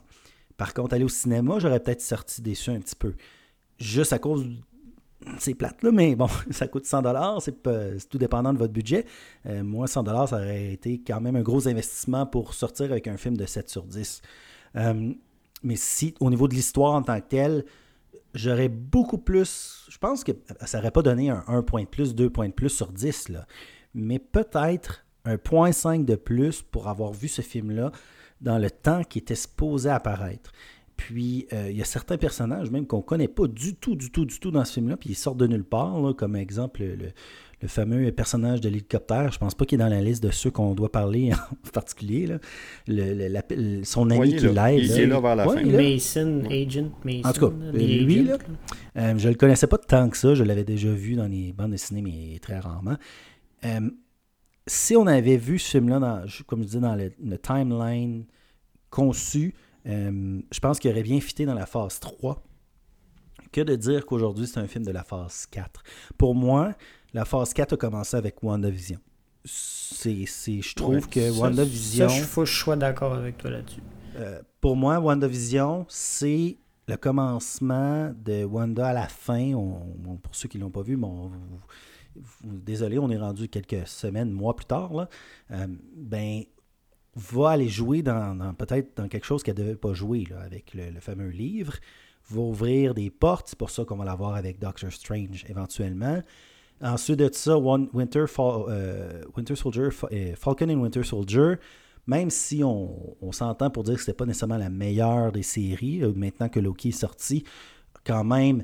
[0.55, 3.13] Par contre, aller au cinéma, j'aurais peut-être sorti déçu un petit peu.
[3.77, 4.47] Juste à cause
[5.39, 7.61] c'est plate, là, mais bon, ça coûte 100 dollars, c'est
[8.07, 9.05] tout dépendant de votre budget.
[9.45, 13.09] Euh, moi, 100 dollars, ça aurait été quand même un gros investissement pour sortir avec
[13.09, 14.21] un film de 7 sur 10.
[15.63, 17.65] Mais si, au niveau de l'histoire en tant que telle,
[18.33, 19.85] j'aurais beaucoup plus.
[19.89, 20.31] Je pense que
[20.65, 23.29] ça n'aurait pas donné un 1 point de plus, 2 points de plus sur 10,
[23.29, 23.47] là.
[23.93, 27.91] mais peut-être un point 5 de plus pour avoir vu ce film-là
[28.41, 30.51] dans le temps qui était supposé apparaître.
[30.97, 34.11] Puis, euh, il y a certains personnages même qu'on ne connaît pas du tout, du
[34.11, 37.11] tout, du tout dans ce film-là, puis ils sortent de nulle part, comme exemple le,
[37.61, 39.31] le fameux personnage de l'hélicoptère.
[39.31, 42.27] Je pense pas qu'il est dans la liste de ceux qu'on doit parler en particulier.
[42.27, 42.39] Là.
[42.87, 44.83] Le, son ami qui l'aide.
[44.83, 45.63] Il, est là vers la fin.
[45.63, 47.29] Mason, Agent Mason.
[47.29, 48.37] En tout cas, lui, là,
[48.97, 50.35] euh, je le connaissais pas tant que ça.
[50.35, 52.97] Je l'avais déjà vu dans les bandes dessinées, mais très rarement.
[53.63, 53.89] Euh,
[54.67, 58.25] si on avait vu ce film-là, comme je disais, dans le, timeline
[58.89, 59.53] conçu,
[59.87, 62.43] euh, je pense qu'il aurait bien fité dans la phase 3
[63.51, 65.83] que de dire qu'aujourd'hui c'est un film de la phase 4.
[66.17, 66.73] Pour moi,
[67.15, 68.99] la phase 4 a commencé avec WandaVision.
[69.45, 72.09] C'est, je trouve que WandaVision.
[72.09, 73.79] Ça, je, je sois d'accord avec toi là-dessus.
[74.17, 76.57] Euh, pour moi, WandaVision, c'est
[76.89, 79.53] le commencement de Wanda à la fin.
[80.23, 81.31] pour ceux qui ne l'ont pas vu, bon,
[82.43, 84.93] désolé, on est rendu quelques semaines, mois plus tard.
[84.93, 85.07] Là,
[85.51, 86.43] euh, ben,
[87.15, 90.89] va aller jouer dans, peut-être dans quelque chose qu'elle ne devait pas jouer avec le,
[90.89, 91.75] le, fameux livre.
[92.29, 93.47] Va ouvrir des portes.
[93.47, 96.21] C'est pour ça qu'on va l'avoir avec Doctor Strange éventuellement.
[96.81, 101.55] Ensuite de ça, Winter, euh, Winter Soldier, euh, Falcon and Winter Soldier,
[102.05, 106.03] même si on, s'entend pour dire que ce n'était pas nécessairement la meilleure des séries,
[106.03, 107.43] euh, maintenant que Loki est sorti,
[108.05, 108.63] quand même,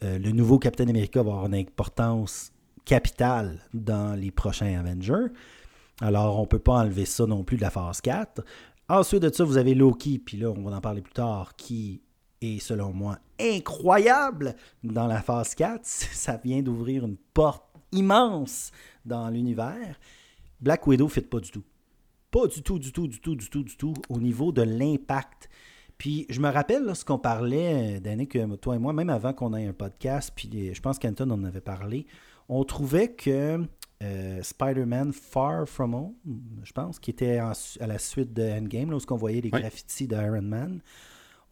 [0.00, 2.52] le nouveau Captain America va avoir une importance
[2.84, 5.28] capitale dans les prochains Avengers.
[6.00, 8.42] Alors, on ne peut pas enlever ça non plus de la phase 4.
[8.88, 12.00] Ensuite de ça, vous avez Loki, puis là, on va en parler plus tard, qui
[12.42, 14.54] est selon moi incroyable
[14.84, 15.80] dans la phase 4.
[15.84, 18.72] Ça vient d'ouvrir une porte immense
[19.04, 19.98] dans l'univers.
[20.60, 21.64] Black Widow ne fit pas du tout.
[22.30, 25.50] Pas du tout, du tout, du tout, du tout, du tout, au niveau de l'impact.
[25.98, 29.72] Puis je me rappelle lorsqu'on parlait, Danick, toi et moi, même avant qu'on ait un
[29.72, 32.06] podcast, puis je pense qu'Anton en avait parlé,
[32.48, 33.64] on trouvait que
[34.02, 36.14] euh, Spider-Man Far From Home,
[36.64, 40.80] je pense, qui était à la suite de Endgame, lorsqu'on voyait les graffitis d'Iron Man,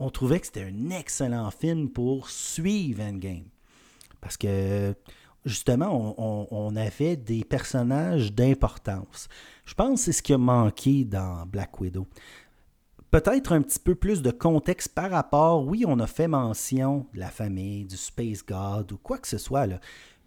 [0.00, 3.44] on trouvait que c'était un excellent film pour suivre Endgame.
[4.20, 4.94] Parce que
[5.44, 9.28] justement, on, avait des personnages d'importance.
[9.64, 12.06] Je pense que c'est ce qui a manqué dans Black Widow.
[13.10, 17.20] Peut-être un petit peu plus de contexte par rapport, oui, on a fait mention de
[17.20, 19.66] la famille, du Space God ou quoi que ce soit.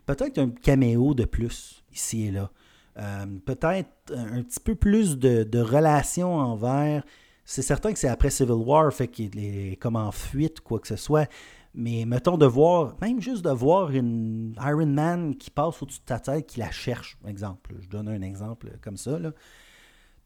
[0.06, 2.52] Peut-être un caméo de plus ici et là.
[2.98, 7.04] Euh, peut-être un petit peu plus de, de relations envers.
[7.45, 10.88] C'est certain que c'est après Civil War, fait qu'il est comme en fuite, quoi que
[10.88, 11.30] ce soit.
[11.76, 16.06] Mais mettons de voir, même juste de voir une Iron Man qui passe au-dessus de
[16.06, 17.76] ta tête, qui la cherche, exemple.
[17.80, 19.18] Je donne un exemple comme ça.
[19.18, 19.32] Là.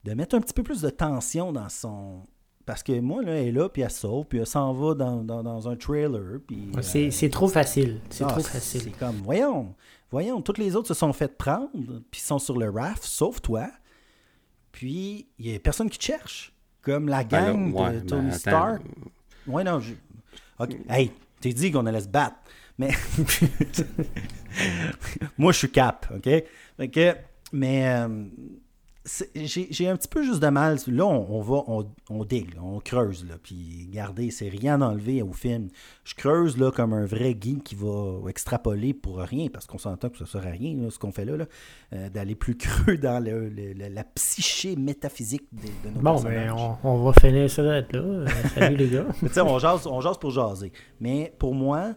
[0.04, 2.28] De mettre un petit peu plus de tension dans son.
[2.66, 5.70] Parce que moi, là, elle est là, puis elle sauve, puis elle s'en va dans,
[5.70, 6.42] un trailer.
[6.46, 8.02] Puis, c'est, euh, trop facile.
[8.10, 8.82] C'est ah, trop facile.
[8.82, 9.74] C'est comme, voyons,
[10.12, 11.70] voyons, toutes les autres se sont fait prendre,
[12.12, 13.70] puis sont sur le raft, sauf toi.
[14.74, 16.54] Puis, il n'y a personne qui te cherche.
[16.88, 18.82] Comme la ben gang de Tony ben, Stark.
[19.46, 19.94] Ouais, non, je...
[20.58, 20.70] OK.
[20.90, 21.12] Hey,
[21.42, 22.38] T'es dit qu'on allait se battre.
[22.78, 22.88] Mais
[25.38, 26.30] moi, je suis cap, OK?
[27.54, 28.26] mais euh,
[29.36, 30.78] j'ai un petit peu juste de mal.
[30.88, 33.26] Là, on, va, on, on digue, on creuse.
[33.26, 35.70] Là, puis, regardez, c'est rien enlevé au film.
[36.04, 40.10] Je creuse là, comme un vrai geek qui va extrapoler pour rien, parce qu'on s'entend
[40.10, 41.46] que ça ne sert à rien, ce qu'on fait là,
[41.94, 47.04] euh, d'aller plus creux dans le, la psyché métaphysique de, nos Bon, ben, on, on,
[47.04, 47.82] va finir ça là.
[47.94, 49.06] Euh, salut les gars.
[49.44, 50.72] on, jase, on jase pour jaser.
[51.00, 51.96] Mais pour moi,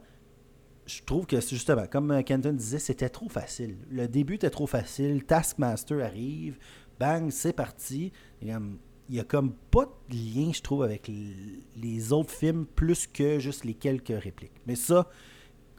[0.87, 3.77] je trouve que justement, comme Kenton disait, c'était trop facile.
[3.91, 5.25] Le début était trop facile.
[5.25, 6.59] Taskmaster arrive,
[7.01, 8.13] bang, c'est parti.
[8.41, 8.55] Il
[9.09, 11.11] y a comme pas de lien, je trouve, avec
[11.77, 14.61] les autres films plus que juste les quelques répliques.
[14.67, 15.09] Mais ça,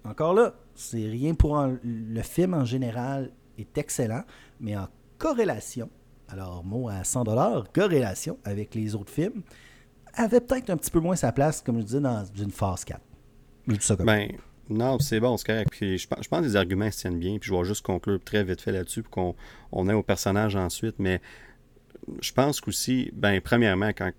[0.04, 4.24] encore là, c'est rien pour le film en général est excellent,
[4.60, 4.88] mais en
[5.18, 5.90] corrélation,
[6.28, 9.44] alors mot à 100 dollars, corrélation avec les autres films,
[10.14, 13.00] avait peut-être un petit peu moins sa place, comme je disais, dans une phase 4.
[13.68, 14.32] Je ça comme ben,
[14.72, 15.70] non, c'est bon, c'est correct.
[15.72, 17.38] Puis je, pense que les arguments se tiennent bien.
[17.38, 19.36] Puis je vais juste conclure très vite fait là-dessus pour qu'on
[19.72, 20.96] on ait au personnage ensuite.
[21.00, 21.22] Mais
[22.22, 24.12] je pense qu'aussi, ben, premièrement, quand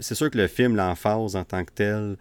[0.00, 2.16] c'est sûr que le film l'emphase en tant que tel,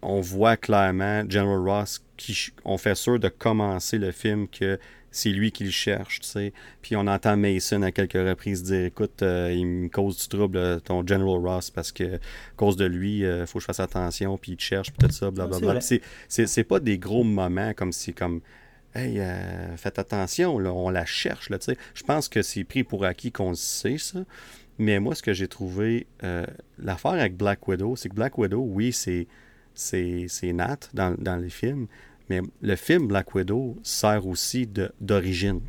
[0.00, 4.78] on voit clairement General Ross qui on fait sûr de commencer le film que
[5.12, 6.52] c'est lui qui le cherche, tu sais.
[6.80, 10.56] Puis on entend Mason à quelques reprises dire écoute, euh, il me cause du trouble,
[10.56, 12.18] euh, ton General Ross, parce que à
[12.56, 15.06] cause de lui, il euh, faut que je fasse attention, puis il te cherche, puis
[15.06, 15.80] tout ça, blablabla.
[16.28, 18.40] C'est pas des gros moments comme si, comme.
[18.94, 19.22] Hey,
[19.78, 21.78] faites attention, là, on la cherche, là, tu sais.
[21.94, 24.18] Je pense que c'est pris pour acquis qu'on sait ça.
[24.78, 26.06] Mais moi, ce que j'ai trouvé,
[26.78, 29.28] l'affaire avec Black Widow, c'est que Black Widow, oui, c'est
[29.74, 31.86] c'est Nat dans, dans les films,
[32.32, 34.66] mais le film Black Widow sert aussi
[35.00, 35.60] d'origine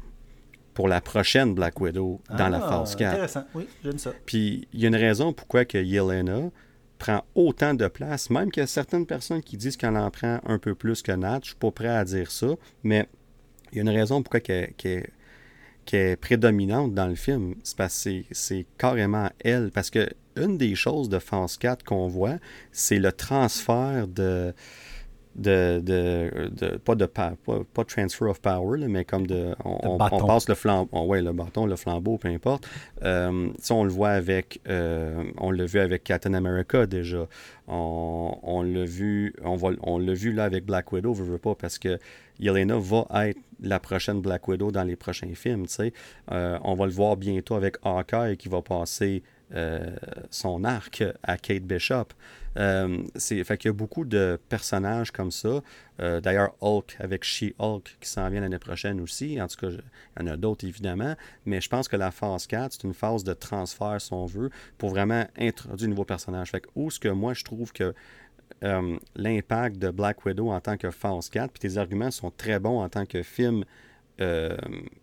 [0.73, 3.11] pour la prochaine Black Widow dans la ah, phase 4.
[3.11, 4.13] Intéressant, oui, j'aime ça.
[4.25, 6.49] Puis il y a une raison pourquoi que Yelena
[6.99, 10.39] prend autant de place, même qu'il y a certaines personnes qui disent qu'elle en prend
[10.45, 11.39] un peu plus que Nat.
[11.41, 12.47] Je suis pas prêt à dire ça,
[12.83, 13.09] mais
[13.71, 14.73] il y a une raison pourquoi qu'elle
[15.91, 17.55] est prédominante dans le film.
[17.63, 19.69] C'est parce que c'est carrément elle.
[19.71, 22.37] Parce que une des choses de phase 4 qu'on voit,
[22.71, 24.53] c'est le transfert de
[25.35, 27.33] de, de, pas de pas,
[27.73, 31.75] pas transfer of power, mais comme de on, passe le flambeau, ouais, le bâton, le
[31.75, 32.67] flambeau, peu importe.
[33.03, 37.27] Euh, on le voit avec, euh, on l'a vu avec Captain America déjà.
[37.67, 41.37] On, on l'a vu, on va, on l'a vu là avec Black Widow, je veux
[41.37, 41.97] pas parce que
[42.39, 45.65] Yelena va être la prochaine Black Widow dans les prochains films.
[46.31, 49.23] Euh, on va le voir bientôt avec Hawkeye qui va passer
[50.29, 52.07] son arc à Kate Bishop.
[52.57, 55.61] Euh, c'est, fait qu'il y a beaucoup de personnages comme ça.
[56.01, 59.41] Euh, d'ailleurs, Hulk avec She-Hulk qui s'en vient l'année prochaine aussi.
[59.41, 59.81] En tout cas, il
[60.19, 61.15] y en a d'autres évidemment.
[61.45, 64.49] Mais je pense que la phase 4, c'est une phase de transfert, si on veut,
[64.77, 66.51] pour vraiment introduire de nouveaux personnages.
[66.51, 67.93] Fait que où ce que moi je trouve que
[69.15, 72.81] l'impact de Black Widow en tant que phase 4, puis tes arguments sont très bons
[72.81, 73.65] en tant que film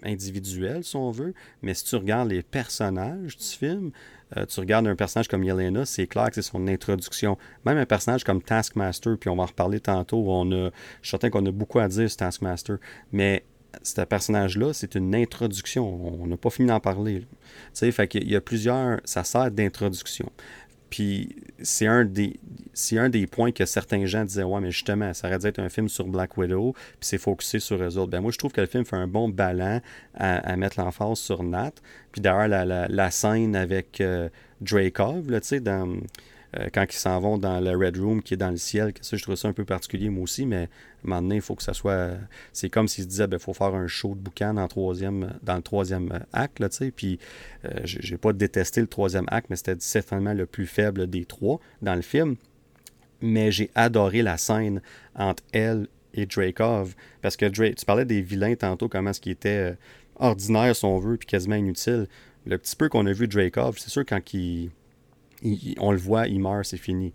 [0.03, 3.91] individuel, si on veut, mais si tu regardes les personnages du film,
[4.37, 7.37] euh, tu regardes un personnage comme Yelena, c'est clair que c'est son introduction.
[7.65, 10.71] Même un personnage comme Taskmaster, puis on va en reparler tantôt, on a,
[11.03, 12.77] je suis certain qu'on a beaucoup à dire sur Taskmaster,
[13.13, 13.45] mais
[13.83, 16.21] ce personnage-là, c'est une introduction.
[16.21, 17.21] On n'a pas fini d'en parler.
[17.21, 17.27] Tu
[17.73, 19.01] sais, fait qu'il y a plusieurs.
[19.05, 20.31] Ça sert d'introduction.
[20.91, 22.39] Puis c'est un des
[22.93, 25.69] un des points que certains gens disaient ouais mais justement ça aurait dû être un
[25.69, 28.11] film sur Black Widow puis c'est focusé sur eux autres.
[28.11, 29.81] Ben moi je trouve que le film fait un bon ballon
[30.15, 31.73] à, mettre l'emphase sur Nat.
[32.13, 34.29] Puis d'ailleurs la, la, scène avec euh,
[34.61, 35.97] Dracov là tu sais dans
[36.57, 39.17] euh, quand ils s'en vont dans le Red Room qui est dans le ciel, ça,
[39.17, 40.69] je trouve ça un peu particulier moi aussi, mais
[41.09, 42.11] à il faut que ça soit.
[42.53, 45.63] C'est comme s'ils se disaient, il ben, faut faire un show de boucan dans, le
[45.63, 46.91] troisième acte, là, tu.
[46.93, 47.19] Puis,
[47.65, 51.61] euh, j'ai pas détesté le troisième acte, mais c'était certainement le plus faible des trois
[51.83, 52.37] dans le film.
[53.23, 54.81] Mais j'ai adoré la scène
[55.15, 56.95] entre elle et Dracov.
[57.23, 59.75] Parce que Drake, tu parlais des vilains tantôt, comment ce qui était euh,
[60.17, 62.07] ordinaire, si on veut, puis quasiment inutile.
[62.47, 64.71] Le petit peu qu'on a vu Dracov, c'est sûr, quand il
[65.79, 67.13] on le voit, il meurt, c'est fini.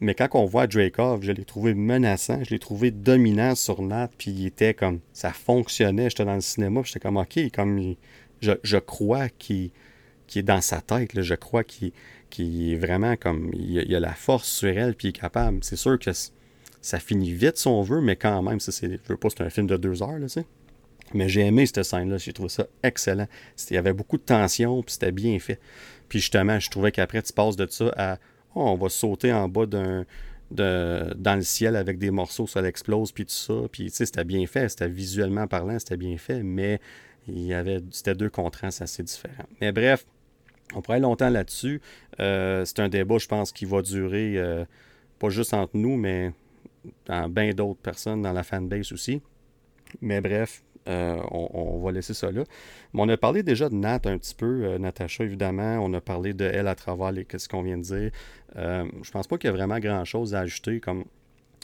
[0.00, 4.10] Mais quand on voit Dracov, je l'ai trouvé menaçant, je l'ai trouvé dominant sur Nat,
[4.18, 5.00] puis il était comme.
[5.12, 7.94] Ça fonctionnait, j'étais dans le cinéma, puis j'étais comme, ok, comme.
[8.40, 9.70] je, crois qu'il
[10.34, 11.92] est dans sa tête, je crois qu'il
[12.38, 13.50] est vraiment comme.
[13.54, 15.60] Il a, a, la force sur elle, puis il est capable.
[15.62, 16.10] C'est sûr que
[16.82, 19.50] ça finit vite si on veut, mais quand même, ça, je veux pas, c'est un
[19.50, 20.26] film de deux heures, là.
[21.14, 23.28] Mais j'ai aimé cette scène-là, j'ai trouvé ça excellent.
[23.70, 25.60] Il y avait beaucoup de tension, puis c'était bien fait.
[26.08, 28.18] Puis justement, je trouvais qu'après, tu passes de ça à
[28.54, 30.04] oh, on va sauter en bas d'un.
[30.48, 33.54] De, dans le ciel avec des morceaux, ça l'explose, puis tout ça.
[33.72, 36.80] Puis, tu sais, c'était bien fait, c'était visuellement parlant, c'était bien fait, mais
[37.26, 39.46] il y avait, c'était deux contrastes assez différents.
[39.60, 40.06] Mais bref,
[40.74, 41.80] on pourrait longtemps là-dessus.
[42.20, 44.64] Euh, c'est un débat, je pense, qui va durer euh,
[45.18, 46.32] pas juste entre nous, mais
[47.06, 49.20] dans bien d'autres personnes dans la fanbase aussi.
[50.00, 52.44] Mais bref, euh, on, va laisser ça là.
[52.92, 55.78] Mais on a parlé déjà de Nat un petit peu, euh, Natacha évidemment.
[55.80, 58.10] On a parlé de elle à travers les, ce qu'on vient de dire.
[58.56, 60.80] Euh, je pense pas qu'il y a vraiment grand-chose à ajouter.
[60.80, 61.04] Comme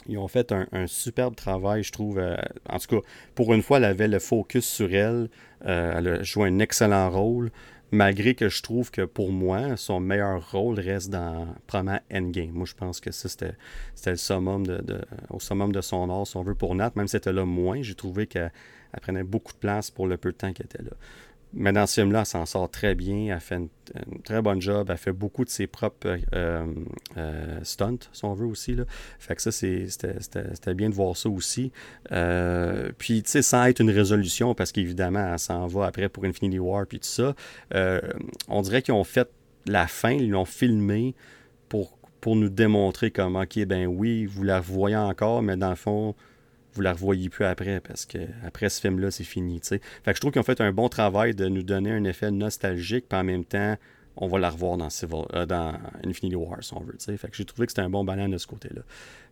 [0.07, 2.21] ils ont fait un, superbe travail, je trouve.
[2.69, 5.29] en tout cas, pour une fois, elle avait le focus sur elle.
[5.61, 7.51] elle a joué un excellent rôle
[7.93, 12.51] malgré que je trouve que pour moi, son meilleur rôle reste dans probablement Endgame.
[12.51, 13.53] Moi, je pense que ça, c'était,
[15.29, 16.91] au summum de son art, si on veut, pour Nat.
[16.95, 18.51] Même si c'était là moins, j'ai trouvé qu'elle
[19.01, 20.91] prenait beaucoup de place pour le peu de temps qu'elle était là.
[21.55, 23.33] Mais dans ce film-là, elle s'en sort très bien.
[23.33, 23.69] Elle fait une,
[24.23, 24.87] très bonne job.
[24.89, 26.65] Elle fait beaucoup de ses propres euh,
[27.17, 28.73] euh, stunts, si on veut aussi.
[28.73, 28.85] Là.
[29.19, 31.71] Fait que ça, c'était bien de voir ça aussi.
[32.11, 36.25] Euh, puis, tu sais, sans être une résolution, parce qu'évidemment, elle s'en va après pour
[36.25, 37.35] Infinity War, puis tout ça.
[38.47, 39.29] on dirait qu'ils ont fait
[39.67, 41.13] la fin, ils l'ont filmé
[41.69, 45.75] pour, pour nous démontrer comment, OK, ben oui, vous la voyez encore, mais dans le
[45.75, 46.15] fond,
[46.73, 49.59] vous la revoyez plus après parce que après ce film-là, c'est fini.
[49.63, 52.31] Fait que je trouve qu'ils ont fait un bon travail de nous donner un effet
[52.31, 53.77] nostalgique, puis en même temps,
[54.15, 54.89] on va la revoir dans,
[55.33, 55.73] euh, dans
[56.05, 56.95] Infinity War, si on veut.
[56.99, 58.81] Fait que j'ai trouvé que c'était un bon ballon de ce côté-là.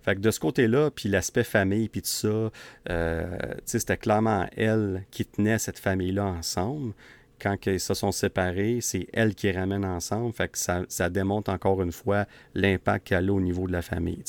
[0.01, 2.51] Fait que de ce côté-là, puis l'aspect famille, puis tout ça,
[2.89, 6.93] euh, c'était clairement elle qui tenait cette famille-là ensemble
[7.41, 10.31] quand ils se sont séparés, c'est elle qui ramène ensemble.
[10.34, 13.81] Fait que ça, ça démontre encore une fois l'impact qu'elle a au niveau de la
[13.81, 14.23] famille.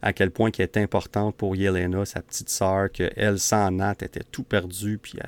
[0.00, 4.24] À quel point qu'elle est importante pour Yelena, sa petite sœur, qu'elle, sans Nat, était
[4.30, 5.18] tout perdue, puis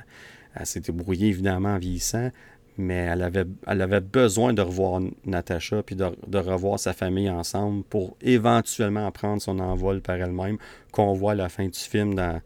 [0.55, 2.31] elle, s'était brouillée évidemment en vieillissant.
[2.77, 7.29] Mais elle avait, elle avait besoin de revoir Natacha puis de, de revoir sa famille
[7.29, 10.57] ensemble pour éventuellement prendre son envol par elle-même,
[10.91, 12.41] qu'on voit à la fin du film dans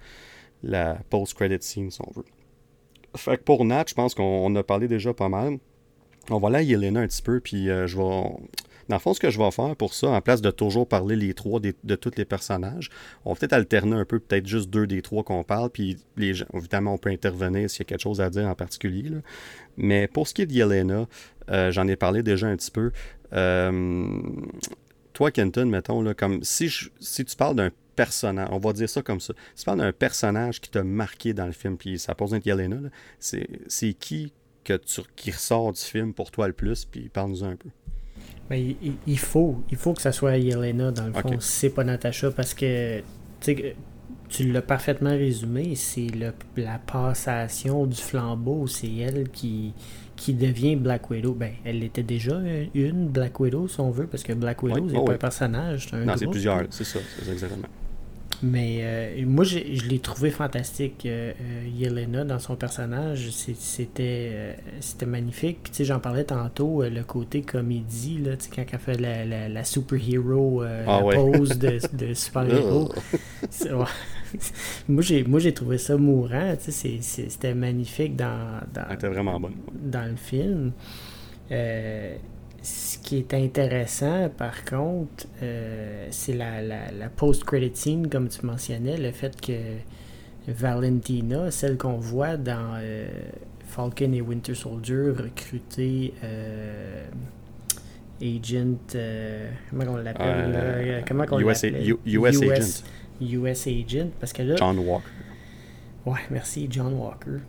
[0.62, 2.26] la post-credit scene, si on veut.
[3.16, 5.58] Fait que pour Nat, je pense qu'on a parlé déjà pas mal.
[6.30, 8.04] On va aller à Yelena un petit peu, puis euh, je vais.
[8.04, 11.16] Dans le fond, ce que je vais faire pour ça, en place de toujours parler
[11.16, 12.90] les trois de tous les personnages,
[13.24, 16.42] on va peut-être alterner un peu, peut-être juste deux des trois qu'on parle, puis les
[16.56, 19.12] évidemment, on peut intervenir s'il y a quelque chose à dire en particulier.
[19.78, 21.08] Mais pour ce qui est de Yelena,
[21.52, 22.92] euh, j'en ai parlé déjà un petit peu.
[23.34, 24.22] Euh,
[25.14, 27.70] toi, Kenton, mettons, là, comme si, si tu parles d'un
[28.00, 29.34] personnage, on va dire ça comme ça.
[29.54, 32.40] Si tu parles d'un personnage qui t'a marqué dans le film, puis ça pose un
[32.40, 32.78] Yelena,
[33.20, 34.32] c'est qui
[34.64, 37.68] que tu, qui ressort du film pour toi le plus, puis parle-nous un peu.
[38.50, 38.74] Ben,
[39.06, 42.54] il, faut, il faut que ça soit Yelena dans le fond, c'est pas Natacha, parce
[42.54, 43.02] que
[43.42, 46.08] tu l'as parfaitement résumé, c'est
[46.56, 49.74] la passation du flambeau, c'est elle qui,
[50.16, 51.34] qui devient Black Widow.
[51.34, 52.40] Ben, elle était déjà
[52.74, 55.88] une Black Widow, si on veut, parce que Black Widow, c'est oh pas un personnage,
[55.90, 57.68] c'est un Non, c'est plusieurs, c'est ça, c'est exactement.
[58.42, 63.30] Mais euh, moi, je l'ai trouvé fantastique, euh, euh, Yelena, dans son personnage.
[63.32, 65.60] C'était c'était magnifique.
[65.64, 69.50] Puis, tu sais, j'en parlais tantôt, le côté comédie, là, quand elle fait la, la,
[69.50, 72.94] la super-héros, ah pose de, de super-héros.
[74.88, 75.02] moi,
[75.40, 76.56] j'ai trouvé ça mourant.
[76.64, 79.40] Tu sais, c'était magnifique dans, dans, vraiment
[79.74, 80.72] dans le film.
[82.70, 88.98] Ce qui est intéressant, par contre, euh, c'est la, la, post-credit scene, comme tu mentionnais,
[88.98, 89.54] le fait que
[90.48, 93.08] Valentina, celle qu'on voit dans euh,
[93.66, 96.14] Falcon et Winter Soldier, recruter.
[96.24, 97.06] Euh,
[98.22, 98.78] Agent.
[98.96, 100.52] euh, comment on l'appelle?
[100.52, 101.02] Là?
[101.08, 101.64] Comment on US
[102.06, 102.84] US Agent.
[103.22, 104.10] US Agent.
[104.20, 104.56] Parce que là.
[104.58, 105.08] John Walker.
[106.06, 107.40] Ouais, merci, John Walker.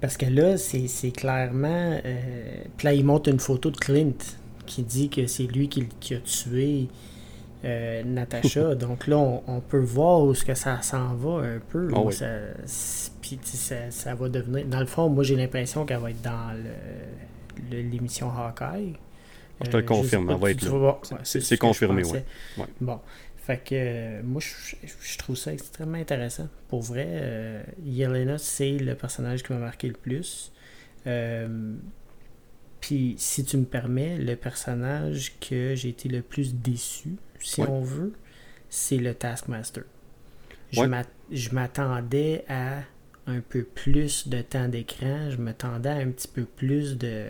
[0.00, 2.00] Parce que là, c'est clairement.
[2.04, 4.12] euh, puis là, il montre une photo de Clint
[4.66, 6.88] qui dit que c'est lui qui, qui a tué
[7.64, 8.74] euh, Natasha.
[8.76, 11.88] Donc là, on, on peut voir où ce que ça s'en va un peu.
[11.94, 12.12] Ah oui.
[12.14, 12.26] ça,
[13.20, 14.64] puis ça, ça va devenir.
[14.66, 18.94] Dans le fond, moi, j'ai l'impression qu'elle va être dans le- le- l'émission Hawkeye.
[19.62, 20.96] Je te le Euh, confirme, elle va être là.
[21.22, 22.02] C'est- confirmé.
[22.04, 22.24] Ouais.
[22.80, 22.98] Bon.
[23.40, 26.48] Fait que euh, moi, je, je trouve ça extrêmement intéressant.
[26.68, 30.52] Pour vrai, euh, Yelena, c'est le personnage qui m'a marqué le plus.
[31.06, 31.74] Euh,
[32.80, 37.68] Puis, si tu me permets, le personnage que j'ai été le plus déçu, si Ouais.
[37.68, 38.12] on veut,
[38.70, 39.84] c'est le Taskmaster.
[40.72, 40.88] Je Ouais.
[41.52, 42.82] m'attendais à
[43.26, 45.30] un peu plus de temps d'écran.
[45.30, 47.26] Je m'attendais à un petit peu plus de.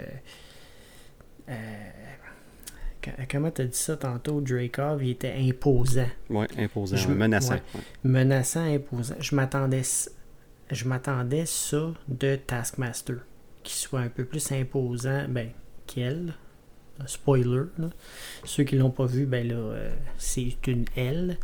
[1.48, 1.90] euh,
[3.30, 6.08] comment tu as dit ça tantôt, Dracov, il était imposant.
[6.28, 7.54] Ouais, imposant, Je- menaçant.
[7.54, 7.62] ouais.
[7.74, 7.80] ouais.
[8.04, 9.14] Menaçant, imposant.
[9.20, 9.82] Je m'attendais
[10.70, 13.16] je m'attendais ça de Taskmaster.
[13.64, 15.48] Qu'il soit un peu plus imposant, ben,
[15.86, 16.34] qu'elle.
[17.06, 17.90] Spoiler, là.
[18.44, 21.38] Ceux qui l'ont pas vu, ben là, euh, c'est une elle.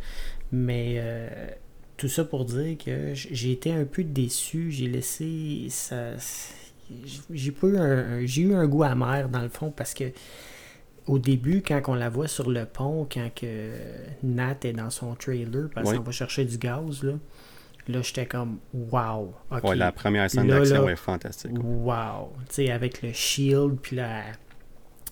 [0.51, 1.49] Mais euh,
[1.97, 4.71] tout ça pour dire que j'ai été un peu déçu.
[4.71, 6.11] J'ai laissé ça.
[7.33, 10.05] J'ai eu un, un- j'ai eu un goût amer dans le fond parce que
[11.07, 13.71] au début, quand on la voit sur le pont, quand que
[14.23, 15.97] Nat est dans son trailer, parce Oui.
[15.97, 17.13] qu'on va chercher du gaz, là,
[17.87, 19.33] là j'étais comme wow.
[19.63, 21.51] Ouais, la première scène d'action est fantastique.
[21.63, 22.33] Wow!
[22.49, 24.23] Tu sais, avec le shield, puis là,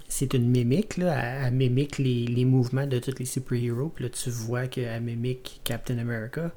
[0.08, 1.16] c'est une mimique, là.
[1.18, 5.02] Elle, elle mimique les, les mouvements de tous les super-héros, puis là, tu vois qu'elle
[5.02, 6.52] mimique Captain America.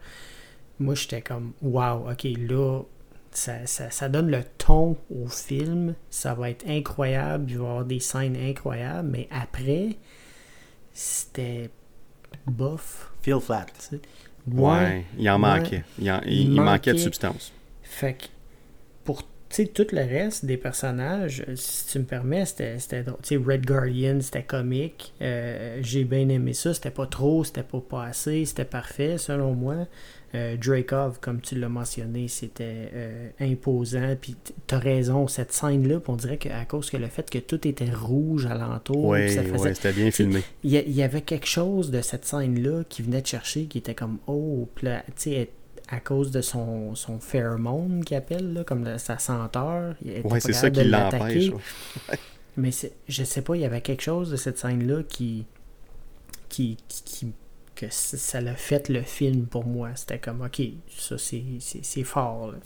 [0.80, 2.82] Moi, j'étais comme, wow, ok, là,
[3.38, 5.94] ça, ça, ça donne le ton au film.
[6.10, 9.96] Ça va être incroyable, il va y avoir des scènes incroyables, mais après,
[10.92, 11.70] c'était
[12.46, 13.10] bof.
[13.22, 13.66] Feel flat.
[14.50, 15.38] Ouais, il en ouais.
[15.38, 15.84] manquait.
[15.98, 17.52] Il, en- il- Il manquait de substance.
[17.82, 18.24] Fait que
[19.56, 23.18] sais, tout le reste des personnages, euh, si tu me permets, c'était drôle.
[23.22, 25.14] Tu sais, Red Guardian, c'était comique.
[25.22, 26.74] Euh, J'ai bien aimé ça.
[26.74, 29.86] C'était pas trop, c'était pas pas assez, c'était parfait, selon moi.
[30.34, 34.14] Euh, Dracov, comme tu l'as mentionné, c'était euh, imposant.
[34.20, 37.90] Puis t'as raison, cette scène-là, on dirait qu'à cause que le fait que tout était
[37.90, 40.42] rouge alentour, ça faisait- c'était bien filmé.
[40.62, 44.18] il y, avait quelque chose de cette scène-là qui venait de chercher, qui était comme
[44.26, 45.48] oh, puis là, tu sais,
[45.88, 49.94] à cause de son, son pheromone qu'il appelle, là, comme de- sa senteur.
[50.28, 51.50] pas c'est ça capable qui de l'empêche.
[52.10, 52.18] ouais.
[52.56, 52.70] Mais
[53.08, 55.46] je sais pas, il y avait quelque chose de cette scène-là qui,
[56.48, 57.32] qui, qui, qui-
[57.76, 59.90] que ça l'a fait le film pour moi.
[59.94, 62.50] C'était comme ok, ça c'est, fort.
[62.52, 62.58] là.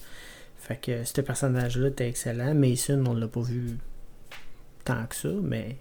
[0.57, 2.55] Fait que ce personnage-là était excellent.
[2.55, 3.77] Mason, on l'a pas vu
[4.85, 5.77] tant que ça, mais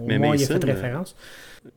[0.00, 1.14] au Mais moins il a Mason, fait euh, référence.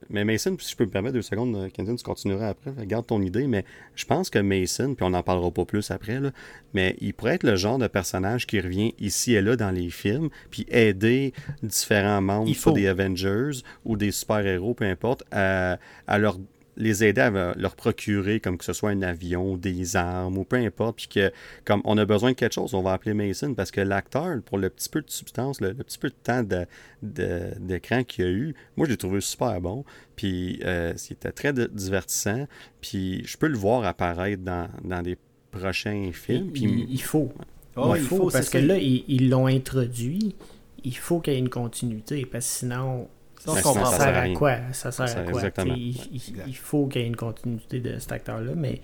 [0.09, 2.71] Mais Mason, si je peux me permettre deux secondes, euh, Kenton, tu continueras après.
[2.85, 6.19] Garde ton idée, mais je pense que Mason, puis on n'en parlera pas plus après,
[6.19, 6.31] là,
[6.73, 9.89] mais il pourrait être le genre de personnage qui revient ici et là dans les
[9.89, 11.33] films, puis aider
[11.63, 12.77] différents membres, Il soit faut.
[12.77, 16.37] des Avengers ou des super-héros, peu importe, à, à leur
[16.79, 20.55] les aider à leur procurer, comme que ce soit un avion, des armes ou peu
[20.55, 21.31] importe, puis que
[21.65, 24.57] comme on a besoin de quelque chose, on va appeler Mason parce que l'acteur, pour
[24.57, 26.65] le petit peu de substance, le, le petit peu de temps de-
[27.03, 29.83] de- d'écran qu'il a eu, moi je l'ai trouvé super bon,
[30.15, 32.47] puis euh, c'était très di- divertissant,
[32.81, 35.17] puis je peux le voir apparaître dans, dans des
[35.51, 37.31] prochains films, Il, puis il- il faut.
[37.75, 38.65] Oh, il faut, parce que ça.
[38.65, 40.35] là, ils ils l'ont introduit.
[40.83, 43.07] Il faut qu'il y ait une continuité, parce que sinon,
[43.39, 44.57] Ça, sert à quoi?
[44.73, 45.33] Ça sert Ça à quoi?
[45.33, 45.73] exactement.
[45.75, 48.81] Il, faut qu'il y ait une continuité de cet acteur-là, mais,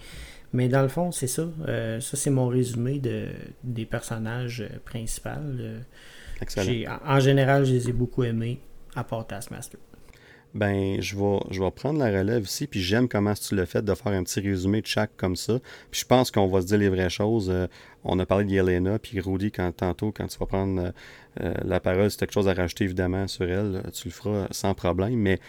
[0.54, 1.48] mais dans le fond, c'est ça.
[1.68, 3.28] Euh, ça, c'est mon résumé de,
[3.64, 5.30] des personnages euh, principaux.
[5.30, 5.80] Euh,
[6.42, 7.00] excellent.
[7.06, 8.60] en, en général, je les ai beaucoup aimés,
[8.96, 9.80] à part Taskmaster.
[10.56, 13.84] Ben, je vais, je vais prendre la relève ici, puis j'aime comment tu l'as fait
[13.84, 15.60] de faire un petit résumé de chaque comme ça.
[15.92, 17.50] Puis je pense qu'on va se dire les vraies choses.
[17.50, 17.68] Euh,
[18.06, 20.94] on a parlé d'Yelena, puis Rudy, quand, tantôt, quand tu vas prendre
[21.42, 24.48] euh, la parole, si tu quelque chose à rajouter évidemment sur elle, tu le feras
[24.52, 25.16] sans problème.
[25.16, 25.40] Mais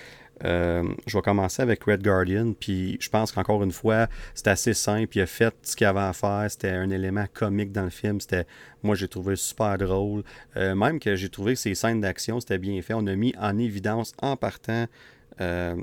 [0.45, 4.75] euh, je vais commencer avec Red Guardian, puis je pense qu'encore une fois, c'est assez
[4.75, 5.17] simple.
[5.17, 6.47] Il a fait ce qu'il avait à faire.
[6.51, 8.21] C'était un élément comique dans le film.
[8.21, 8.47] C'était,
[8.83, 10.25] moi, j'ai trouvé super drôle.
[10.57, 12.95] Euh, même que j'ai trouvé que ces scènes d'action, c'était bien fait.
[12.95, 14.87] On a mis en évidence en partant
[15.41, 15.77] euh,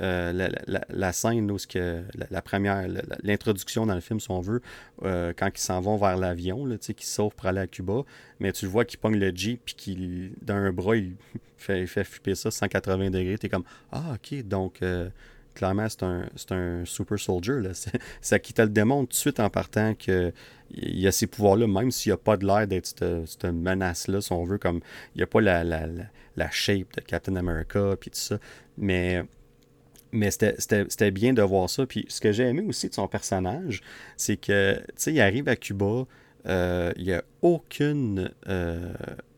[0.00, 0.48] euh,
[0.88, 2.86] la, scène, où que, la, première,
[3.22, 4.62] l'introduction dans le film, si on veut,
[5.04, 8.02] euh, quand ils s'en vont vers l'avion, qu'ils sauvent pour aller à Cuba,
[8.40, 11.14] mais tu vois qu'il pogne le Jeep, puis qu'il, d'un bras, il
[11.56, 13.38] fait, flipper ça 180 degrés.
[13.38, 14.80] Tu es comme, ah, ok, donc
[15.60, 17.60] clairement, c'est un, un, super soldier.
[17.60, 17.70] Là.
[18.22, 20.32] Ça qui te le démontre tout de suite en partant que
[20.70, 24.32] il a ces pouvoirs-là, même s'il n'y a pas de l'air d'être cette, menace-là, si
[24.32, 24.80] on veut, comme
[25.14, 25.86] il n'y a pas la, la,
[26.36, 28.38] la, shape de Captain America, puis tout ça.
[28.78, 29.22] Mais,
[30.12, 31.84] mais c'était bien de voir ça.
[31.84, 33.82] Puis ce que j'ai aimé aussi de son personnage,
[34.16, 36.06] c'est que, tu sais, il arrive à Cuba,
[36.46, 38.30] euh, il n'y a aucune.
[38.48, 38.94] Euh,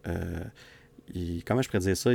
[0.07, 0.45] euh,
[1.45, 2.11] comment je pourrais dire ça?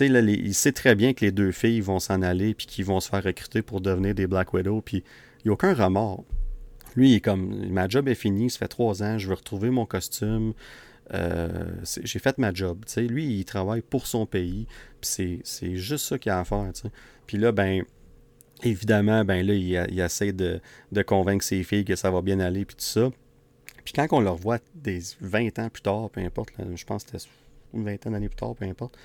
[0.00, 3.08] Il sait très bien que les deux filles vont s'en aller puis qu'ils vont se
[3.08, 4.80] faire recruter pour devenir des Black Widow.
[4.80, 5.02] Puis
[5.38, 6.24] il n'y a aucun remords.
[6.96, 9.70] Lui, il est comme ma job est finie, ça fait trois ans, je veux retrouver
[9.70, 10.52] mon costume.
[11.12, 12.84] j'ai fait ma job.
[12.96, 14.66] Lui, il travaille pour son pays.
[15.00, 16.70] Puis c'est juste ça qu'il a à faire.
[17.26, 17.84] Puis là, ben,
[18.62, 20.60] évidemment, ben là, il, essaie de,
[20.92, 23.10] de, convaincre ses filles que ça va bien aller, puis tout ça.
[23.84, 27.16] Puis quand on le revoit des 20 ans plus tard, peu importe, je pense que
[27.16, 27.30] c'était
[27.74, 28.98] une vingtaine d'années plus tard, peu importe,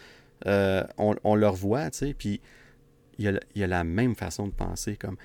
[0.45, 2.41] euh, on, on, le revoit, tu sais, puis
[3.19, 4.97] il y, a, la même façon de penser.
[4.97, 5.17] Comme,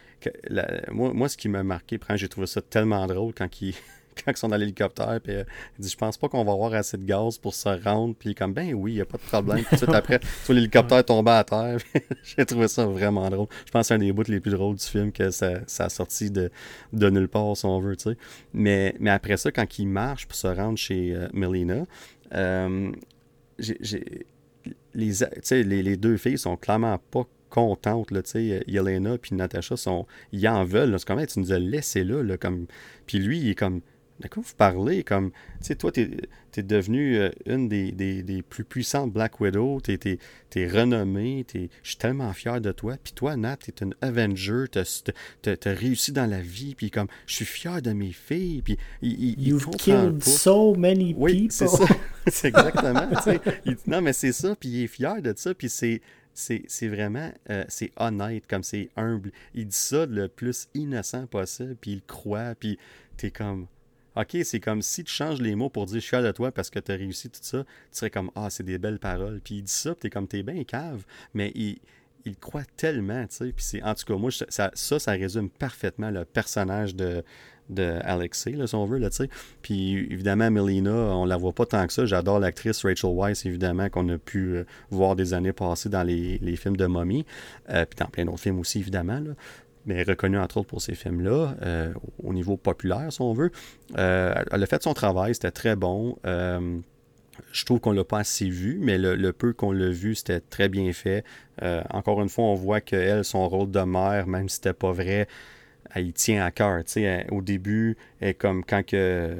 [0.90, 3.74] moi, moi, ce qui m'a marqué, j'ai trouvé ça tellement drôle quand ils,
[4.24, 5.44] quand sont dans l'hélicoptère, puis euh,
[5.78, 8.14] il dit Je pense pas qu'on va avoir assez de gaz pour se rendre.
[8.18, 9.64] Puis comme Ben oui, il n'y a pas de problème.
[9.64, 11.78] Puis tout après, l'hélicoptère tombé à terre.
[12.22, 13.48] J'ai trouvé ça vraiment drôle.
[13.66, 15.86] Je pense que c'est un des bouts les plus drôles du film que ça, ça
[15.86, 16.50] a sorti de,
[16.92, 17.96] de nulle part, si on veut.
[17.96, 18.16] Tu sais.
[18.52, 21.84] mais, mais après ça, quand il marche pour se rendre chez euh, Melina,
[22.34, 22.92] euh,
[23.58, 24.26] j'ai
[24.94, 25.12] les,
[25.50, 28.10] les, les, deux filles sont clairement pas contentes.
[28.10, 30.94] Là, Yelena et Natasha, sont, ils en veulent.
[30.98, 32.22] C'est comme, tu nous as laissé là.
[32.22, 32.66] là comme...
[33.06, 33.80] Puis lui, il est comme,
[34.20, 35.04] de quoi vous parlez?
[35.04, 36.00] Comme, tu sais, toi, tu
[36.56, 40.18] es, devenu euh, une des, des, plus puissantes Black Widow, tu es,
[40.56, 42.96] es, renommé, je suis tellement fier de toi.
[43.02, 47.06] Puis toi, Nat, tu es une Avenger, tu as, réussi dans la vie, puis comme,
[47.26, 51.68] je suis fier de mes filles, puis il, il, You've killed so many oui, c'est
[51.68, 51.84] ça.
[52.26, 53.08] c'est exactement,
[53.86, 56.00] Non, mais c'est ça, puis il est fier de ça, puis c'est
[56.38, 59.32] c'est vraiment, euh, c'est honnête, comme c'est humble.
[59.54, 62.78] Il dit ça le plus innocent possible, puis il croit, puis
[63.16, 63.66] t'es comme,
[64.18, 66.50] OK, c'est comme si tu changes les mots pour dire je suis fier de toi
[66.50, 69.40] parce que tu as réussi tout ça, tu serais comme Ah, c'est des belles paroles.
[69.42, 71.04] Puis il dit ça, puis t'es comme t'es bien cave,
[71.34, 71.78] mais il,
[72.24, 73.52] il croit tellement, tu sais.
[73.52, 77.22] Puis en tout cas, moi, ça, ça, ça résume parfaitement le personnage de,
[77.70, 79.30] de Alexei, si on veut, là, tu sais.
[79.62, 82.04] Puis évidemment, Melina, on la voit pas tant que ça.
[82.04, 86.38] J'adore l'actrice Rachel Weisz, évidemment, qu'on a pu euh, voir des années passées dans les,
[86.38, 87.24] les films de Mommy,
[87.70, 89.20] euh, puis dans plein d'autres films aussi, évidemment.
[89.20, 89.32] Là
[89.88, 91.92] mais reconnue entre autres pour ces films-là, euh,
[92.22, 93.50] au niveau populaire, si on veut.
[93.96, 96.18] Euh, elle a fait son travail, c'était très bon.
[96.26, 96.78] Euh,
[97.52, 100.40] je trouve qu'on ne l'a pas assez vu, mais le, peu qu'on l'a vu, c'était
[100.40, 101.24] très bien fait.
[101.90, 105.26] encore une fois, on voit qu'elle, son rôle de mère, même si c'était pas vrai,
[105.94, 106.82] elle y tient à cœur.
[107.30, 109.36] Au début, elle, comme quand que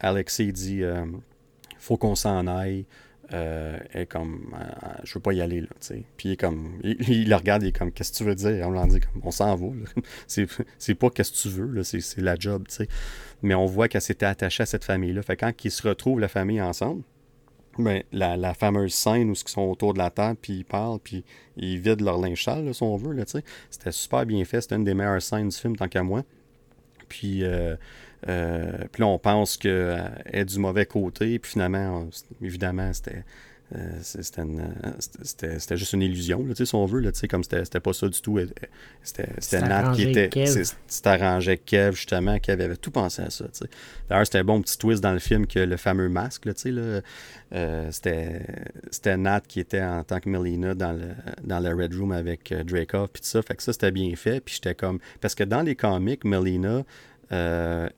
[0.00, 0.82] Alexis dit
[1.78, 2.84] faut qu'on s'en aille.
[3.32, 6.04] Euh, est comme, euh, je veux pas y aller, là, tu sais.
[6.16, 8.64] Puis il est comme, il, le regarde, il est comme, qu'est-ce que tu veux dire?
[8.68, 9.66] On l'en dit comme, on s'en va,
[10.28, 12.88] c'est pas qu'est-ce que tu veux, là, c'est la job, tu sais.
[13.42, 15.22] Mais on voit qu'elle s'était attachée à cette famille-là.
[15.22, 17.02] Fait quand ils se retrouvent, la famille, ensemble,
[17.78, 21.00] ben, la, la, fameuse scène où ils sont autour de la table, puis ils parlent,
[21.00, 21.24] puis
[21.56, 23.44] ils vident leur linge sale, si on veut, là, tu sais.
[23.70, 26.22] C'était super bien fait, c'était une des meilleures scènes du film, tant qu'à moi.
[27.08, 27.74] Puis, euh,
[28.28, 32.08] euh, puis là, on pense qu'elle est du mauvais côté, puis finalement,
[32.42, 33.24] évidemment, c'était.
[33.74, 38.20] Euh, c'était juste une illusion, là, si on veut, là, comme c'était pas ça du
[38.20, 38.38] tout.
[39.02, 40.46] C'était Nat qui était.
[40.86, 42.38] C'était arrangé Kev, justement.
[42.38, 43.46] Kev avait tout pensé à ça.
[44.08, 47.00] D'ailleurs, c'était un bon petit twist dans le film que le fameux masque, là, là,
[47.54, 51.08] euh, c'était Nat qui était en tant que Melina dans le,
[51.42, 53.42] dans le Red Room avec euh, Dracov, puis tout ça.
[53.42, 54.38] Fait que ça, c'était bien fait.
[54.38, 55.00] Puis j'étais comme.
[55.20, 56.84] Parce que dans les comics, Melina.
[57.32, 57.88] Euh,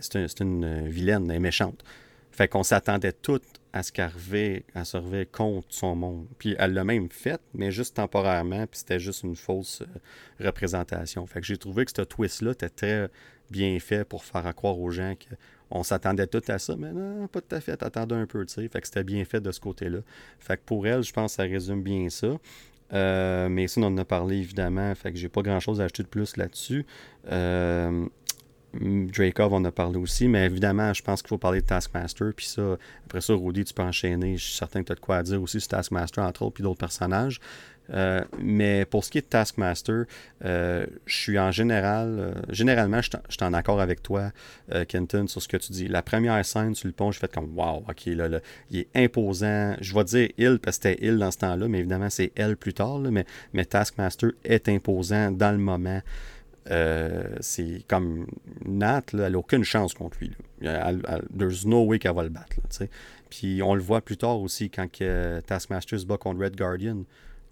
[0.00, 1.84] c'est une vilaine, elle est méchante.
[2.30, 6.26] Fait qu'on s'attendait toutes à ce qu'elle se revienne contre son monde.
[6.38, 11.26] Puis elle l'a même fait, mais juste temporairement, puis c'était juste une fausse euh, représentation.
[11.26, 13.08] Fait que j'ai trouvé que ce twist-là était très
[13.50, 15.14] bien fait pour faire croire aux gens
[15.68, 18.54] qu'on s'attendait tout à ça, mais non, pas tout à fait, t'attendais un peu, tu
[18.54, 18.68] sais.
[18.68, 19.98] Fait que c'était bien fait de ce côté-là.
[20.38, 22.38] Fait que pour elle, je pense que ça résume bien ça.
[22.92, 25.84] Euh, mais ça, on en a parlé évidemment, fait que j'ai pas grand chose à
[25.84, 26.84] acheter de plus là-dessus.
[27.30, 28.06] Euh,
[28.74, 32.32] Dracov, on a parlé aussi, mais évidemment, je pense qu'il faut parler de Taskmaster.
[32.34, 34.36] Puis ça, après ça, Rudy, tu peux enchaîner.
[34.36, 36.54] Je suis certain que tu as de quoi à dire aussi sur Taskmaster, entre autres,
[36.54, 37.40] puis d'autres personnages.
[37.90, 40.04] Euh, mais pour ce qui est de Taskmaster,
[40.44, 44.30] euh, je suis en général, euh, généralement, je suis en accord avec toi,
[44.88, 45.88] Kenton, sur ce que tu dis.
[45.88, 48.40] La première scène sur le pont, je fais comme wow, ok, là, là,
[48.70, 49.74] il est imposant.
[49.80, 52.56] Je vais dire il parce que c'était il dans ce temps-là, mais évidemment, c'est elle
[52.56, 53.00] plus tard.
[53.52, 56.00] mais Taskmaster est imposant dans le moment.
[56.70, 58.26] Euh, c'est comme
[58.64, 60.32] Nat, elle n'a aucune chance contre lui.
[61.36, 62.56] there's no way qu'elle va le battre.
[63.30, 67.04] puis on le voit plus tard aussi quand que Taskmaster se bat contre Red Guardian.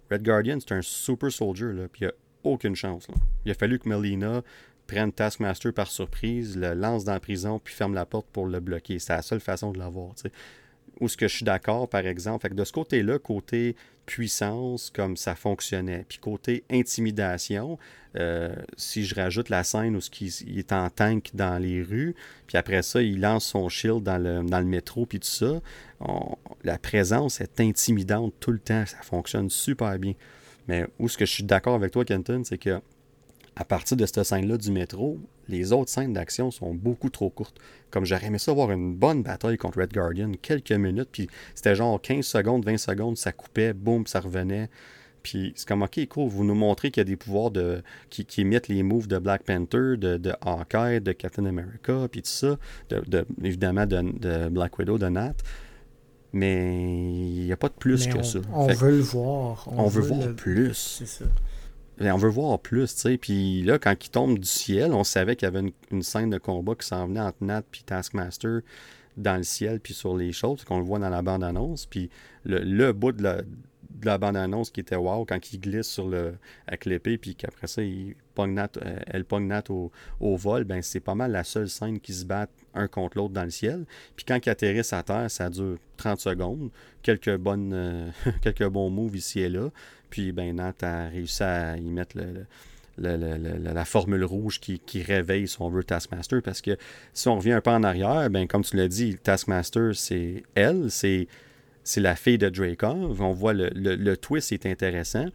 [0.09, 1.73] Red Guardian, c'est un super soldier.
[1.73, 2.13] Là, puis il n'y a
[2.43, 3.07] aucune chance.
[3.45, 4.43] Il a fallu que Melina
[4.87, 8.59] prenne Taskmaster par surprise, le lance dans la prison, puis ferme la porte pour le
[8.59, 8.99] bloquer.
[8.99, 10.13] C'est la seule façon de l'avoir.
[10.99, 12.43] Ou ce que je suis d'accord, par exemple.
[12.43, 16.05] Fait que de ce côté-là, côté puissance, comme ça fonctionnait.
[16.07, 17.79] Puis côté intimidation,
[18.17, 22.15] euh, si je rajoute la scène où il, est en tank dans les rues,
[22.45, 25.61] puis après ça, il lance son shield dans le, dans le métro, puis tout ça,
[26.63, 28.85] la présence est intimidante tout le temps.
[28.85, 30.13] Ça fonctionne super bien.
[30.67, 32.81] Mais où ce que je suis d'accord avec toi, Kenton, c'est que
[33.55, 35.19] à partir de cette scène-là du métro,
[35.49, 37.57] les autres scènes d'action sont beaucoup trop courtes.
[37.89, 41.75] Comme j'aurais aimé ça avoir une bonne bataille contre Red Guardian, quelques minutes, puis c'était
[41.75, 44.69] genre 15 secondes, 20 secondes, ça coupait, boum, ça revenait.
[45.23, 48.25] Puis c'est comme, ok, cool, vous nous montrez qu'il y a des pouvoirs de, qui,
[48.25, 52.29] qui imitent les moves de Black Panther, de, de Hawkeye, de Captain America, puis tout
[52.29, 52.57] ça,
[52.89, 55.35] de, évidemment de, Black Widow, de Nat.
[56.33, 58.39] Mais il n'y a pas de plus que ça.
[58.53, 59.67] On veut le voir.
[59.67, 60.73] On, veut, voir plus.
[60.73, 61.25] C'est ça.
[62.09, 63.17] On veut voir plus, tu sais.
[63.17, 66.37] Puis là, quand il tombe du ciel, on savait qu'il y avait une, scène de
[66.37, 68.61] combat qui s'en venait entre Nat et Taskmaster
[69.17, 71.85] dans le ciel puis sur les choses, qu'on le voit dans la bande-annonce.
[71.85, 72.09] Puis
[72.43, 73.41] le, le bout de la,
[74.01, 76.33] de la bande-annonce qui était wow quand il glisse sur le,
[76.67, 81.43] avec l'épée, puis qu'après ça, euh, elle pogne au, vol, ben c'est pas mal la
[81.43, 83.85] seule scène qui se battent un contre l'autre dans le ciel.
[84.15, 86.71] Puis quand ils atterrissent à terre, ça dure 30 secondes.
[87.03, 88.09] Quelques, bonnes, euh,
[88.41, 89.69] quelques bons moves ici et là.
[90.11, 92.17] Puis ben Nat a réussi à y mettre
[92.97, 96.41] la formule rouge qui, réveille, si on Taskmaster.
[96.43, 96.77] Parce que
[97.13, 100.91] si on revient un peu en arrière, ben, comme tu l'as dit, Taskmaster, c'est elle,
[100.91, 101.27] c'est
[101.95, 103.21] la fille de Dracov.
[103.21, 105.25] On voit le, twist est intéressant.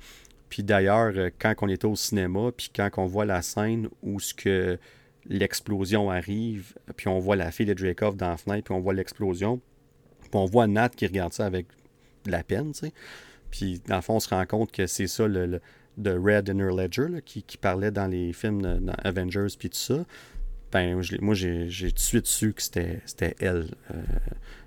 [0.48, 4.18] Puis d'ailleurs, euh, quand on était au cinéma, puis quand on voit la scène où
[5.28, 8.94] l'explosion arrive, puis on voit la fille de Dracov dans la fenêtre, puis on voit
[8.94, 9.60] l'explosion,
[10.20, 11.66] puis on voit Nat qui regarde ça avec
[12.26, 12.92] de la peine, tu sais.
[13.56, 15.60] Puis dans le fond, on se rend compte que c'est ça le,
[15.96, 20.04] de Red Inner Ledger qui, parlait dans les films dans Avengers, puis tout ça.
[20.72, 23.00] Ben, moi, j'ai tout de suite su que c'était
[23.38, 23.68] elle.
[23.94, 24.02] Euh,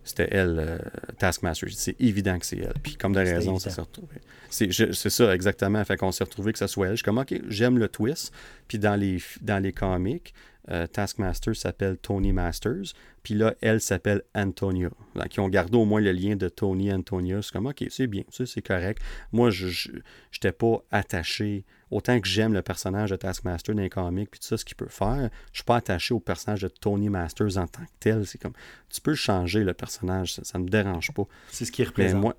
[0.03, 0.78] c'était elle, euh,
[1.20, 1.70] Taskmaster.
[1.72, 2.74] C'est évident que c'est elle.
[2.82, 4.16] Puis comme de raison, ça s'est retrouvé.
[4.49, 5.84] C'est ça, exactement.
[5.86, 6.94] Fait qu'on s'est retrouvé que ça soit elle.
[6.94, 8.34] Je suis comme, OK, j'aime le twist.
[8.68, 10.34] Puis dans les, dans les comics,
[10.72, 12.94] euh, Taskmaster s'appelle Tony Masters.
[13.24, 14.90] Puis là, elle s'appelle Antonia.
[15.30, 17.41] qui ont gardé au moins le lien de Tony Antonia.
[17.41, 19.02] C'est comme, OK, c'est bien, ça, c'est correct.
[19.32, 19.91] Moi, je
[20.34, 24.48] n'étais pas attaché autant que j'aime le personnage de Taskmaster dans les comics, puis tout
[24.48, 27.68] ça, ce qu'il peut faire, je suis pas attaché au personnage de Tony Masters en
[27.68, 28.26] tant que tel.
[28.26, 28.54] C'est comme,
[28.90, 31.24] tu peux changer le personnage, ça, ne me dérange pas.
[31.50, 32.22] C'est ce qui représente.
[32.22, 32.36] moi,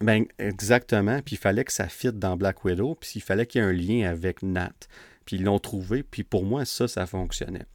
[0.00, 1.20] ben, exactement.
[1.22, 3.68] Puis il fallait que ça fitte dans Black Widow, puis il fallait qu'il y ait
[3.68, 4.72] un lien avec Nat.
[5.24, 7.66] Puis ils l'ont trouvé, puis pour moi, ça, ça fonctionnait.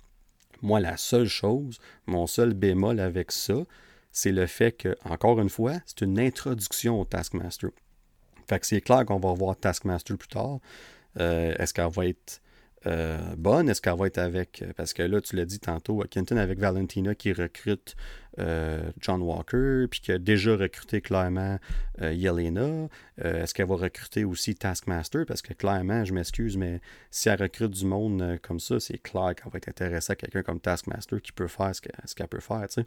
[0.61, 3.63] Moi, la seule chose, mon seul bémol avec ça,
[4.11, 7.69] c'est le fait que, encore une fois, c'est une introduction au Taskmaster.
[8.47, 10.59] Fait que c'est clair qu'on va voir Taskmaster plus tard.
[11.19, 12.41] Euh, est-ce qu'elle va être
[12.87, 13.69] euh, bonne?
[13.69, 14.61] Est-ce qu'elle va être avec.
[14.61, 17.95] Euh, parce que là, tu l'as dit tantôt, Kenton avec Valentina qui recrute
[19.01, 21.59] John Walker, puis qui a déjà recruté clairement
[21.99, 22.87] Yelena.
[23.17, 25.25] Est-ce qu'elle va recruter aussi Taskmaster?
[25.25, 26.79] Parce que clairement, je m'excuse, mais
[27.11, 30.41] si elle recrute du monde comme ça, c'est clair qu'elle va être intéressée à quelqu'un
[30.41, 31.81] comme Taskmaster qui peut faire ce
[32.15, 32.85] qu'elle peut faire, tu sais.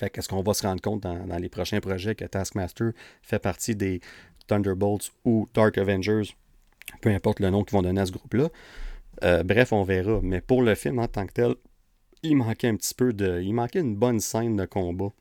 [0.00, 2.90] Fait qu'est-ce qu'on va se rendre compte dans, dans, les prochains projets que Taskmaster
[3.22, 4.00] fait partie des
[4.48, 6.34] Thunderbolts ou Dark Avengers
[7.00, 8.48] peu importe le nom qu'ils vont donner à ce groupe-là?
[9.22, 10.20] Euh, bref, on verra.
[10.22, 11.54] Mais pour le film en tant que tel,
[12.22, 13.40] il manquait un petit peu de.
[13.42, 15.12] Il manquait une bonne scène de combat.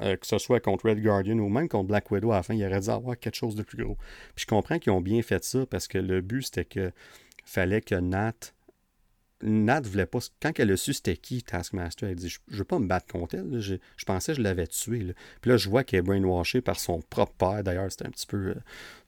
[0.00, 2.54] Euh, que ce soit contre Red Guardian ou même contre Black Widow à la fin,
[2.54, 3.96] il aurait dû avoir quelque chose de plus gros.
[4.34, 6.90] Puis je comprends qu'ils ont bien fait ça parce que le but c'était que
[7.44, 8.53] fallait que Nat
[9.42, 10.20] Nat voulait pas.
[10.40, 13.06] Quand elle a su c'était qui Taskmaster, elle dit Je, ne veux pas me battre
[13.06, 13.60] contre elle.
[13.60, 15.14] Je, pensais que je l'avais tué.
[15.40, 17.64] Puis là, je vois qu'elle est brainwashée par son propre père.
[17.64, 18.54] D'ailleurs, c'était un petit peu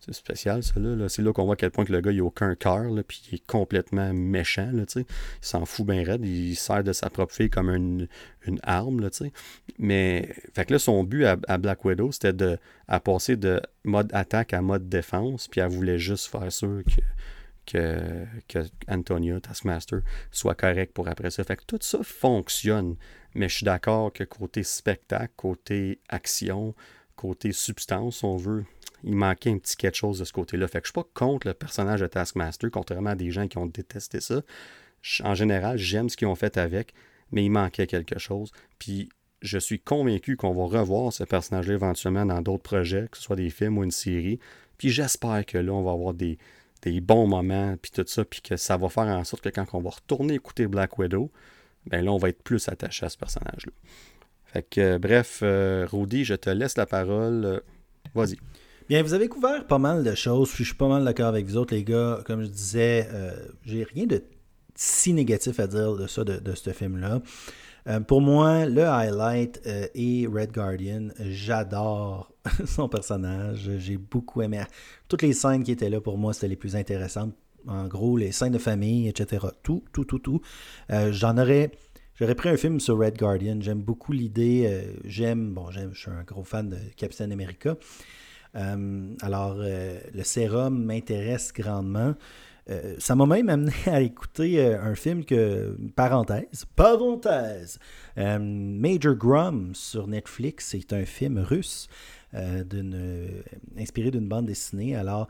[0.08, 0.74] euh, spécial, ça.
[0.78, 1.08] Là.
[1.08, 2.84] C'est là, qu'on voit à quel point que le gars, il n'a aucun cœur.
[3.06, 4.70] Puis il est complètement méchant.
[4.72, 5.04] Là, il
[5.40, 6.24] s'en fout bien raide.
[6.24, 8.08] Il sert de sa propre fille comme une,
[8.46, 9.00] une arme.
[9.00, 9.08] Là,
[9.78, 12.58] Mais fait que là, son but à, Black Widow, c'était de
[12.88, 15.48] à passer de mode attaque à mode défense.
[15.48, 17.00] Puis elle voulait juste faire sûr que
[17.66, 21.44] que, que Antonia, Taskmaster, soit correct pour après ça.
[21.44, 22.96] Fait que tout ça fonctionne,
[23.34, 26.74] mais je suis d'accord que côté spectacle, côté action,
[27.16, 28.64] côté substance, on veut,
[29.02, 30.68] il manquait un petit quelque chose de ce côté-là.
[30.68, 33.58] Fait que je suis pas contre le personnage de Taskmaster, contrairement à des gens qui
[33.58, 34.42] ont détesté ça.
[35.22, 36.94] En général, j'aime ce qu'ils ont fait avec,
[37.32, 38.52] mais il manquait quelque chose.
[38.78, 39.08] Puis
[39.42, 43.36] je suis convaincu qu'on va revoir ce personnage-là éventuellement dans d'autres projets, que ce soit
[43.36, 44.38] des films ou une série.
[44.78, 46.38] Puis j'espère que là, on va avoir des,
[46.90, 49.66] des bons moments, puis tout ça, puis que ça va faire en sorte que quand
[49.72, 51.32] on va retourner écouter Black Widow,
[51.86, 53.72] ben là, on va être plus attaché à ce personnage-là.
[54.44, 57.44] Fait que, euh, bref, euh, Rudy, je te laisse la parole.
[57.44, 57.60] Euh,
[58.14, 58.36] vas-y.
[58.88, 61.46] Bien, vous avez couvert pas mal de choses, puis je suis pas mal d'accord avec
[61.46, 62.20] vous autres, les gars.
[62.24, 63.08] Comme je disais,
[63.64, 64.22] j'ai rien de
[64.76, 67.20] si négatif à dire de ça, de, de ce film-là.
[67.88, 71.08] Euh, pour moi, le highlight euh, est Red Guardian.
[71.20, 72.32] J'adore
[72.66, 73.70] son personnage.
[73.78, 74.62] J'ai beaucoup aimé.
[75.08, 77.34] Toutes les scènes qui étaient là pour moi, c'était les plus intéressantes.
[77.68, 79.46] En gros, les scènes de famille, etc.
[79.62, 80.40] Tout, tout, tout, tout.
[80.90, 81.70] Euh, j'en aurais.
[82.14, 83.58] J'aurais pris un film sur Red Guardian.
[83.60, 84.84] J'aime beaucoup l'idée.
[85.04, 87.76] j'aime, bon, j'aime, je suis un gros fan de Captain America.
[88.54, 92.14] alors, le sérum m'intéresse grandement.
[92.68, 97.78] Euh, ça m'a même amené à écouter euh, un film que, parenthèse, parenthèse,
[98.18, 100.68] euh, Major Grum sur Netflix.
[100.70, 101.88] C'est un film russe
[103.78, 104.94] inspiré d'une bande dessinée.
[104.94, 105.28] Alors,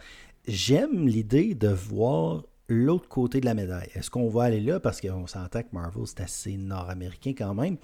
[0.49, 3.91] j'aime l'idée de voir l'autre côté de la médaille.
[3.95, 4.81] Est-ce qu'on va aller là?
[4.81, 7.77] Parce qu'on s'entend que Marvel, c'est assez nord-américain quand même.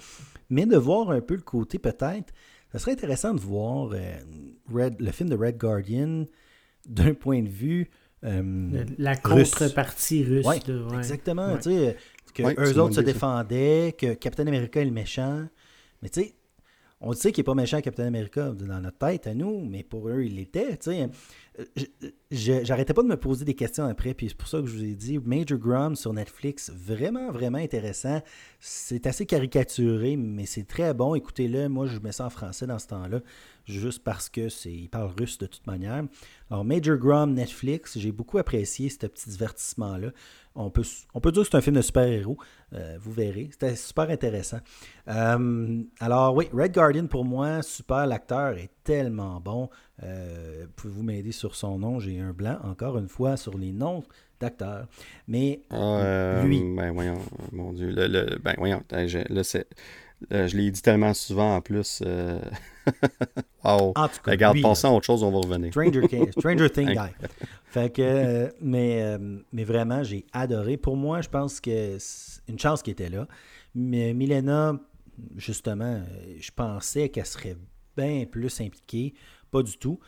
[0.51, 2.33] Mais de voir un peu le côté peut-être,
[2.73, 6.25] ce serait intéressant de voir le film de Red Guardian
[6.89, 7.91] d'un point de vue
[8.25, 10.47] euh, la contrepartie russe.
[10.99, 11.57] exactement.
[12.35, 15.47] Que eux autres se défendaient, que Captain America est le méchant.
[16.01, 16.35] Mais tu sais,
[17.05, 20.09] on sait qu'il n'est pas méchant Captain America dans notre tête à nous, mais pour
[20.09, 20.79] eux, il l'était.
[22.31, 24.85] J'arrêtais pas de me poser des questions après, puis c'est pour ça que je vous
[24.85, 28.23] ai dit Major Grom sur Netflix, vraiment, vraiment intéressant.
[28.61, 31.17] C'est assez caricaturé, mais c'est très bon.
[31.17, 33.21] Écoutez-le, moi je mets ça en français dans ce temps-là,
[33.67, 36.05] juste parce que c'est il parle russe de toute manière.
[36.51, 40.11] Alors, Major Grom Netflix, j'ai beaucoup apprécié ce petit divertissement-là.
[40.55, 40.83] On peut,
[41.15, 42.37] on peut dire que c'est un film de super-héros.
[42.75, 43.49] Euh, vous verrez.
[43.53, 44.59] C'était super intéressant.
[45.09, 48.07] Euh, alors, oui, Red Guardian, pour moi, super.
[48.07, 49.71] L'acteur est tellement bon.
[50.03, 52.01] Euh, pouvez-vous m'aider sur son nom?
[52.01, 54.03] J'ai un blanc, encore une fois, sur les noms
[54.41, 54.87] d'acteurs.
[55.27, 55.63] Mais
[56.45, 56.63] lui.
[56.77, 57.19] Ben, voyons,
[57.53, 57.91] mon Dieu.
[57.91, 59.67] Le, ben, voyons, là, c'est.
[60.31, 62.03] Je l'ai dit tellement souvent en plus.
[63.65, 63.93] wow.
[63.95, 65.71] En tout cas, Regarde, pensons à autre chose, on va revenir.
[65.73, 66.03] Stranger,
[66.39, 67.11] Stranger Thing Guy.
[67.73, 70.77] Fait que, euh, mais, euh, mais vraiment, j'ai adoré.
[70.77, 73.27] Pour moi, je pense que c'est une chance qui était là.
[73.75, 74.79] Mais Milena,
[75.37, 76.05] justement, euh,
[76.39, 77.57] je pensais qu'elle serait
[77.97, 79.15] bien plus impliquée.
[79.51, 79.99] Pas du tout.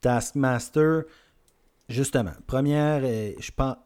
[0.00, 1.04] Taskmaster,
[1.88, 3.76] justement, première, je pense,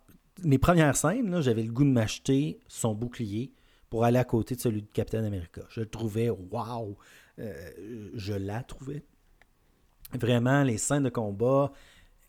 [0.45, 3.53] mes premières scènes, j'avais le goût de m'acheter son bouclier
[3.91, 5.63] pour aller à côté de celui de Captain America.
[5.71, 6.97] Je le trouvais, waouh,
[7.39, 9.03] je la trouvais.
[10.13, 11.73] Vraiment, les scènes de combat,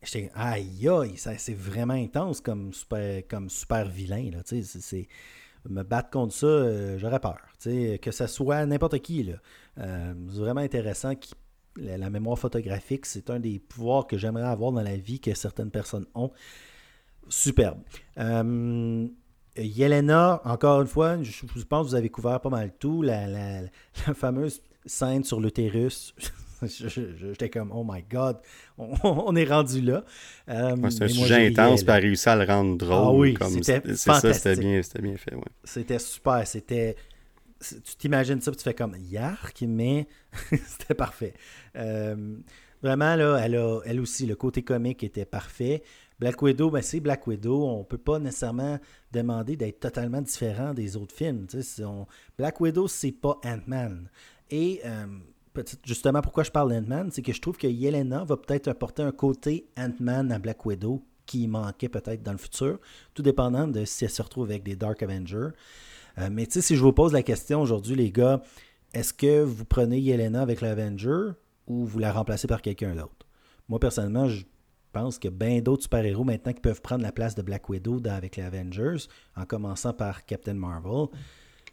[0.02, 4.30] J'étais, aïe, aïe, c'est vraiment intense comme super, comme super vilain.
[4.30, 4.42] Là,
[5.68, 7.38] me battre contre ça, euh, j'aurais peur.
[7.62, 9.24] Que ce soit n'importe qui.
[9.24, 9.34] Là.
[9.78, 11.12] Euh, c'est vraiment intéressant.
[11.76, 15.70] La, mémoire photographique, c'est un des pouvoirs que j'aimerais avoir dans la vie que certaines
[15.70, 16.32] personnes ont.
[17.28, 17.80] Superbe.
[18.18, 19.06] Euh,
[19.64, 23.02] Yelena, encore une fois, je, pense que vous avez couvert pas mal tout.
[23.02, 23.60] La, la,
[24.06, 26.14] la fameuse scène sur l'utérus.
[26.62, 28.38] J'étais comme, oh my God,
[28.76, 30.04] on, est rendu là.
[30.48, 33.36] Euh, c'est un sujet intense, puis réussi à le rendre drôle.
[33.40, 35.34] Ah oui, c'était c'était bien, bien, fait.
[35.34, 35.42] Ouais.
[35.64, 36.96] C'était super, c'était...
[37.60, 40.06] Tu t'imagines ça, puis tu fais comme, yark, mais
[40.50, 41.34] c'était parfait.
[41.76, 42.36] Euh,
[42.82, 45.82] vraiment, là, elle, a, elle aussi, le côté comique était parfait.
[46.20, 47.66] Black Widow, ben c'est Black Widow.
[47.66, 48.78] On peut pas nécessairement
[49.10, 51.46] demander d'être totalement différent des autres films.
[52.36, 54.10] Black Widow, c'est pas Ant-Man.
[54.50, 55.06] Et euh,
[55.82, 59.12] justement pourquoi je parle d'Ant-Man, c'est que je trouve que Yelena va peut-être apporter un
[59.12, 62.78] côté Ant-Man à Black Widow qui manquait peut-être dans le futur,
[63.14, 65.50] tout dépendant de si elle se retrouve avec des Dark Avengers.
[66.18, 68.42] Euh, mais si je vous pose la question aujourd'hui, les gars,
[68.92, 71.30] est-ce que vous prenez Yelena avec l'Avenger
[71.66, 73.26] ou vous la remplacez par quelqu'un d'autre?
[73.68, 74.44] Moi, personnellement, je
[74.92, 77.68] pense qu'il y a bien d'autres super-héros maintenant qui peuvent prendre la place de Black
[77.68, 79.06] Widow avec les Avengers,
[79.36, 81.06] en commençant par Captain Marvel.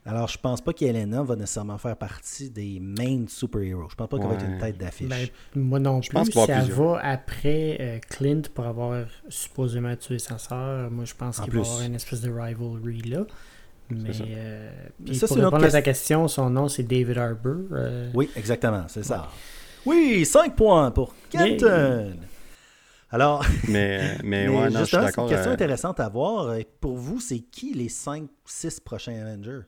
[0.08, 3.90] Alors, je pense pas qu'Elena va nécessairement faire partie des main super-héros.
[3.90, 5.10] Je pense pas qu'elle va être une tête d'affiche.
[5.10, 6.32] Ben, moi non plus.
[6.32, 11.42] Si elle va après euh, Clint pour avoir supposément tué sa sœur, moi je pense
[11.42, 13.26] qu'il va y avoir une espèce de rivalry là.
[13.90, 14.70] Mais euh,
[15.14, 17.66] ça, pour répondre à ta question, son nom c'est David Harbour.
[17.74, 18.10] Euh.
[18.14, 19.30] Oui, exactement, c'est ça.
[19.86, 22.16] Oui, 5 points pour Kenton.
[23.10, 26.56] Alors, mais, mais, ouais, non, C'est une question intéressante à voir.
[26.82, 29.62] Pour vous, c'est qui les 5-6 prochains Avengers?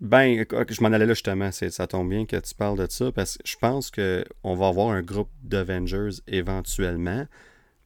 [0.00, 1.50] Ben, je m'en allais là justement.
[1.50, 4.90] Ça tombe bien que tu parles de ça parce que je pense qu'on va avoir
[4.90, 7.26] un groupe d'Avengers éventuellement.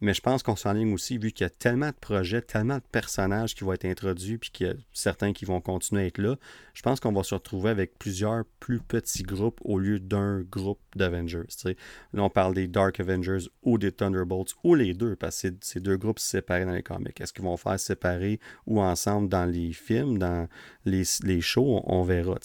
[0.03, 2.83] Mais je pense qu'on s'enligne aussi, vu qu'il y a tellement de projets, tellement de
[2.91, 6.19] personnages qui vont être introduits, puis qu'il y a certains qui vont continuer à être
[6.19, 6.37] là,
[6.74, 10.81] je pense qu'on va se retrouver avec plusieurs plus petits groupes au lieu d'un groupe
[10.97, 11.47] d'Avengers.
[11.65, 15.79] Là, on parle des Dark Avengers ou des Thunderbolts, ou les deux, parce que c'est
[15.79, 17.20] deux groupes séparés dans les comics.
[17.20, 20.49] Est-ce qu'ils vont faire séparer ou ensemble dans les films, dans
[20.85, 22.39] les, les shows, on, verra.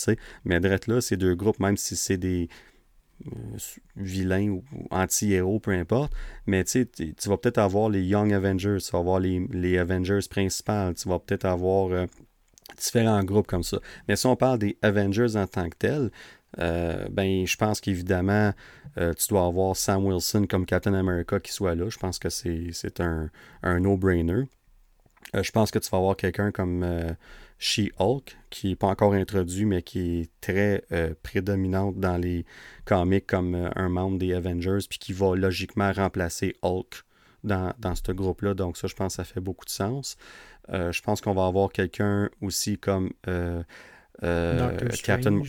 [0.45, 2.49] Mais d'être là, ces deux groupes, même si c'est des
[3.95, 6.13] vilain ou, anti-héros, peu importe.
[6.45, 6.87] Mais tu
[7.25, 11.45] vas peut-être avoir les Young Avengers, tu vas avoir les, Avengers principales, tu vas peut-être
[11.45, 12.07] avoir
[12.77, 13.79] différents groupes comme ça.
[14.07, 16.11] Mais si on parle des Avengers en tant que tels,
[16.57, 18.53] ben, je pense qu'évidemment,
[18.95, 21.89] tu dois avoir Sam Wilson comme Captain America qui soit là.
[21.89, 23.29] Je pense que c'est un,
[23.63, 24.43] un no-brainer.
[25.33, 26.85] je pense que tu vas avoir quelqu'un comme
[27.59, 32.45] She-Hulk, qui n'est pas encore introduit, mais qui est très euh, prédominante dans les
[32.85, 37.03] comics comme euh, un membre des Avengers, puis qui va logiquement remplacer Hulk
[37.43, 38.53] dans, ce groupe-là.
[38.53, 40.17] Donc ça, je pense que ça fait beaucoup de sens.
[40.69, 43.11] Euh, je pense qu'on va avoir quelqu'un aussi comme
[44.21, 45.41] Captain...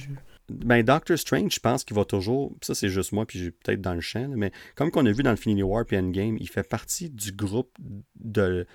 [0.48, 2.56] Ben, Doctor Strange, je pense qu'il va toujours.
[2.62, 5.30] Ça, c'est juste moi, puis peut-être dans le champ, mais comme qu'on a vu dans
[5.30, 7.76] le Infinity War et Endgame, il fait partie du groupe
[8.16, 8.66] de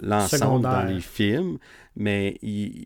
[0.00, 1.58] l'ensemble dans les films,
[1.96, 2.38] mais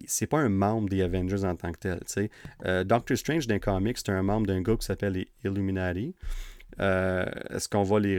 [0.06, 2.30] c'est pas un membre des Avengers en tant que tel.
[2.64, 6.14] Euh, Doctor Strange, dans les comics, c'est un membre d'un groupe qui s'appelle les Illuminati.
[6.80, 8.18] Euh, est-ce qu'on va les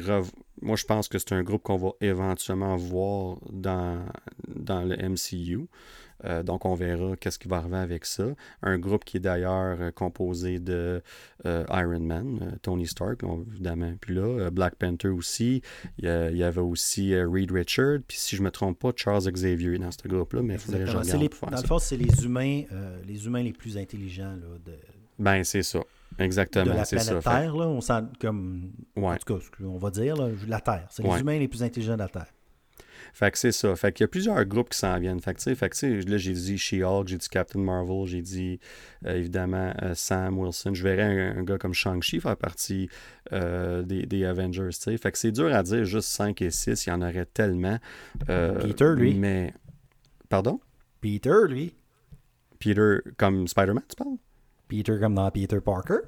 [0.61, 4.05] Moi, je pense que c'est un groupe qu'on va éventuellement voir dans,
[4.47, 5.67] dans le MCU.
[6.25, 8.25] Euh, donc, on verra qu'est-ce qui va arriver avec ça.
[8.61, 11.01] Un groupe qui est d'ailleurs euh, composé de
[11.45, 13.21] euh, Iron Man, Tony Stark,
[13.51, 15.61] évidemment, puis là, Black Panther aussi.
[15.99, 19.77] Il y, avait aussi Reed Richard, puis si je ne me trompe pas, Charles Xavier
[19.77, 22.63] dans ce groupe-là, mais faudrait que je regarde Dans le fond, c'est les humains,
[23.05, 24.73] les humains les plus intelligents là, de...
[25.19, 25.79] Ben, c'est ça.
[26.19, 26.65] Exactement.
[26.65, 28.71] De la planète Terre, là, on sent comme.
[28.95, 30.15] En tout cas, on va dire,
[30.47, 30.87] la Terre.
[30.89, 32.27] C'est les humains les plus intelligents de la Terre.
[33.17, 33.75] Fait que c'est ça.
[33.75, 35.19] Fait qu'il y a plusieurs groupes qui s'en viennent.
[35.19, 38.59] Fait que, fait que là, j'ai dit She-Hulk, j'ai dit Captain Marvel, j'ai dit
[39.07, 40.75] euh, évidemment euh, Sam Wilson.
[40.75, 42.89] Je verrais un, gars comme Shang-Chi faire partie
[43.33, 44.69] euh, des, Avengers.
[44.69, 44.95] T'sais.
[44.99, 46.85] Fait que c'est dur à dire juste 5 et 6.
[46.85, 47.79] Il y en aurait tellement.
[48.27, 49.15] Peter, lui.
[49.15, 49.51] Mais.
[50.29, 50.59] Pardon?
[51.01, 51.73] Peter, lui.
[52.59, 54.17] Peter comme Spider-Man, tu parles?
[54.67, 56.01] Peter comme dans Peter Parker.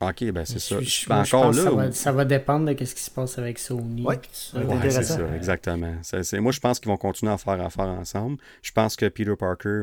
[0.00, 0.76] OK, ben c'est ça.
[1.08, 1.92] Ben, encore là.
[1.92, 4.02] Ça va, dépendre de ce qui se passe avec Sony.
[4.06, 5.94] Oui, c'est ça, exactement.
[6.40, 8.38] moi, je pense qu'ils vont continuer à faire affaire ensemble.
[8.62, 9.82] Je pense que Peter Parker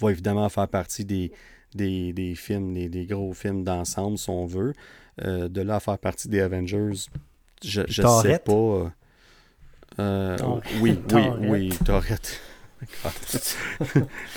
[0.00, 1.32] va évidemment faire partie des,
[1.74, 4.72] des, films, des, gros films d'ensemble, si on veut.
[5.24, 7.08] Euh, de là à faire partie des Avengers,
[7.62, 8.92] je ne sais pas.
[10.00, 10.36] Euh,
[10.80, 12.40] oui, oui, oui, Torrette.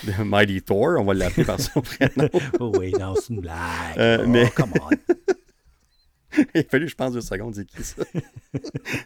[0.05, 2.29] The Mighty Thor, on va l'appeler par son prénom.
[2.59, 3.97] oh oui, non, c'est une blague.
[3.97, 4.49] Euh, oh, mais...
[4.49, 4.89] come on.
[6.55, 8.03] Il a fallu, je pense, deux secondes, c'est qui ça?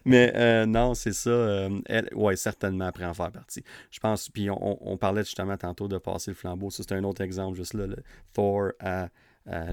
[0.06, 1.32] mais euh, non, c'est ça.
[1.32, 3.64] Euh, elle, ouais, certainement, après en faire partie.
[3.90, 6.70] Je pense, puis on, on, parlait justement tantôt de passer le flambeau.
[6.70, 7.98] Ça, c'est un autre exemple, juste là, le
[8.34, 9.10] Thor à,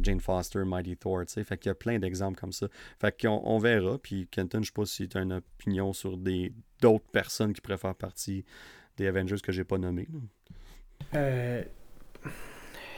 [0.02, 1.44] Jane Foster, Mighty Thor, tu sais.
[1.44, 2.68] Fait qu'il y a plein d'exemples comme ça.
[3.01, 3.98] Fait qu'on on verra.
[3.98, 7.60] Puis Kenton, je sais pas si tu as une opinion sur des d'autres personnes qui
[7.62, 8.44] pourraient faire partie
[8.97, 10.09] des Avengers que j'ai pas nommés.
[11.14, 11.62] Euh,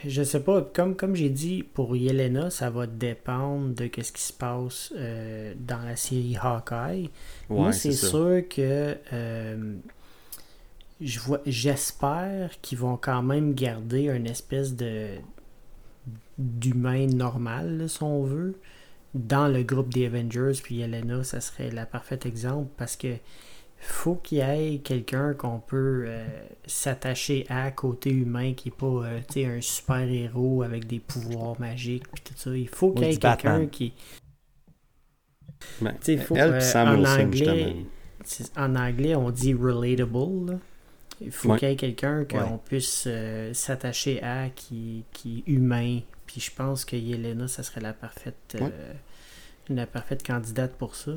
[0.05, 4.21] je sais pas, comme, comme j'ai dit, pour Yelena, ça va dépendre de ce qui
[4.21, 7.09] se passe euh, dans la série Hawkeye.
[7.49, 9.75] Moi, c'est sûr que euh,
[11.01, 15.15] je vois, j'espère qu'ils vont quand même garder une espèce de
[16.37, 18.59] d'humain normal, si on veut,
[19.13, 20.59] dans le groupe des Avengers.
[20.61, 23.15] Puis Yelena, ça serait la parfaite exemple parce que
[23.77, 26.25] faut qu'il y ait quelqu'un qu'on peut euh,
[26.65, 32.03] s'attacher à côté humain qui n'est pas euh, un super héros avec des pouvoirs magiques
[32.23, 32.55] tout ça.
[32.55, 33.93] Il faut qu'il y ait quelqu'un qui.
[35.81, 37.75] Ben, faut, elle, euh, en, anglais,
[38.55, 40.59] en anglais, on dit relatable.
[41.21, 43.07] Il faut qu'il y ait quelqu'un qu'on puisse
[43.53, 45.99] s'attacher à qui, qui est humain.
[46.27, 48.57] Puis je pense que Yelena, ça serait la parfaite,
[49.69, 51.13] la parfaite candidate pour ça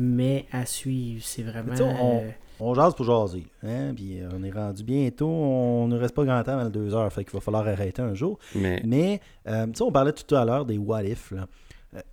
[0.00, 1.22] mais à suivre.
[1.22, 1.74] C'est vraiment.
[1.78, 3.46] On, euh, on, jase pour jaser.
[3.62, 3.92] Hein?
[3.94, 5.28] Puis euh, on est rendu bientôt.
[5.28, 7.12] On ne reste pas grand temps les deux heures.
[7.12, 8.38] Fait qu'il va falloir arrêter un jour.
[8.54, 11.34] Mais, mais euh, on parlait tout à l'heure des what if.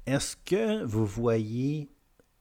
[0.05, 1.89] Est-ce que vous voyez.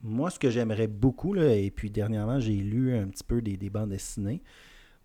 [0.01, 3.57] Moi, ce que j'aimerais beaucoup, là, et puis dernièrement, j'ai lu un petit peu des,
[3.57, 4.43] des bandes dessinées.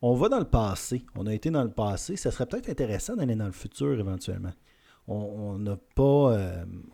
[0.03, 1.03] On va dans le passé.
[1.17, 2.17] On a été dans le passé.
[2.17, 4.53] Ça serait peut-être intéressant d'aller dans le futur éventuellement.
[5.09, 6.37] On n'a pas,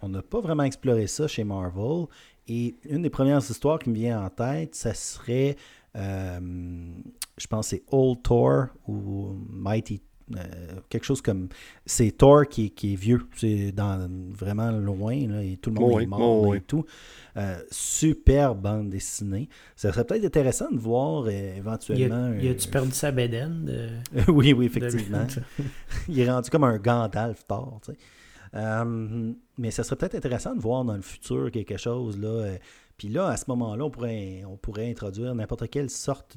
[0.00, 2.06] on pas vraiment exploré ça chez Marvel.
[2.48, 5.56] Et une des premières histoires qui me vient en tête, ça serait,
[5.96, 6.40] euh,
[7.36, 10.02] je pense, c'est Old Thor ou Mighty
[10.36, 11.48] euh, quelque chose comme.
[11.86, 13.26] C'est Thor qui, est vieux.
[13.36, 16.84] C'est dans vraiment loin, là, et tout le monde est mort et tout.
[17.36, 19.48] Euh, super bande dessinée.
[19.76, 22.34] Ça serait peut-être intéressant de voir éventuellement.
[22.40, 25.26] Il a-tu perdu sa bédaine Oui, oui, effectivement.
[26.08, 27.98] Il est rendu comme un Gandalf Thor, tu sais.
[28.54, 32.18] Euh, mais ça serait peut-être intéressant de voir dans le futur quelque chose.
[32.18, 32.28] Là.
[32.28, 32.58] Euh,
[32.96, 36.36] puis là, à ce moment-là, on pourrait, on pourrait introduire n'importe quelle sorte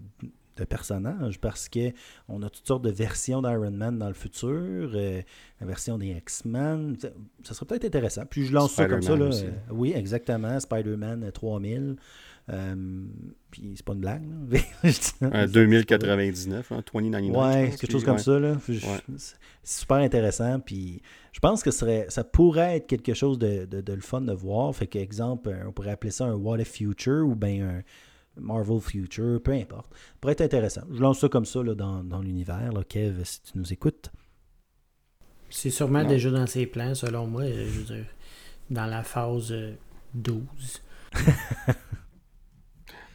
[0.58, 1.92] de personnages parce que
[2.28, 5.22] on a toutes sortes de versions d'Iron Man dans le futur, euh,
[5.60, 6.98] la version des X-Men.
[7.44, 8.26] Ça serait peut-être intéressant.
[8.30, 9.16] Puis je lance ça comme ça.
[9.16, 9.30] Là.
[9.72, 10.60] oui, exactement.
[10.60, 11.96] Spider-Man 3000.
[12.50, 13.06] Euh,
[13.50, 14.24] puis c'est pas une blague.
[14.26, 15.48] Là.
[15.48, 17.36] 2099, hein, 2099.
[17.36, 18.40] Ouais, quelque chose comme ça.
[18.40, 18.58] Là.
[19.16, 20.60] C'est super intéressant.
[20.60, 21.02] Puis
[21.32, 24.76] je pense que serait, ça pourrait être quelque chose de, de, le fun de voir.
[24.76, 27.84] Fait qu'exemple, on pourrait appeler ça un What If Future ou bien un
[28.40, 29.88] Marvel Future, peu importe.
[29.94, 30.82] Ça pourrait être intéressant.
[30.92, 32.72] Je lance ça comme ça là, dans, dans l'univers.
[32.88, 34.12] Kev, si tu nous écoutes.
[35.50, 37.46] C'est sûrement déjà dans ses plans, selon moi.
[37.46, 38.06] Je veux dire,
[38.70, 39.54] dans la phase
[40.14, 40.42] 12.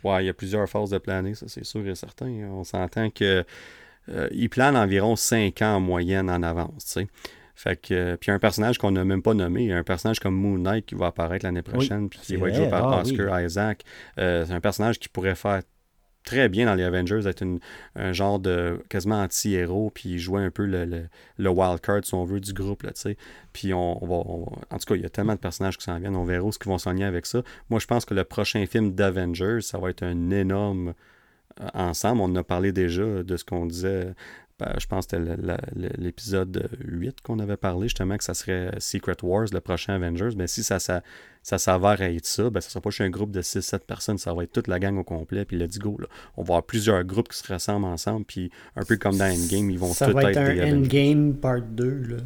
[0.07, 2.27] ouais, il y a plusieurs phases de planer, ça c'est sûr et certain.
[2.51, 3.45] On s'entend que
[4.09, 6.85] euh, il plane environ 5 ans en moyenne en avance.
[6.85, 7.09] sais.
[7.57, 10.59] Fait que, euh, puis un personnage qu'on n'a même pas nommé, un personnage comme Moon
[10.59, 13.83] Knight qui va apparaître l'année prochaine, puis qui va être joué par ah Oscar Isaac.
[14.19, 15.63] Euh, c'est un personnage qui pourrait faire
[16.27, 17.47] très bien dans les Avengers, être
[17.95, 21.09] un genre de quasiment anti-héros, puis jouer un peu le,
[21.39, 23.17] le, wild card, si on veut, du groupe, là, tu sais.
[23.55, 26.17] Puis on, va, En tout cas, il y a tellement de personnages qui s'en viennent,
[26.17, 27.43] on verra ce qu'ils vont s'enligner avec ça.
[27.71, 30.95] Moi, je pense que le prochain film d'Avengers, ça va être un énorme
[31.61, 32.21] euh, ensemble.
[32.21, 34.13] On en a parlé déjà de ce qu'on disait
[34.79, 35.37] je pense que c'était
[35.99, 40.31] l'épisode 8 qu'on avait parlé, justement, que ça serait Secret Wars, le prochain Avengers.
[40.37, 41.03] Mais si ça, ça,
[41.43, 44.19] ça s'avère être ça, ben, ça ne sera pas juste un groupe de 6-7 personnes,
[44.19, 45.45] ça va être toute la gang au complet.
[45.45, 45.97] Puis let's go.
[45.99, 46.07] Là.
[46.37, 48.25] On va avoir plusieurs groupes qui se ressemblent ensemble.
[48.25, 51.89] Puis un peu comme dans Endgame, ils vont ça va être, un Endgame Part 2.
[51.89, 52.17] Là.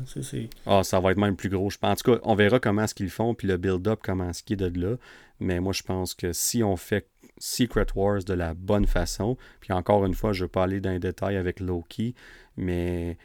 [0.66, 1.68] Ah, ça va être même plus gros.
[1.68, 1.90] Je pense.
[1.90, 4.62] En tout cas, on verra comment est-ce qu'ils font, puis le build-up, comment est-ce qu'il
[4.62, 4.96] est de là.
[5.40, 7.06] Mais moi, je pense que si on fait
[7.40, 9.36] Secret Wars de la bonne façon.
[9.60, 12.14] Puis encore une fois, je ne vais pas aller dans les détails avec Loki,
[12.56, 13.18] mais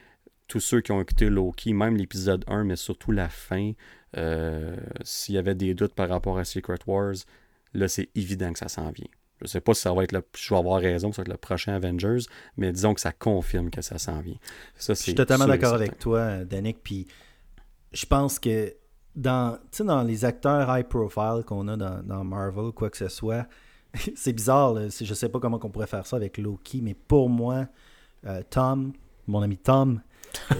[0.47, 3.73] tous ceux qui ont écouté Loki, même l'épisode 1, mais surtout la fin,
[4.17, 7.15] euh, s'il y avait des doutes par rapport à Secret Wars,
[7.73, 9.07] là, c'est évident que ça s'en vient.
[9.39, 11.23] Je ne sais pas si ça va être le, je vais avoir raison, ça va
[11.23, 12.25] être le prochain Avengers,
[12.55, 14.37] mais disons que ça confirme que ça s'en vient.
[14.79, 16.81] je suis totalement d'accord avec toi, Danick.
[16.81, 17.05] Puis
[17.91, 18.73] je pense que
[19.15, 23.45] dans, dans les acteurs high profile qu'on a dans, dans Marvel, quoi que ce soit,
[24.15, 24.87] c'est bizarre, là.
[24.89, 27.67] je sais pas comment on pourrait faire ça avec Loki, mais pour moi,
[28.25, 28.93] euh, Tom,
[29.27, 30.01] mon ami Tom,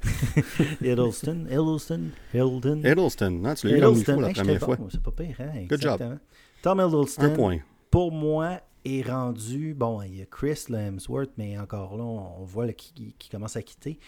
[0.80, 2.82] Hiddleston, Hiddleston, Hiddleston.
[2.84, 4.20] Hiddleston, non, tu l'as eu Hiddleston.
[4.20, 4.78] la première fois.
[4.90, 5.66] C'est pas pire, hein?
[5.68, 6.18] Good job.
[6.62, 7.60] Tom Hiddleston,
[7.90, 12.72] pour moi, est rendu, bon, il y a Chris Hemsworth, mais encore là, on voit
[12.72, 13.98] qu'il qui commence à quitter.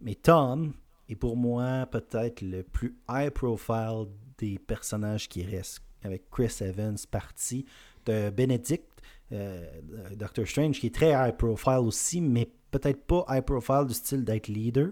[0.00, 0.72] Mais Tom
[1.08, 4.06] est pour moi peut-être le plus high profile
[4.38, 7.66] des personnages qui restent avec Chris Evans parti,
[8.06, 8.84] de Benedict,
[9.32, 9.66] euh,
[10.14, 14.24] Doctor Strange, qui est très high profile aussi, mais peut-être pas high profile du style
[14.24, 14.90] d'être leader.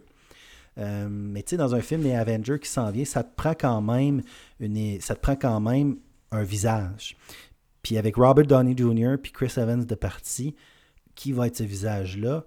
[0.79, 3.55] Euh, mais tu sais, dans un film des Avengers qui s'en vient, ça te prend
[3.55, 4.23] quand même
[4.59, 5.99] une, ça te prend quand même
[6.31, 7.17] un visage.
[7.83, 9.17] Puis avec Robert Downey Jr.
[9.23, 10.55] puis Chris Evans de partie,
[11.15, 12.45] qui va être ce visage-là?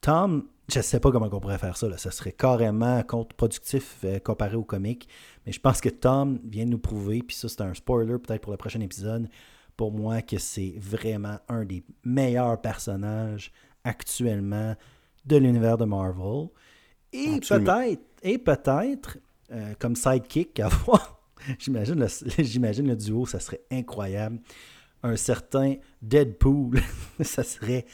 [0.00, 1.88] Tom, je ne sais pas comment on pourrait faire ça.
[1.88, 1.98] Là.
[1.98, 5.08] Ça serait carrément contre-productif euh, comparé au comique.
[5.44, 8.40] Mais je pense que Tom vient de nous prouver, puis ça c'est un spoiler peut-être
[8.40, 9.28] pour le prochain épisode,
[9.76, 13.52] pour moi que c'est vraiment un des meilleurs personnages
[13.84, 14.74] actuellement
[15.26, 16.48] de l'univers de Marvel.
[17.12, 19.18] Et peut-être, et peut-être,
[19.52, 21.20] euh, comme sidekick à voir,
[21.58, 22.06] j'imagine le,
[22.42, 24.40] j'imagine le duo, ça serait incroyable.
[25.02, 26.80] Un certain Deadpool,
[27.20, 27.84] ça serait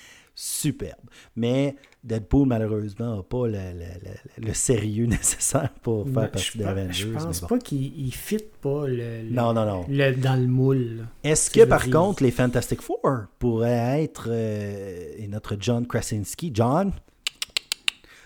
[0.40, 1.00] superbe.
[1.36, 6.92] Mais Deadpool, malheureusement, n'a pas le, sérieux nécessaire pour faire ben, partie d'Avengers.
[6.92, 9.86] Je pense pas qu'il fit pas le, non, non, non.
[9.88, 11.06] dans le moule.
[11.22, 16.92] Est-ce que, par contre, les Fantastic Four pourraient être euh, et notre John Krasinski, John,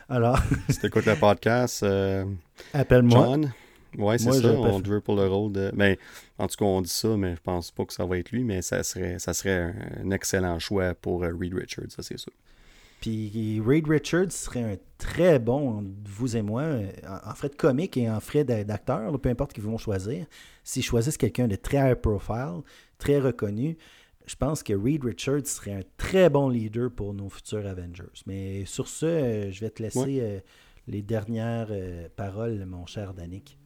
[0.09, 0.39] alors...
[0.69, 2.25] si tu écoutes le podcast, euh,
[2.73, 3.25] appelle-moi.
[3.25, 3.53] John.
[3.99, 4.53] Oui, c'est ça.
[4.53, 5.71] On veut pour le rôle de.
[5.75, 5.97] Ben,
[6.39, 8.45] en tout cas, on dit ça, mais je pense pas que ça va être lui,
[8.45, 12.33] mais ça serait, ça serait un excellent choix pour euh, Reed Richards, ça c'est sûr.
[13.01, 16.65] Puis Reed Richards serait un très bon, vous et moi,
[17.07, 20.25] en frais de comique et en frais d'acteur, peu importe qui vont choisir.
[20.63, 22.63] S'ils choisissent quelqu'un de très high profile,
[22.97, 23.77] très reconnu,
[24.25, 28.23] je pense que Reed Richards serait un très bon leader pour nos futurs Avengers.
[28.25, 30.41] Mais sur ce, euh, je vais te laisser euh,
[30.89, 31.69] les dernières
[32.17, 33.59] paroles, mon cher Danick.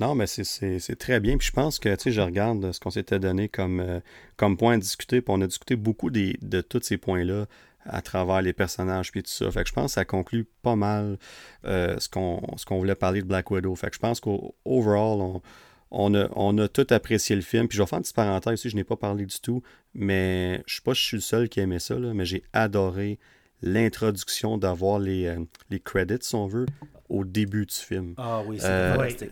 [0.00, 1.38] Non, mais c'est très bien.
[1.38, 4.00] Puis je pense que, tu sais, je regarde ce qu'on s'était donné comme, euh,
[4.36, 5.20] comme point à discuter.
[5.20, 7.46] Puis on a discuté beaucoup des, de tous ces points-là
[7.88, 9.50] à travers les personnages puis tout ça.
[9.50, 11.18] Fait que je pense que ça conclut pas mal
[11.64, 13.74] euh, ce qu'on voulait parler de Black Widow.
[13.76, 15.42] Fait que je pense qu'overall, on,
[15.90, 17.68] on, a, on a tout apprécié le film.
[17.68, 19.62] Puis je vais faire une petite parenthèse aussi, je n'ai pas parlé du tout,
[19.94, 22.42] mais je sais pas si je suis le seul qui aimait ça, là, mais j'ai
[22.52, 23.18] adoré
[23.62, 26.66] l'introduction d'avoir les, euh, les credits, si on veut,
[27.08, 28.14] au début du film.
[28.18, 29.30] Ah oui, c'est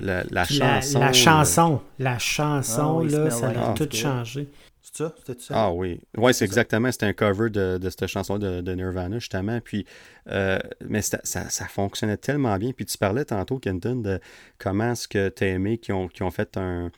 [0.00, 1.00] La, chanson.
[1.00, 4.48] La, chanson, la chanson, ah là, ça a tout changé.
[4.80, 5.14] C'est ça?
[5.24, 5.54] C'était ça?
[5.56, 6.00] Ah oui.
[6.16, 6.90] Oui, c'est exactement.
[6.92, 9.60] C'était un cover de, de cette chanson de, de Nirvana, justement.
[9.60, 9.86] Puis,
[10.28, 12.72] euh, mais ça, ça fonctionnait tellement bien.
[12.72, 14.20] Puis tu parlais tantôt, Kenton, de
[14.58, 16.90] comment est-ce que tu as aimé qui ont, qui ont fait un.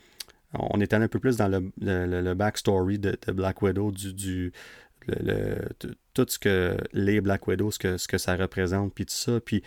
[0.56, 3.60] On est allé un peu plus dans le, le, le- le backstory de, de Black
[3.60, 4.52] Widow, du, du
[5.06, 9.04] le, le- tout ce que les Black Widow, ce que, ce que ça représente, puis
[9.06, 9.40] tout ça.
[9.40, 9.62] Puis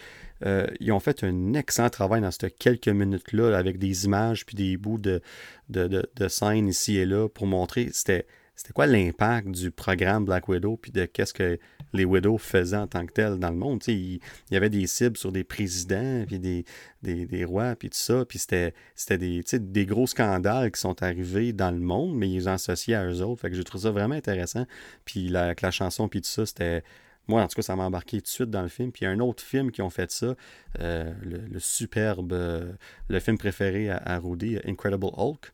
[0.46, 4.56] euh, ils ont fait un excellent travail dans ces quelques minutes-là, avec des images, puis
[4.56, 5.22] des bouts de,
[5.70, 8.26] de, de, de scènes ici et là, pour montrer c'était
[8.58, 11.60] c'était quoi l'impact du programme Black Widow, puis de qu'est-ce que
[11.94, 13.84] les Widows faisaient en tant que tels dans le monde?
[13.88, 14.20] Il,
[14.50, 18.74] y avait des cibles sur des présidents, puis des, rois, puis tout ça, puis c'était
[19.20, 23.22] des, gros scandales qui sont arrivés dans le monde, mais ils les associaient à eux
[23.22, 23.42] autres.
[23.42, 24.66] Fait que j'ai trouvé ça vraiment intéressant.
[25.06, 26.84] Puis la, la chanson, puis tout ça, c'était...
[27.28, 28.92] Moi, en tout cas, ça m'a embarqué tout de suite dans le film.
[28.92, 30.34] Puis il y a un autre film qui ont fait ça,
[30.80, 32.72] euh, le, superbe, euh,
[33.10, 35.52] le film préféré à Rudy, Incredible Hulk.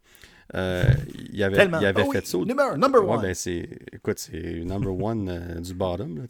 [0.55, 0.83] Euh,
[1.31, 2.37] il avait, il avait Ah oui, fait ça.
[2.37, 3.21] au- Number, number Ouais, one.
[3.21, 3.69] ben c'est.
[3.91, 6.23] Écoute, c'est number one euh, du bottom, là.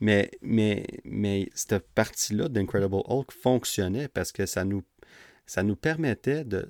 [0.00, 4.82] Mais, mais, mais cette partie-là d'Incredible Hulk fonctionnait parce que ça nous,
[5.46, 6.66] ça nous permettait de.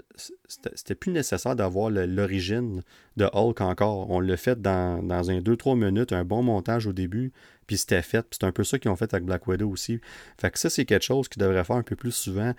[0.48, 2.82] C'était c'était plus nécessaire d'avoir l'origine
[3.16, 4.10] de Hulk encore.
[4.10, 7.32] On l'a fait dans, dans un 2-3 minutes, un bon montage au début,
[7.66, 8.23] puis c'était fait.
[8.23, 10.01] Puis c'est un peu ça qu'ils ont fait avec Black Widow aussi.
[10.39, 12.52] Fait que ça, c'est quelque chose qu'ils devraient faire un peu plus souvent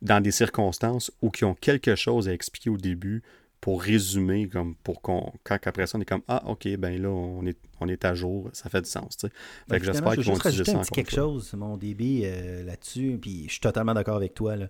[0.00, 3.22] dans des circonstances où qui ont quelque chose à expliquer au début
[3.62, 5.32] pour résumer, comme pour qu'on.
[5.44, 8.12] Quand après ça, on est comme Ah, ok, ben là, on est, on est à
[8.12, 9.16] jour, ça fait du sens.
[9.16, 9.32] tu sais.
[9.32, 9.34] Fait
[9.68, 11.22] Ben, que j'espère qu'ils vont juste utiliser ça un petit quelque fois.
[11.22, 14.56] chose, mon débit euh, là-dessus, puis je suis totalement d'accord avec toi.
[14.56, 14.66] Là.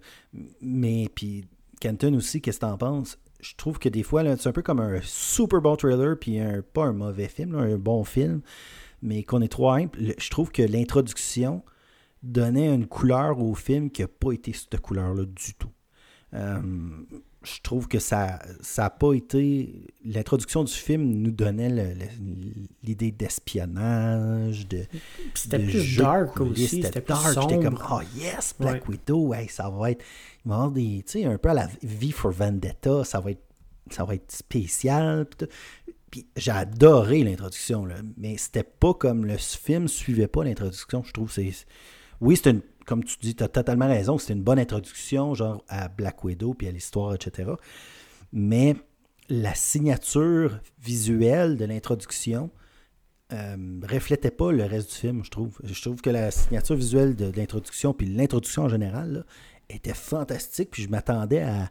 [0.61, 1.47] Mais, puis,
[1.81, 3.19] Kenton aussi, qu'est-ce que t'en penses?
[3.41, 6.39] Je trouve que des fois, là, c'est un peu comme un super bon trailer, puis
[6.39, 8.41] un, pas un mauvais film, là, un bon film,
[9.01, 9.91] mais qu'on est trop humble.
[9.99, 11.65] Le- Je trouve que l'introduction
[12.23, 15.71] donnait une couleur au film qui n'a pas été cette couleur-là du tout.
[16.35, 16.61] Euh,
[17.45, 21.97] je trouve que ça ça a pas été l'introduction du film nous donnait
[22.83, 24.85] l'idée d'espionnage de
[25.35, 26.83] C'était de plus dark aussi.
[26.83, 27.51] C'était plus dark.
[27.51, 30.05] J'étais comme oh yes Black Widow hey, ça va être
[30.45, 33.21] il va y avoir des tu sais un peu à la V for Vendetta ça
[33.21, 33.45] va être
[33.91, 35.27] ça va être spécial
[36.11, 37.87] puis j'ai adoré l'introduction
[38.17, 41.53] mais c'était pas comme le film suivait pas l'introduction je trouve c'est
[42.21, 45.65] oui c'est une comme tu dis tu as totalement raison c'était une bonne introduction genre
[45.69, 47.53] à Black Widow puis à l'histoire etc
[48.33, 48.77] mais
[49.29, 52.51] la signature visuelle de l'introduction
[53.33, 55.59] euh, reflétait pas le reste du film, je trouve.
[55.65, 59.25] Je trouve que la signature visuelle de, l'introduction, puis l'introduction en général,
[59.71, 61.71] était fantastique, puis je m'attendais à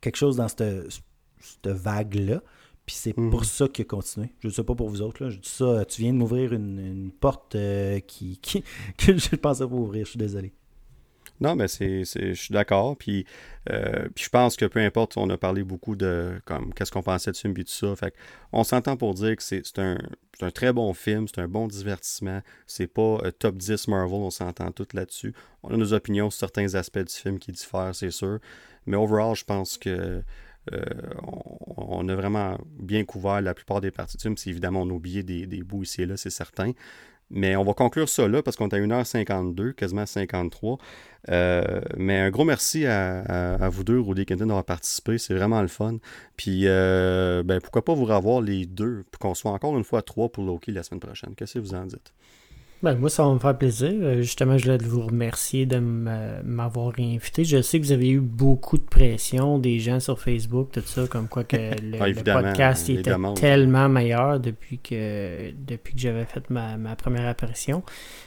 [0.00, 2.42] quelque chose dans cette vague-là.
[2.90, 3.30] Puis c'est Mhm.
[3.30, 4.30] pour ça qu'il a continué.
[4.40, 5.22] Je ne sais pas pour vous autres.
[5.22, 5.30] Là.
[5.30, 8.64] Je dis ça, tu viens de m'ouvrir une, une porte euh, qui, qui-
[8.98, 10.04] que je ne pensais pas ouvrir.
[10.06, 10.52] Je suis désolé.
[11.40, 12.96] Non, mais c'est, je suis d'accord.
[12.96, 13.24] Puis,
[13.70, 17.04] euh, puis je pense que peu importe, on a parlé beaucoup de comme qu'est-ce qu'on
[17.04, 17.94] pensait de ce film et tout ça.
[17.94, 18.12] Fait
[18.52, 19.96] on s'entend pour dire que c'est, un,
[20.40, 22.42] un très bon film, c'est un bon divertissement.
[22.66, 25.32] C'est pas euh, top 10 Marvel, on s'entend tous là-dessus.
[25.62, 28.40] On a nos opinions sur certains aspects du film qui diffèrent, c'est sûr.
[28.86, 30.22] Mais overall, je pense que
[30.72, 30.84] euh,
[31.76, 34.36] on, a vraiment bien couvert la plupart des parties film.
[34.36, 36.72] C'est évidemment, on a oublié des, bouts ici et là, c'est certain.
[37.32, 40.78] Mais on va conclure ça là parce qu'on est à 1h52, quasiment 53.
[41.28, 45.16] Euh, mais un gros merci à, vous deux, Rudy et d'avoir participé.
[45.16, 45.98] C'est vraiment le fun.
[46.36, 50.02] Puis, euh, ben, pourquoi pas vous revoir les deux pour qu'on soit encore une fois
[50.02, 51.34] trois pour Loki la semaine prochaine.
[51.36, 52.12] Qu'est-ce que vous en dites?
[52.82, 53.90] Ben, moi, ça va me faire plaisir.
[53.92, 57.44] Euh, Justement, je voulais vous remercier de m- m'avoir invité.
[57.44, 61.06] Je sais que vous avez eu beaucoup de pression des gens sur Facebook, tout ça,
[61.06, 63.36] comme quoi que le, Ah, le podcast était demandes.
[63.38, 67.82] tellement meilleur depuis que depuis que j'avais fait ma, ma première apparition.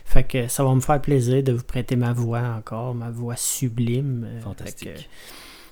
[0.06, 3.36] Fait que ça va me faire plaisir de vous prêter ma voix encore, ma voix
[3.36, 4.28] sublime.
[4.28, 5.10] Euh, Fantastique.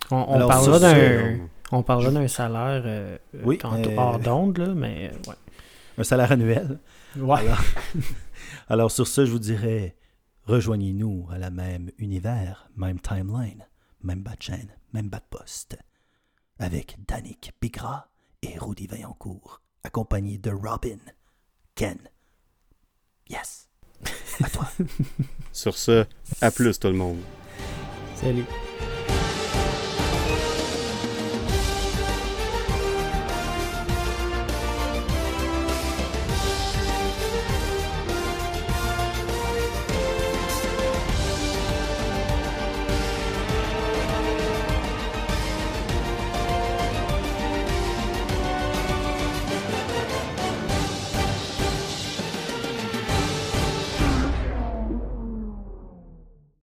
[0.09, 1.37] que, on, on Alors, parlera d'un
[1.71, 5.31] on parlera d'un salaire euh, Oui, tantôt euh, hors d'onde, là, mais euh,
[5.99, 6.79] Un salaire annuel.
[7.15, 7.23] ouais.
[7.23, 7.39] ouais.
[7.41, 7.61] Alors,
[8.67, 9.95] alors sur ce, je vous dirais,
[10.43, 13.67] rejoignez-nous à la même univers, même timeline,
[14.01, 15.77] même bas de chaîne, même bas de poste,
[16.59, 18.09] avec Danick Bigra
[18.41, 20.99] et Rudy Vaillancourt, accompagnés de Robin,
[21.75, 21.99] Ken.
[23.29, 23.69] Yes.
[24.43, 24.67] À toi.
[25.51, 26.05] Sur ce,
[26.41, 27.19] à plus tout le monde.
[28.15, 28.45] Salut.